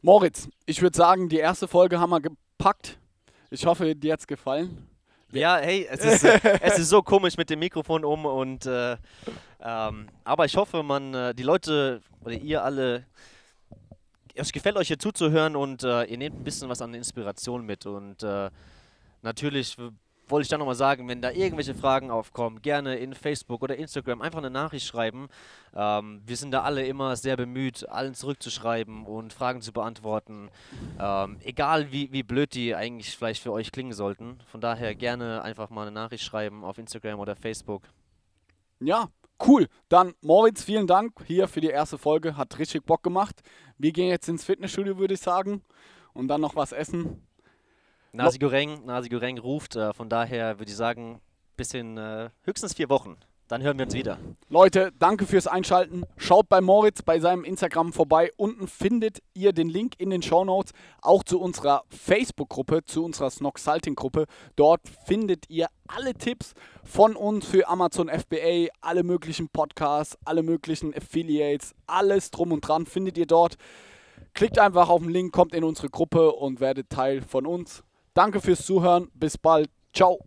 Moritz, 0.00 0.48
ich 0.64 0.80
würde 0.80 0.96
sagen, 0.96 1.28
die 1.28 1.38
erste 1.38 1.66
Folge 1.66 1.98
haben 1.98 2.10
wir 2.10 2.20
gepackt. 2.20 2.98
Ich 3.50 3.66
hoffe, 3.66 3.96
dir 3.96 4.12
hat 4.12 4.20
es 4.20 4.26
gefallen. 4.26 4.86
Ja, 5.32 5.56
hey, 5.56 5.88
es 5.90 6.04
ist, 6.04 6.24
äh, 6.24 6.40
es 6.62 6.78
ist 6.78 6.88
so 6.88 7.02
komisch 7.02 7.36
mit 7.36 7.50
dem 7.50 7.58
Mikrofon 7.58 8.04
um 8.04 8.24
und 8.24 8.64
äh, 8.66 8.96
ähm, 9.60 10.08
aber 10.24 10.44
ich 10.44 10.56
hoffe, 10.56 10.82
man, 10.82 11.12
äh, 11.14 11.34
die 11.34 11.42
Leute 11.42 12.00
oder 12.24 12.34
ihr 12.34 12.62
alle, 12.62 13.06
es 14.34 14.52
gefällt 14.52 14.76
euch 14.76 14.86
hier 14.86 14.98
zuzuhören 14.98 15.56
und 15.56 15.82
äh, 15.82 16.04
ihr 16.04 16.16
nehmt 16.16 16.40
ein 16.40 16.44
bisschen 16.44 16.68
was 16.68 16.80
an 16.80 16.94
Inspiration 16.94 17.66
mit 17.66 17.84
und 17.84 18.22
äh, 18.22 18.50
natürlich 19.22 19.76
wollte 20.30 20.42
ich 20.42 20.48
dann 20.48 20.60
nochmal 20.60 20.74
sagen, 20.74 21.08
wenn 21.08 21.22
da 21.22 21.30
irgendwelche 21.30 21.74
Fragen 21.74 22.10
aufkommen, 22.10 22.62
gerne 22.62 22.96
in 22.96 23.14
Facebook 23.14 23.62
oder 23.62 23.76
Instagram 23.76 24.20
einfach 24.20 24.38
eine 24.38 24.50
Nachricht 24.50 24.86
schreiben. 24.86 25.28
Ähm, 25.74 26.22
wir 26.24 26.36
sind 26.36 26.50
da 26.50 26.62
alle 26.62 26.86
immer 26.86 27.16
sehr 27.16 27.36
bemüht, 27.36 27.88
allen 27.88 28.14
zurückzuschreiben 28.14 29.04
und 29.06 29.32
Fragen 29.32 29.62
zu 29.62 29.72
beantworten. 29.72 30.50
Ähm, 30.98 31.38
egal 31.42 31.92
wie, 31.92 32.12
wie 32.12 32.22
blöd 32.22 32.54
die 32.54 32.74
eigentlich 32.74 33.16
vielleicht 33.16 33.42
für 33.42 33.52
euch 33.52 33.72
klingen 33.72 33.92
sollten. 33.92 34.38
Von 34.46 34.60
daher 34.60 34.94
gerne 34.94 35.42
einfach 35.42 35.70
mal 35.70 35.82
eine 35.82 35.92
Nachricht 35.92 36.24
schreiben 36.24 36.64
auf 36.64 36.78
Instagram 36.78 37.20
oder 37.20 37.36
Facebook. 37.36 37.82
Ja, 38.80 39.08
cool. 39.46 39.68
Dann 39.88 40.14
Moritz, 40.20 40.62
vielen 40.62 40.86
Dank 40.86 41.12
hier 41.26 41.48
für 41.48 41.60
die 41.60 41.68
erste 41.68 41.98
Folge. 41.98 42.36
Hat 42.36 42.58
richtig 42.58 42.84
Bock 42.84 43.02
gemacht. 43.02 43.40
Wir 43.76 43.92
gehen 43.92 44.08
jetzt 44.08 44.28
ins 44.28 44.44
Fitnessstudio, 44.44 44.98
würde 44.98 45.14
ich 45.14 45.20
sagen. 45.20 45.62
Und 46.12 46.28
dann 46.28 46.40
noch 46.40 46.56
was 46.56 46.72
essen. 46.72 47.27
Nasi 48.18 48.38
Goreng, 48.40 48.84
Nasi 48.84 49.08
Goreng 49.08 49.38
ruft, 49.38 49.76
äh, 49.76 49.92
von 49.92 50.08
daher 50.08 50.58
würde 50.58 50.70
ich 50.70 50.76
sagen, 50.76 51.20
bis 51.56 51.72
in 51.72 51.96
äh, 51.96 52.30
höchstens 52.42 52.74
vier 52.74 52.88
Wochen. 52.88 53.16
Dann 53.46 53.62
hören 53.62 53.78
wir 53.78 53.86
uns 53.86 53.94
wieder. 53.94 54.18
Leute, 54.48 54.92
danke 54.98 55.24
fürs 55.24 55.46
Einschalten. 55.46 56.02
Schaut 56.16 56.48
bei 56.48 56.60
Moritz 56.60 57.00
bei 57.00 57.20
seinem 57.20 57.44
Instagram 57.44 57.92
vorbei. 57.92 58.30
Unten 58.36 58.66
findet 58.66 59.22
ihr 59.34 59.52
den 59.52 59.68
Link 59.68 59.94
in 59.98 60.10
den 60.10 60.20
Show 60.20 60.44
Notes, 60.44 60.72
auch 61.00 61.22
zu 61.22 61.40
unserer 61.40 61.84
Facebook-Gruppe, 61.88 62.84
zu 62.84 63.04
unserer 63.04 63.30
Snox-Salting-Gruppe. 63.30 64.26
Dort 64.56 64.82
findet 65.06 65.48
ihr 65.48 65.68
alle 65.86 66.12
Tipps 66.12 66.54
von 66.82 67.14
uns 67.14 67.46
für 67.46 67.68
Amazon 67.68 68.08
FBA, 68.08 68.66
alle 68.80 69.04
möglichen 69.04 69.48
Podcasts, 69.48 70.18
alle 70.24 70.42
möglichen 70.42 70.92
Affiliates, 70.92 71.72
alles 71.86 72.32
drum 72.32 72.50
und 72.50 72.62
dran 72.62 72.84
findet 72.84 73.16
ihr 73.16 73.26
dort. 73.26 73.56
Klickt 74.34 74.58
einfach 74.58 74.88
auf 74.88 75.02
den 75.02 75.10
Link, 75.10 75.32
kommt 75.32 75.54
in 75.54 75.62
unsere 75.62 75.88
Gruppe 75.88 76.32
und 76.32 76.60
werdet 76.60 76.90
Teil 76.90 77.22
von 77.22 77.46
uns. 77.46 77.84
Danke 78.18 78.40
fürs 78.40 78.66
Zuhören. 78.66 79.12
Bis 79.14 79.38
bald. 79.38 79.70
Ciao. 79.94 80.18